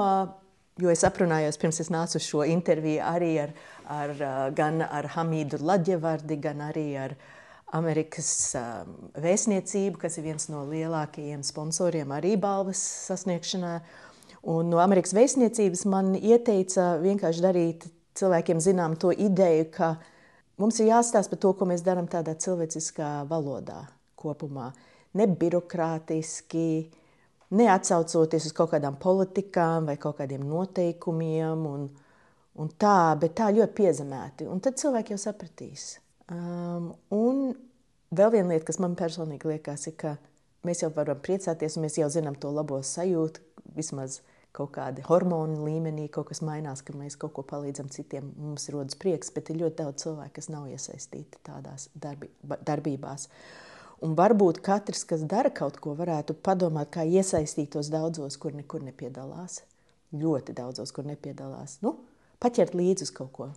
Jo 0.79 0.91
es 0.93 1.03
aprunājos 1.03 1.59
pirms 1.59 1.81
es 1.83 1.89
nācu 1.91 2.19
uz 2.19 2.25
šo 2.27 2.45
interviju 2.47 3.01
arī 3.03 3.33
ar, 3.43 3.53
ar, 3.91 4.13
gan 4.55 4.83
ar 4.85 5.09
Hamidu 5.15 5.59
Ladjevardi, 5.65 6.37
gan 6.39 6.61
arī 6.69 6.85
ar 6.99 7.15
Amerikas 7.75 8.55
vēstniecību, 9.19 9.99
kas 10.01 10.17
ir 10.17 10.29
viens 10.29 10.47
no 10.49 10.63
lielākajiem 10.69 11.43
sponsoriem 11.45 12.13
arī 12.15 12.35
balvas 12.39 12.81
sasniegšanā. 13.09 13.73
Un 14.49 14.71
no 14.71 14.79
Amerikas 14.79 15.13
vēstniecības 15.17 15.83
man 15.91 16.13
ieteica 16.15 16.93
vienkārši 17.03 17.43
darīt 17.43 17.89
cilvēkiem 18.19 18.61
zinām 18.63 18.95
to 18.99 19.11
ideju, 19.11 19.67
ka 19.75 19.93
mums 20.61 20.79
ir 20.79 20.93
jāstāsta 20.93 21.35
par 21.35 21.43
to, 21.43 21.53
ko 21.59 21.67
mēs 21.69 21.83
darām 21.85 22.07
tādā 22.09 22.37
cilvēciskā 22.39 23.25
valodā 23.29 23.83
kopumā. 24.19 24.71
nebirokrātiski, 25.17 26.91
neatsaucoties 27.55 28.49
uz 28.49 28.53
kaut 28.55 28.73
kādām 28.73 28.99
politikām 29.01 29.89
vai 29.89 29.97
kaut 30.01 30.19
kādiem 30.19 30.43
noteikumiem, 30.45 31.65
un, 31.65 31.87
un 32.61 32.71
tā, 32.81 33.15
bet 33.21 33.37
tā 33.39 33.49
ļoti 33.55 33.77
piezemēti. 33.81 34.49
Un 34.49 34.61
tad 34.63 34.77
cilvēki 34.81 35.15
jau 35.15 35.21
sapratīs. 35.21 35.91
Um, 36.29 36.91
un 37.15 37.47
vēl 38.13 38.33
viena 38.35 38.53
lieta, 38.53 38.67
kas 38.69 38.81
man 38.81 38.97
personīgi 38.99 39.49
liekas, 39.49 39.87
ir, 39.89 39.97
ka 39.97 40.15
mēs 40.67 40.83
jau 40.83 40.91
varam 40.95 41.21
priecāties, 41.25 41.77
un 41.77 41.87
mēs 41.87 41.97
jau 42.01 42.09
zinām 42.13 42.37
to 42.37 42.51
labo 42.53 42.81
sajūtu, 42.85 43.41
vismaz 43.77 44.19
kaut 44.55 44.73
kāda 44.75 45.03
hormonu 45.05 45.63
līmenī, 45.67 46.07
kaut 46.11 46.31
kas 46.31 46.41
mainās, 46.45 46.81
ka 46.85 46.95
mēs 46.97 47.17
kaut 47.21 47.35
ko 47.37 47.45
palīdzam 47.47 47.89
citiem, 47.93 48.31
mums 48.37 48.67
rodas 48.73 48.97
prieks, 48.99 49.31
bet 49.33 49.51
ir 49.51 49.61
ļoti 49.61 49.77
daudz 49.83 50.05
cilvēku, 50.05 50.35
kas 50.39 50.49
nav 50.49 50.67
iesaistīti 50.71 51.41
tādās 51.45 51.89
darbi, 51.93 52.31
darbībās. 52.65 53.27
Un 54.05 54.13
varbūt 54.15 54.61
katrs, 54.63 55.03
kas 55.07 55.25
dara 55.27 55.51
kaut 55.51 55.79
ko, 55.83 55.93
varētu 55.97 56.37
padomāt, 56.45 56.91
kā 56.93 57.03
iesaistīt 57.03 57.73
tos 57.75 57.89
daudzos, 57.91 58.37
kur 58.39 58.55
nekur 58.55 58.83
nepiedalās. 58.85 59.63
Ļoti 60.15 60.55
daudzos, 60.55 60.93
kur 60.95 61.07
nepiedalās. 61.07 61.79
Nu, 61.83 61.97
paķert 62.39 62.77
līdzi 62.79 63.09
uz 63.09 63.11
kaut 63.15 63.33
ko. 63.35 63.49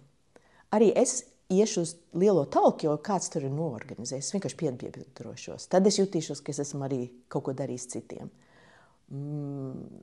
Arī 0.74 0.90
es 0.98 1.22
iešu 1.52 1.84
uz 1.84 1.92
lielo 2.16 2.44
talku, 2.50 2.88
jo 2.88 2.96
kāds 3.04 3.30
tur 3.32 3.46
ir 3.46 3.54
noorganizējis. 3.54 4.28
Es 4.28 4.34
vienkārši 4.34 4.58
piebiedrošos. 4.62 5.68
Tad 5.70 5.86
es 5.86 6.00
jutīšos, 6.00 6.42
ka 6.42 6.54
es 6.54 6.62
esmu 6.64 6.86
arī 6.88 7.04
kaut 7.32 7.46
ko 7.46 7.54
darījis 7.56 7.88
citiem. 7.94 8.32
Mm. 9.12 10.02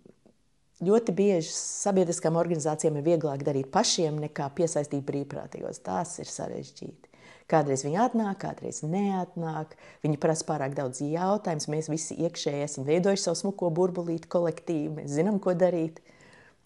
Ļoti 0.85 1.11
bieži 1.11 1.51
sabiedriskām 1.51 2.37
organizācijām 2.39 3.01
ir 3.01 3.07
vieglāk 3.09 3.41
darīt 3.43 3.67
pašiem, 3.73 4.21
nekā 4.23 4.45
piesaistīt 4.55 5.03
brīvprātīgos. 5.09 5.81
Tas 5.83 6.15
ir 6.23 6.29
sarežģīti. 6.31 7.08
Kādreiz 7.49 7.81
viņi 7.81 7.97
atnāk, 8.03 8.35
kādreiz 8.43 8.83
neatnāk. 8.85 9.73
Viņi 10.03 10.19
prasa 10.21 10.45
pārāk 10.45 10.75
daudz 10.77 11.01
jautājumu. 11.01 11.71
Mēs 11.73 11.89
visi 11.89 12.17
iekšēji 12.27 12.65
esam 12.65 12.85
veidojuši 12.85 13.25
savu 13.25 13.39
smuko 13.39 13.71
burbulīti, 13.73 14.29
kolektīvu. 14.29 14.99
Mēs 14.99 15.15
zinām, 15.17 15.39
ko 15.41 15.55
darīt. 15.57 15.97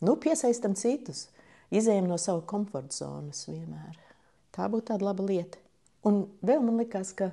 Nu, 0.03 0.17
piesaistam 0.19 0.75
citus. 0.75 1.29
Izejam 1.73 2.09
no 2.11 2.17
savas 2.19 2.43
komforta 2.51 2.99
zonas 2.99 3.45
vienmēr. 3.47 3.95
Tā 4.53 4.67
būtu 4.69 4.91
tāda 4.91 5.07
laba 5.07 5.23
lieta. 5.25 5.57
Un 6.05 6.25
vēl 6.43 6.59
man 6.61 6.81
liekas, 6.81 7.13
ka 7.15 7.31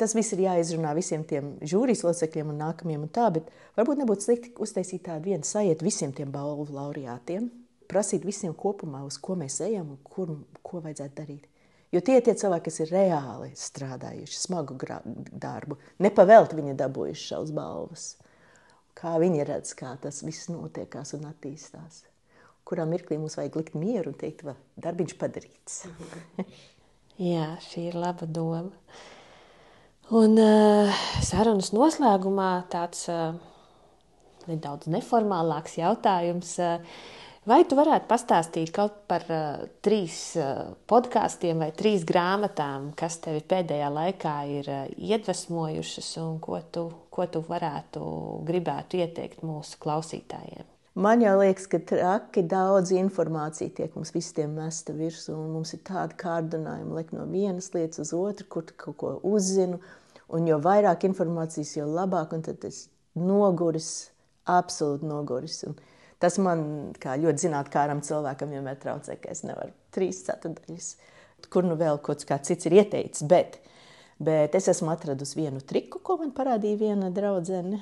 tas 0.00 0.14
viss 0.16 0.32
ir 0.32 0.46
jāizrunā 0.46 0.94
visiem 0.96 1.22
tiem 1.28 1.52
žūrijas 1.60 2.06
locekļiem 2.06 2.54
un 2.54 2.62
nākamajiem 2.64 3.04
un 3.04 3.12
tā, 3.12 3.28
varbūt 3.76 4.00
nebūtu 4.00 4.24
slikti 4.24 4.54
uztaisīt 4.64 5.04
tādu 5.10 5.30
vienu 5.30 5.44
sajietu 5.44 5.84
visiem 5.84 6.14
tiem 6.16 6.32
balvu 6.32 6.66
laureātiem, 6.72 7.50
prasīt 7.90 8.24
visiem 8.24 8.56
kopumā, 8.56 9.04
uz 9.06 9.20
ko 9.20 9.36
mēs 9.38 9.60
ejam 9.68 9.92
un 9.94 10.00
kur, 10.02 10.32
ko 10.64 10.80
vajadzētu 10.84 11.20
darīt. 11.20 11.46
Jo 11.96 12.02
tie 12.04 12.18
ir 12.20 12.26
tie 12.26 12.34
cilvēki, 12.36 12.68
kas 12.68 12.82
ir 12.84 12.92
reāli 12.92 13.52
strādājuši, 13.56 14.40
smagu 14.42 14.76
darbu. 15.32 15.78
Nepavēlti 16.04 16.58
viņi 16.60 16.76
dabūjuši 16.82 17.30
šīs 17.30 17.54
balvas. 17.56 18.10
Kā 18.96 19.16
viņi 19.20 19.48
redz, 19.48 19.72
kā 19.76 19.94
tas 20.02 20.20
viss 20.24 20.50
notiekās 20.52 21.16
un 21.16 21.26
attīstās 21.30 22.04
kurā 22.66 22.86
mirklī 22.88 23.18
mums 23.20 23.36
vajag 23.38 23.60
likt 23.60 23.76
mieru 23.78 24.10
un 24.10 24.16
teikt, 24.18 24.42
ka 24.42 24.56
darbiņš 24.82 25.18
padarīts. 25.20 25.82
Jā, 27.30 27.52
šī 27.68 27.88
ir 27.92 27.98
laba 27.98 28.26
doma. 28.26 28.74
Un 30.16 30.38
uh, 30.38 31.04
sarunas 31.26 31.72
noslēgumā 31.74 32.50
tāds 32.70 33.06
uh, 33.10 33.38
nedaudz 34.50 34.90
neformālāks 34.90 35.78
jautājums. 35.80 36.52
Uh, 36.62 36.98
vai 37.46 37.62
tu 37.68 37.78
varētu 37.78 38.08
pastāstīt 38.10 38.72
kaut 38.74 39.02
par 39.10 39.26
uh, 39.30 39.64
trīs 39.84 40.18
uh, 40.40 40.76
podkāstiem 40.90 41.64
vai 41.64 41.72
trīs 41.76 42.04
grāmatām, 42.08 42.92
kas 42.98 43.20
tevi 43.24 43.42
pēdējā 43.46 43.90
laikā 43.94 44.36
ir 44.58 44.70
uh, 44.70 44.86
iedvesmojušas 44.96 46.14
un 46.22 46.40
ko 46.42 46.60
tu, 46.72 46.88
ko 47.10 47.28
tu 47.30 47.44
varētu 47.46 48.06
gribētu 48.46 49.02
ieteikt 49.04 49.46
mūsu 49.46 49.78
klausītājiem? 49.82 50.66
Man 50.96 51.20
jau 51.20 51.34
liekas, 51.36 51.66
ka 51.68 51.76
traki 51.84 52.40
daudz 52.48 52.88
informācija 52.96 53.68
tiek 53.76 53.92
mums 53.98 54.14
visiem 54.14 54.54
mesta 54.56 54.94
virsū, 54.96 55.34
un 55.36 55.50
mums 55.52 55.74
ir 55.76 55.82
tāda 55.84 56.16
kārdinājuma 56.16 56.96
likt 56.96 57.12
no 57.12 57.26
vienas 57.28 57.68
lietas 57.74 58.00
uz 58.06 58.14
otru, 58.16 58.46
kur 58.54 58.70
kaut 58.80 58.96
ko 59.02 59.10
uzzinu, 59.28 59.76
un 60.32 60.48
jo 60.48 60.56
vairāk 60.64 61.04
informācijas, 61.04 61.74
jo 61.76 61.84
labāk, 61.84 62.32
un 62.32 62.46
tad 62.46 62.64
es 62.64 62.86
noguris, 63.12 63.90
absolūti 64.48 65.04
noguris. 65.04 65.58
Un 65.68 65.76
tas 66.22 66.38
man, 66.42 66.64
kā 67.00 67.16
ļoti 67.20 67.46
zinātkāram 67.46 68.02
cilvēkam, 68.04 68.54
vienmēr 68.56 68.78
traucē, 68.82 69.18
ka 69.20 69.32
es 69.32 69.44
nevaru 69.46 69.74
trīs 69.94 70.22
ceturdaļas, 70.26 70.90
kur 71.52 71.66
nu 71.68 71.76
vēl 71.78 72.00
kaut 72.04 72.24
kāds 72.28 72.50
cits 72.50 72.68
ir 72.68 72.78
ieteicis, 72.80 73.26
bet, 73.28 73.60
bet 74.18 74.56
es 74.58 74.68
esmu 74.72 74.92
atradusi 74.94 75.40
vienu 75.42 75.60
triku, 75.60 76.00
ko 76.02 76.18
man 76.22 76.32
parādīja 76.36 76.80
viena 76.80 77.10
draudzene, 77.14 77.80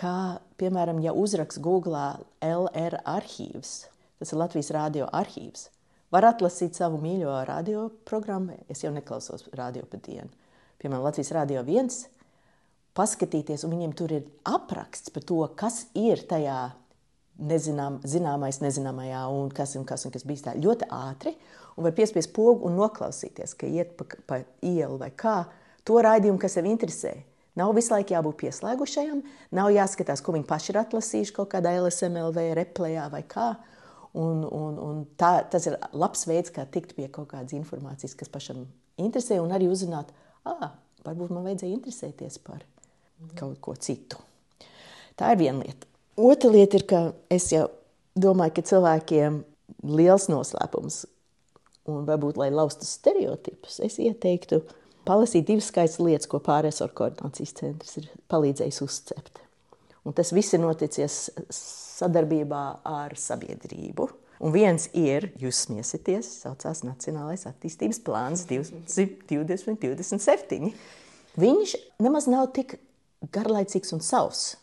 kā, 0.00 0.16
piemēram, 0.60 1.02
ja 1.04 1.14
uzrakst 1.16 1.62
Google 1.62 2.02
LR 2.44 3.00
arhīvs, 3.04 3.74
tas 4.20 4.32
ir 4.32 4.40
Latvijas 4.40 4.72
radio 4.74 5.08
arhīvs, 5.16 5.68
var 6.10 6.26
atlasīt 6.32 6.78
savu 6.78 6.98
mīļo 7.02 7.36
radioprogrammu. 7.48 8.64
Es 8.72 8.82
jau 8.82 8.90
neklausos 8.94 9.46
radio 9.56 9.84
pa 9.86 10.00
dienu. 10.02 10.30
Piemēram, 10.80 11.04
Latvijas 11.06 11.30
radio 11.36 11.62
viens, 11.66 12.02
paskatīties, 12.96 13.64
un 13.64 13.74
viņiem 13.74 13.94
tur 13.96 14.12
ir 14.14 14.28
apraksts 14.48 15.12
par 15.14 15.24
to, 15.26 15.40
kas 15.58 15.84
ir 15.98 16.22
tajā 16.30 16.60
nezinām, 17.40 18.00
zināmais, 18.04 18.60
nezināmajā, 18.62 19.22
un 19.32 19.48
kas, 19.54 19.74
un 19.78 19.86
kas, 19.88 20.04
un 20.06 20.14
kas 20.14 20.26
bija 20.28 20.50
tā 20.50 20.56
ļoti 20.60 20.90
ātri. 20.92 21.34
Un 21.78 21.86
var 21.86 21.94
piespiest 21.96 22.32
pogu 22.36 22.68
un 22.68 22.76
noklausīties, 22.76 23.54
ka 23.56 23.68
iet 23.70 23.94
pa, 23.96 24.06
pa 24.28 24.40
ielu 24.66 24.98
vai 25.00 25.10
kā 25.16 25.44
to 25.86 26.00
raidījumu, 26.02 26.40
kas 26.42 26.58
sev 26.58 26.68
interesē. 26.68 27.14
Nav 27.58 27.72
visu 27.74 27.94
laiku 27.94 28.14
jābūt 28.14 28.38
pieslēgušajam, 28.44 29.22
nav 29.56 29.70
jāskatās, 29.74 30.22
ko 30.22 30.34
viņi 30.36 30.46
paši 30.48 30.72
ir 30.72 30.80
atlasījuši 30.84 31.34
kaut 31.36 31.50
kādā 31.54 31.72
LSMLV 31.80 32.44
replējā 32.58 33.08
vai 33.12 33.22
kā. 33.28 33.52
Un, 34.20 34.42
un, 34.42 34.78
un 34.82 35.02
tā, 35.18 35.36
tas 35.50 35.68
ir 35.70 35.76
labs 35.94 36.24
veids, 36.26 36.50
kā 36.54 36.64
tikt 36.66 36.96
pie 36.96 37.06
kaut 37.14 37.30
kādas 37.30 37.54
informācijas, 37.54 38.16
kas 38.18 38.30
pašam 38.32 38.64
interesē, 38.98 39.38
un 39.42 39.54
arī 39.54 39.68
uzzināt, 39.70 40.10
ah, 40.50 40.72
varbūt 41.06 41.30
man 41.34 41.46
vajadzēja 41.46 41.76
interesēties 41.76 42.40
par 42.42 42.64
kaut 43.38 43.60
ko 43.62 43.76
citu. 43.78 44.18
Tā 45.18 45.34
ir 45.34 45.42
viena 45.42 45.64
lieta. 45.64 45.88
Otra 46.20 46.50
lieta 46.52 46.80
ir, 46.80 46.86
ka 46.88 47.00
es 47.32 47.50
jau 47.52 47.66
domāju, 48.18 48.56
ka 48.56 48.66
cilvēkiem 48.72 49.40
liels 49.88 50.26
noslēpums, 50.30 51.04
un 51.90 52.06
varbūt, 52.08 52.40
lai 52.40 52.50
laustu 52.52 52.84
stereotipus, 52.88 53.80
es 53.84 53.98
ieteiktu 54.02 54.56
palasīt 55.08 55.48
divas 55.48 55.70
skaistas 55.72 56.04
lietas, 56.04 56.28
ko 56.30 56.36
pārējošo 56.44 56.86
koordinācijas 56.96 57.56
centrs 57.56 57.92
ir 58.00 58.10
palīdzējis 58.32 58.82
uzcept. 58.84 59.34
Un 60.04 60.12
tas 60.16 60.32
viss 60.32 60.54
ir 60.56 60.60
noticis 60.62 61.30
sadarbībā 61.52 62.64
ar 62.88 63.16
sabiedrību. 63.18 64.08
Un 64.40 64.52
viens 64.54 64.88
ir, 64.96 65.32
jūs 65.36 65.66
smiesieties, 65.66 66.26
saucās 66.46 66.80
Nacionālais 66.86 67.44
attīstības 67.48 67.98
plāns 68.06 68.46
2027. 68.48 70.72
Viņš 71.40 71.70
nemaz 72.00 72.24
nav 72.32 72.44
tik 72.56 72.68
garlaicīgs 73.28 73.92
un 73.96 74.02
savs. 74.04 74.56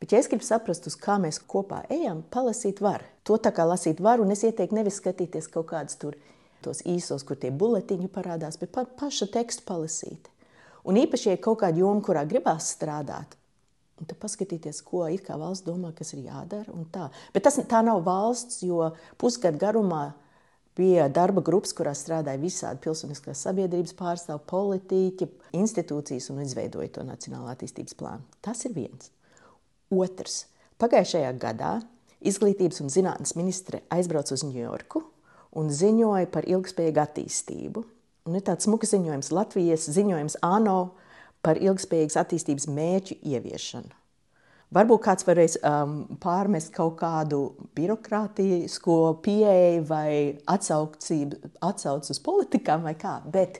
Bet, 0.00 0.14
ja 0.14 0.20
es 0.22 0.30
gribu 0.32 0.44
saprast, 0.46 0.86
uz 0.88 0.96
kā 0.96 1.18
mēs 1.20 1.38
kopā 1.44 1.82
ejam, 1.92 2.22
palasīt 2.32 2.80
var. 2.80 3.04
To 3.28 3.36
tā 3.36 3.52
kā 3.52 3.66
lasīt 3.68 4.00
var, 4.00 4.22
un 4.22 4.32
es 4.32 4.44
ieteiktu 4.48 4.78
nevis 4.78 4.96
skatīties 5.02 5.50
kaut 5.52 5.68
kādas 5.74 5.98
tur 6.00 6.16
tos 6.64 6.80
īsos, 6.88 7.24
kur 7.24 7.36
tie 7.40 7.50
buletiņi 7.52 8.08
parādās, 8.12 8.56
bet 8.60 8.72
pa, 8.72 8.84
paša 8.84 9.28
tekstu 9.32 9.64
palasīt. 9.68 10.30
Un 10.88 10.96
īpaši, 10.96 11.28
ja 11.28 11.36
ir 11.36 11.44
kaut 11.44 11.60
kāda 11.60 11.82
joma, 11.82 12.00
kurā 12.04 12.24
gribās 12.28 12.72
strādāt, 12.74 13.36
un 14.00 14.08
tad 14.08 14.16
paskatīties, 14.22 14.80
ko 14.84 15.04
it 15.12 15.26
kā 15.26 15.36
valsts 15.40 15.66
domā, 15.68 15.92
kas 15.96 16.14
ir 16.16 16.24
jādara. 16.24 16.72
Bet 17.34 17.44
tas, 17.44 17.60
tā 17.68 17.82
nav 17.84 18.00
valsts, 18.06 18.62
jo 18.64 18.88
pusgadu 19.20 19.60
garumā 19.60 20.06
bija 20.78 21.08
darba 21.12 21.42
grupas, 21.44 21.72
kurās 21.76 22.02
strādāja 22.04 22.40
visādi 22.40 22.82
pilsoniskās 22.84 23.42
sabiedrības 23.46 23.94
pārstāvji, 23.98 24.46
politiķi, 24.50 25.30
institūcijas 25.58 26.30
un 26.32 26.42
izveidoja 26.44 26.94
to 26.96 27.06
Nacionālo 27.06 27.50
attīstības 27.52 27.96
plānu. 27.98 28.26
Tas 28.44 28.64
ir 28.68 28.76
viens. 28.76 29.10
Otrs. 29.90 30.44
Pagājušajā 30.80 31.32
gadā 31.40 31.80
Izglītības 32.20 32.82
un 32.84 32.90
zinātnes 32.92 33.32
ministre 33.32 33.80
aizbrauca 33.88 34.34
uz 34.36 34.42
Ņujorku 34.44 35.00
un 35.56 35.70
ziņoja 35.72 36.28
par 36.32 36.44
ilgspējīgu 36.48 37.00
attīstību. 37.00 37.84
Un 38.28 38.36
ir 38.36 38.44
tāds 38.44 38.68
smuks 38.68 38.92
ziņojums, 38.92 39.30
Latvijas 39.32 39.88
ziņojums 39.88 40.36
ANO 40.44 40.92
par 41.40 41.56
ilgspējīgas 41.56 42.18
attīstības 42.20 42.68
mērķu 42.68 43.16
ieviešanu. 43.24 43.99
Varbūt 44.70 45.02
kāds 45.02 45.26
varēs 45.26 45.56
um, 45.66 45.94
pārmest 46.22 46.70
kaut 46.74 46.94
kādu 47.00 47.40
birokrātisko 47.74 48.98
pieeju 49.24 49.82
vai 49.88 50.10
atsauci 50.46 52.14
uz 52.14 52.20
politikām 52.22 52.86
vai 52.86 52.94
kā, 52.98 53.16
bet 53.26 53.58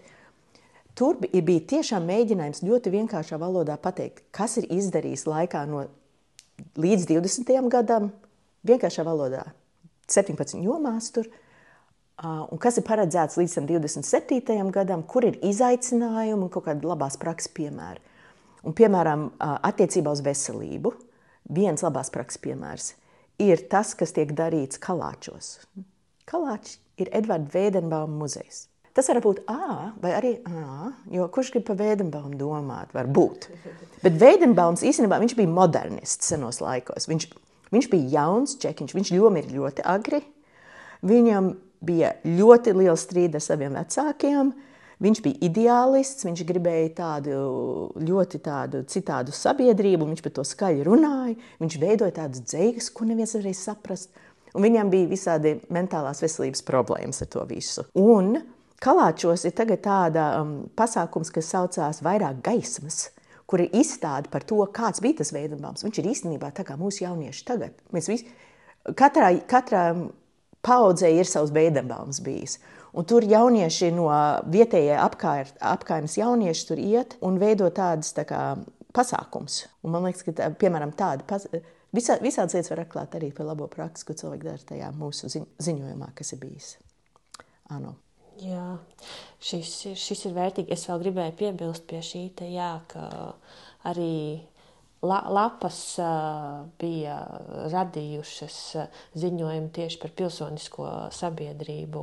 tur 0.95 1.19
bija 1.19 1.65
tiešām 1.75 2.07
mēģinājums 2.07 2.63
ļoti 2.63 2.95
vienkāršā 2.95 3.41
valodā 3.43 3.75
pateikt, 3.83 4.23
kas 4.31 4.61
ir 4.63 4.71
izdarījis 4.71 5.27
laikā 5.27 5.65
no 5.67 5.89
līdz 6.79 7.09
20. 7.11 7.53
gadam, 7.75 8.13
vienkāršā 8.71 9.03
valodā, 9.07 9.49
17 10.07 10.63
jomās 10.63 11.11
tur, 11.15 11.27
Un 12.21 12.59
kas 12.61 12.77
ir 12.77 12.85
paredzēts 12.85 13.39
līdz 13.41 13.63
27. 13.65 14.67
gadam, 14.75 15.03
kur 15.09 15.25
ir 15.25 15.39
izaicinājumi 15.47 16.45
un 16.45 16.51
kāda 16.53 16.91
labās 16.91 17.17
prakses 17.21 17.49
piemēra. 17.57 17.97
Un, 18.67 18.75
piemēram, 18.77 19.31
attiecībā 19.41 20.13
uz 20.13 20.21
veselību, 20.25 20.93
viens 21.57 21.85
labās 21.85 22.13
prakses 22.13 22.43
piemērs 22.45 22.91
ir 23.41 23.63
tas, 23.73 23.95
kas 23.97 24.13
tiek 24.17 24.35
darīts 24.37 24.81
Kalāčos. 24.83 25.55
Kalāči 26.29 26.77
ir 27.01 27.09
Edvards 27.17 27.55
Veidenbauma 27.55 28.21
muzejs. 28.21 28.67
Tas 28.95 29.07
var 29.09 29.21
būt 29.23 29.45
A 29.49 29.93
vai 30.03 30.13
arī 30.19 30.33
A, 30.51 30.91
jo 31.15 31.29
kurš 31.33 31.53
grib 31.55 31.69
par 31.69 31.79
Veidenbaumu 31.79 32.37
domāt, 32.37 32.91
var 32.93 33.09
būt. 33.09 33.49
Bet 34.03 34.19
Veidenbaums 34.21 34.83
īstenībā 34.87 35.21
viņš 35.23 35.37
bija 35.39 35.51
modernists 35.51 36.33
senos 36.33 36.61
laikos. 36.61 37.07
Viņš, 37.09 37.29
viņš 37.73 37.89
bija 37.93 38.11
jauns 38.19 38.57
čekiņš, 38.61 38.97
viņš 38.99 39.13
ļoti, 39.15 39.45
ļoti 39.55 39.87
agri. 39.89 40.21
Viņam 41.07 41.55
bija 41.87 42.17
ļoti 42.27 42.75
liels 42.77 43.07
strīds 43.07 43.39
ar 43.39 43.47
saviem 43.47 43.79
vecākiem. 43.79 44.53
Viņš 45.01 45.21
bija 45.25 45.41
ideālists, 45.49 46.27
viņš 46.29 46.45
gribēja 46.49 46.91
tādu 46.99 47.37
ļoti 48.05 48.41
tādu 48.45 48.83
citādu 48.91 49.33
sabiedrību, 49.33 50.09
viņš 50.11 50.23
par 50.27 50.35
to 50.37 50.45
skaļi 50.45 50.85
runāja. 50.85 51.39
Viņš 51.63 51.79
veidoja 51.81 52.19
tādas 52.21 52.45
dzējas, 52.45 52.91
ko 52.93 53.09
neviens 53.09 53.33
varēja 53.39 53.63
saprast. 53.63 54.13
Un 54.53 54.67
viņam 54.67 54.91
bija 54.93 55.09
visādi 55.09 55.57
mentālās 55.73 56.21
veselības 56.21 56.65
problēmas 56.67 57.23
ar 57.25 57.31
to 57.33 57.47
visu. 57.49 57.87
Un 57.97 58.43
Kalāčos 58.81 59.43
ir 59.45 59.53
tagad 59.53 59.83
tāda 59.85 60.27
um, 60.41 60.53
pasākums, 60.73 61.29
kas 61.35 61.51
saucās 61.53 61.99
vairāk 62.01 62.39
gaismas, 62.47 63.11
kur 63.45 63.61
ir 63.61 63.75
izstāde 63.77 64.31
par 64.33 64.47
to, 64.49 64.57
kāds 64.73 65.03
bija 65.05 65.19
tas 65.19 65.35
veidojums. 65.37 65.85
Viņš 65.85 65.99
ir 66.01 66.09
īstenībā 66.15 66.49
tā 66.57 66.65
kā 66.65 66.79
mūsu 66.81 67.05
jaunieši 67.05 67.45
tagad. 67.45 67.75
Mēs 67.93 68.09
visi, 68.09 68.31
katrā, 68.97 69.35
katrā 69.51 69.83
paudzē 70.65 71.13
ir 71.13 71.29
savs 71.29 71.53
veidojums 71.53 72.23
bijis. 72.25 72.57
Un 72.97 73.07
tur 73.07 73.25
jaunieši 73.27 73.93
no 73.95 74.09
vietējā 74.51 74.99
apkārtnes 74.99 76.17
jaunieši 76.19 76.67
tur 76.67 76.83
iet 76.83 77.17
un 77.27 77.39
veido 77.39 77.69
tādas 77.75 78.11
tā 78.17 78.25
kā, 78.27 78.43
pasākums. 78.97 79.65
Un 79.85 79.95
man 79.95 80.07
liekas, 80.09 80.25
ka 80.27 80.35
tā, 80.37 80.51
piemēram 80.59 80.93
tāda 80.99 81.27
pas, 81.29 81.47
visā, 81.95 82.19
visādas 82.23 82.57
lietas 82.57 82.73
var 82.73 82.85
atklāt 82.85 83.17
arī 83.19 83.31
par 83.35 83.51
labo 83.51 83.69
praksi, 83.71 84.07
ko 84.07 84.17
cilvēki 84.19 84.47
dara 84.47 84.71
tajā 84.73 84.93
mūsu 84.99 85.31
ziņ, 85.33 85.47
ziņojumā, 85.63 86.13
kas 86.19 86.35
ir 86.35 86.43
bijis. 86.43 86.71
Ano. 87.71 87.95
Jā, 88.41 88.79
šis, 89.45 89.73
šis 90.01 90.27
ir 90.27 90.35
vērtīgi. 90.37 90.73
Es 90.73 90.87
vēl 90.89 91.03
gribēju 91.05 91.37
piebilst 91.39 91.85
pie 91.91 92.01
šī, 92.05 92.25
te, 92.39 92.49
jā, 92.51 92.73
ka 92.91 93.05
arī 93.91 94.41
La, 95.01 95.23
lapas 95.33 95.79
bija 96.77 97.15
radījušas 97.73 98.57
ziņojumu 99.17 99.71
tieši 99.73 99.97
par 100.03 100.11
pilsonisko 100.13 100.89
sabiedrību 101.17 102.03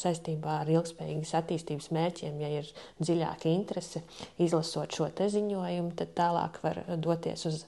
saistībā 0.00 0.54
ar 0.62 0.70
ilgspējīgas 0.72 1.34
attīstības 1.36 1.90
mērķiem. 1.92 2.38
Ja 2.40 2.48
ir 2.62 2.70
dziļāka 3.02 3.50
interese 3.52 4.00
izlasot 4.40 4.96
šo 4.96 5.10
ziņojumu, 5.12 5.92
tad 5.98 6.14
tālāk 6.16 6.56
var 6.64 6.80
doties 6.96 7.44
uz 7.50 7.58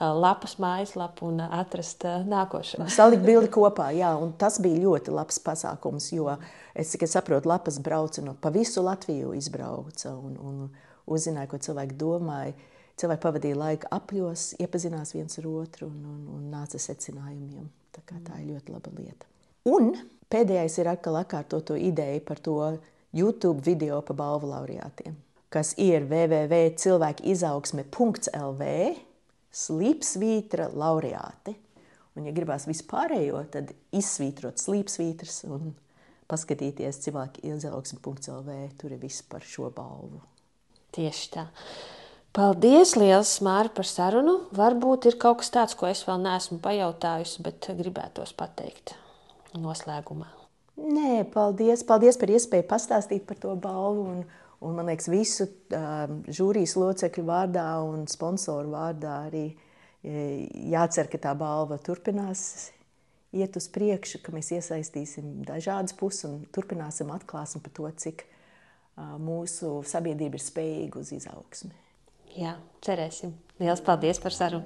lapas 0.00 0.56
mājaslapu 0.58 1.30
un 1.30 1.44
atrast 1.46 2.02
nākošo. 2.26 2.88
Salikt 2.98 3.22
bildi 3.28 3.52
kopā, 3.54 3.92
jā, 3.94 4.10
un 4.18 4.34
tas 4.34 4.58
bija 4.58 4.82
ļoti 4.88 5.14
labs 5.14 5.38
pasākums, 5.46 6.10
jo 6.16 6.34
es 6.74 6.90
tikai 6.96 7.06
saprotu, 7.14 7.52
lapas 7.52 7.78
brauca 7.78 8.26
no 8.26 8.34
pa 8.34 8.50
visu 8.50 8.82
Latviju 8.82 9.36
izbrauca 9.38 10.16
un, 10.18 10.34
un 10.34 10.60
uzzināja, 11.06 11.52
ko 11.54 11.62
cilvēki 11.62 11.98
domāja 12.00 12.58
cilvēki 12.98 13.22
pavadīja 13.24 13.56
laiku 13.60 13.86
apļos, 13.94 14.40
iepazinās 14.62 15.10
viens 15.14 15.38
ar 15.38 15.46
otru 15.50 15.84
un, 15.90 15.98
un, 16.10 16.20
un 16.36 16.42
nāca 16.52 16.78
secinājumiem. 16.80 17.66
Tā, 17.94 18.00
tā 18.06 18.34
ir 18.40 18.46
ļoti 18.54 18.68
laba 18.74 18.90
lieta. 18.96 19.24
Un 19.70 19.84
pēdējais 20.32 20.74
ir 20.80 20.86
atkal 20.92 21.14
atkārtoto 21.20 21.74
ideju 21.76 22.20
par 22.26 22.38
to 22.40 22.56
YouTube 23.12 23.60
video 23.66 23.96
par 24.06 24.16
balvu 24.16 24.46
laureātiem, 24.52 25.14
kas 25.50 25.74
ir 25.80 26.00
www.cilvēkizaugsme.lv 26.08 28.62
slīpsvītra 29.50 30.68
laureāti. 30.78 31.52
Un, 32.16 32.24
ja 32.26 32.32
gribās 32.34 32.66
vispārējo, 32.68 33.40
tad 33.54 33.66
izsvītrot 33.94 34.56
slīpsvītras 34.62 35.36
un 35.50 35.60
paskatīties 36.30 37.02
cilvēku 37.04 37.42
izaugsme.lv. 37.50 38.50
Tur 38.78 38.94
ir 38.94 39.00
viss 39.02 39.24
par 39.26 39.42
šo 39.46 39.70
balvu. 39.74 40.20
Tieši 40.94 41.26
tā. 41.34 41.44
Paldies, 42.30 42.92
liels 42.94 43.32
Māri, 43.42 43.72
par 43.74 43.88
sarunu. 43.90 44.36
Varbūt 44.54 45.08
ir 45.10 45.16
kaut 45.18 45.40
kas 45.40 45.50
tāds, 45.50 45.74
ko 45.74 45.88
es 45.90 46.04
vēl 46.06 46.20
neesmu 46.22 46.60
pajautājusi, 46.62 47.40
bet 47.42 47.66
gribētos 47.74 48.30
pateikt 48.38 48.92
noslēgumā. 49.58 50.28
Nē, 50.78 51.24
paldies, 51.34 51.82
paldies 51.88 52.20
par 52.20 52.30
iespēju 52.30 52.68
pastāstīt 52.70 53.26
par 53.26 53.40
to 53.42 53.56
balvu. 53.58 54.06
Un, 54.12 54.22
un 54.62 54.78
man 54.78 54.92
liekas, 54.92 55.10
visu 55.10 55.48
uh, 55.74 56.06
žūrijas 56.30 56.76
locekļu 56.78 57.26
vārdā 57.26 57.66
un 57.82 58.06
sponsoru 58.06 58.76
vārdā 58.76 59.16
arī 59.26 59.48
jācer, 60.00 61.10
ka 61.10 61.18
tā 61.26 61.34
balva 61.36 61.76
turpinās 61.82 62.70
iet 63.34 63.58
uz 63.58 63.66
priekšu, 63.74 64.22
ka 64.22 64.32
mēs 64.32 64.54
iesaistīsim 64.54 65.42
dažādas 65.50 65.98
puses 65.98 66.30
un 66.30 66.40
turpināsim 66.54 67.10
atklāsim 67.10 67.66
par 67.66 67.74
to, 67.74 67.90
cik 68.06 68.22
uh, 68.22 69.18
mūsu 69.18 69.80
sabiedrība 69.82 70.38
ir 70.38 70.46
spējīga 70.46 71.02
uz 71.02 71.16
izaugsmi. 71.18 71.74
Jā, 72.38 72.54
cerēsim. 72.86 73.32
Lielas 73.58 73.82
paldies 73.82 74.20
par 74.22 74.34
sarunu! 74.34 74.62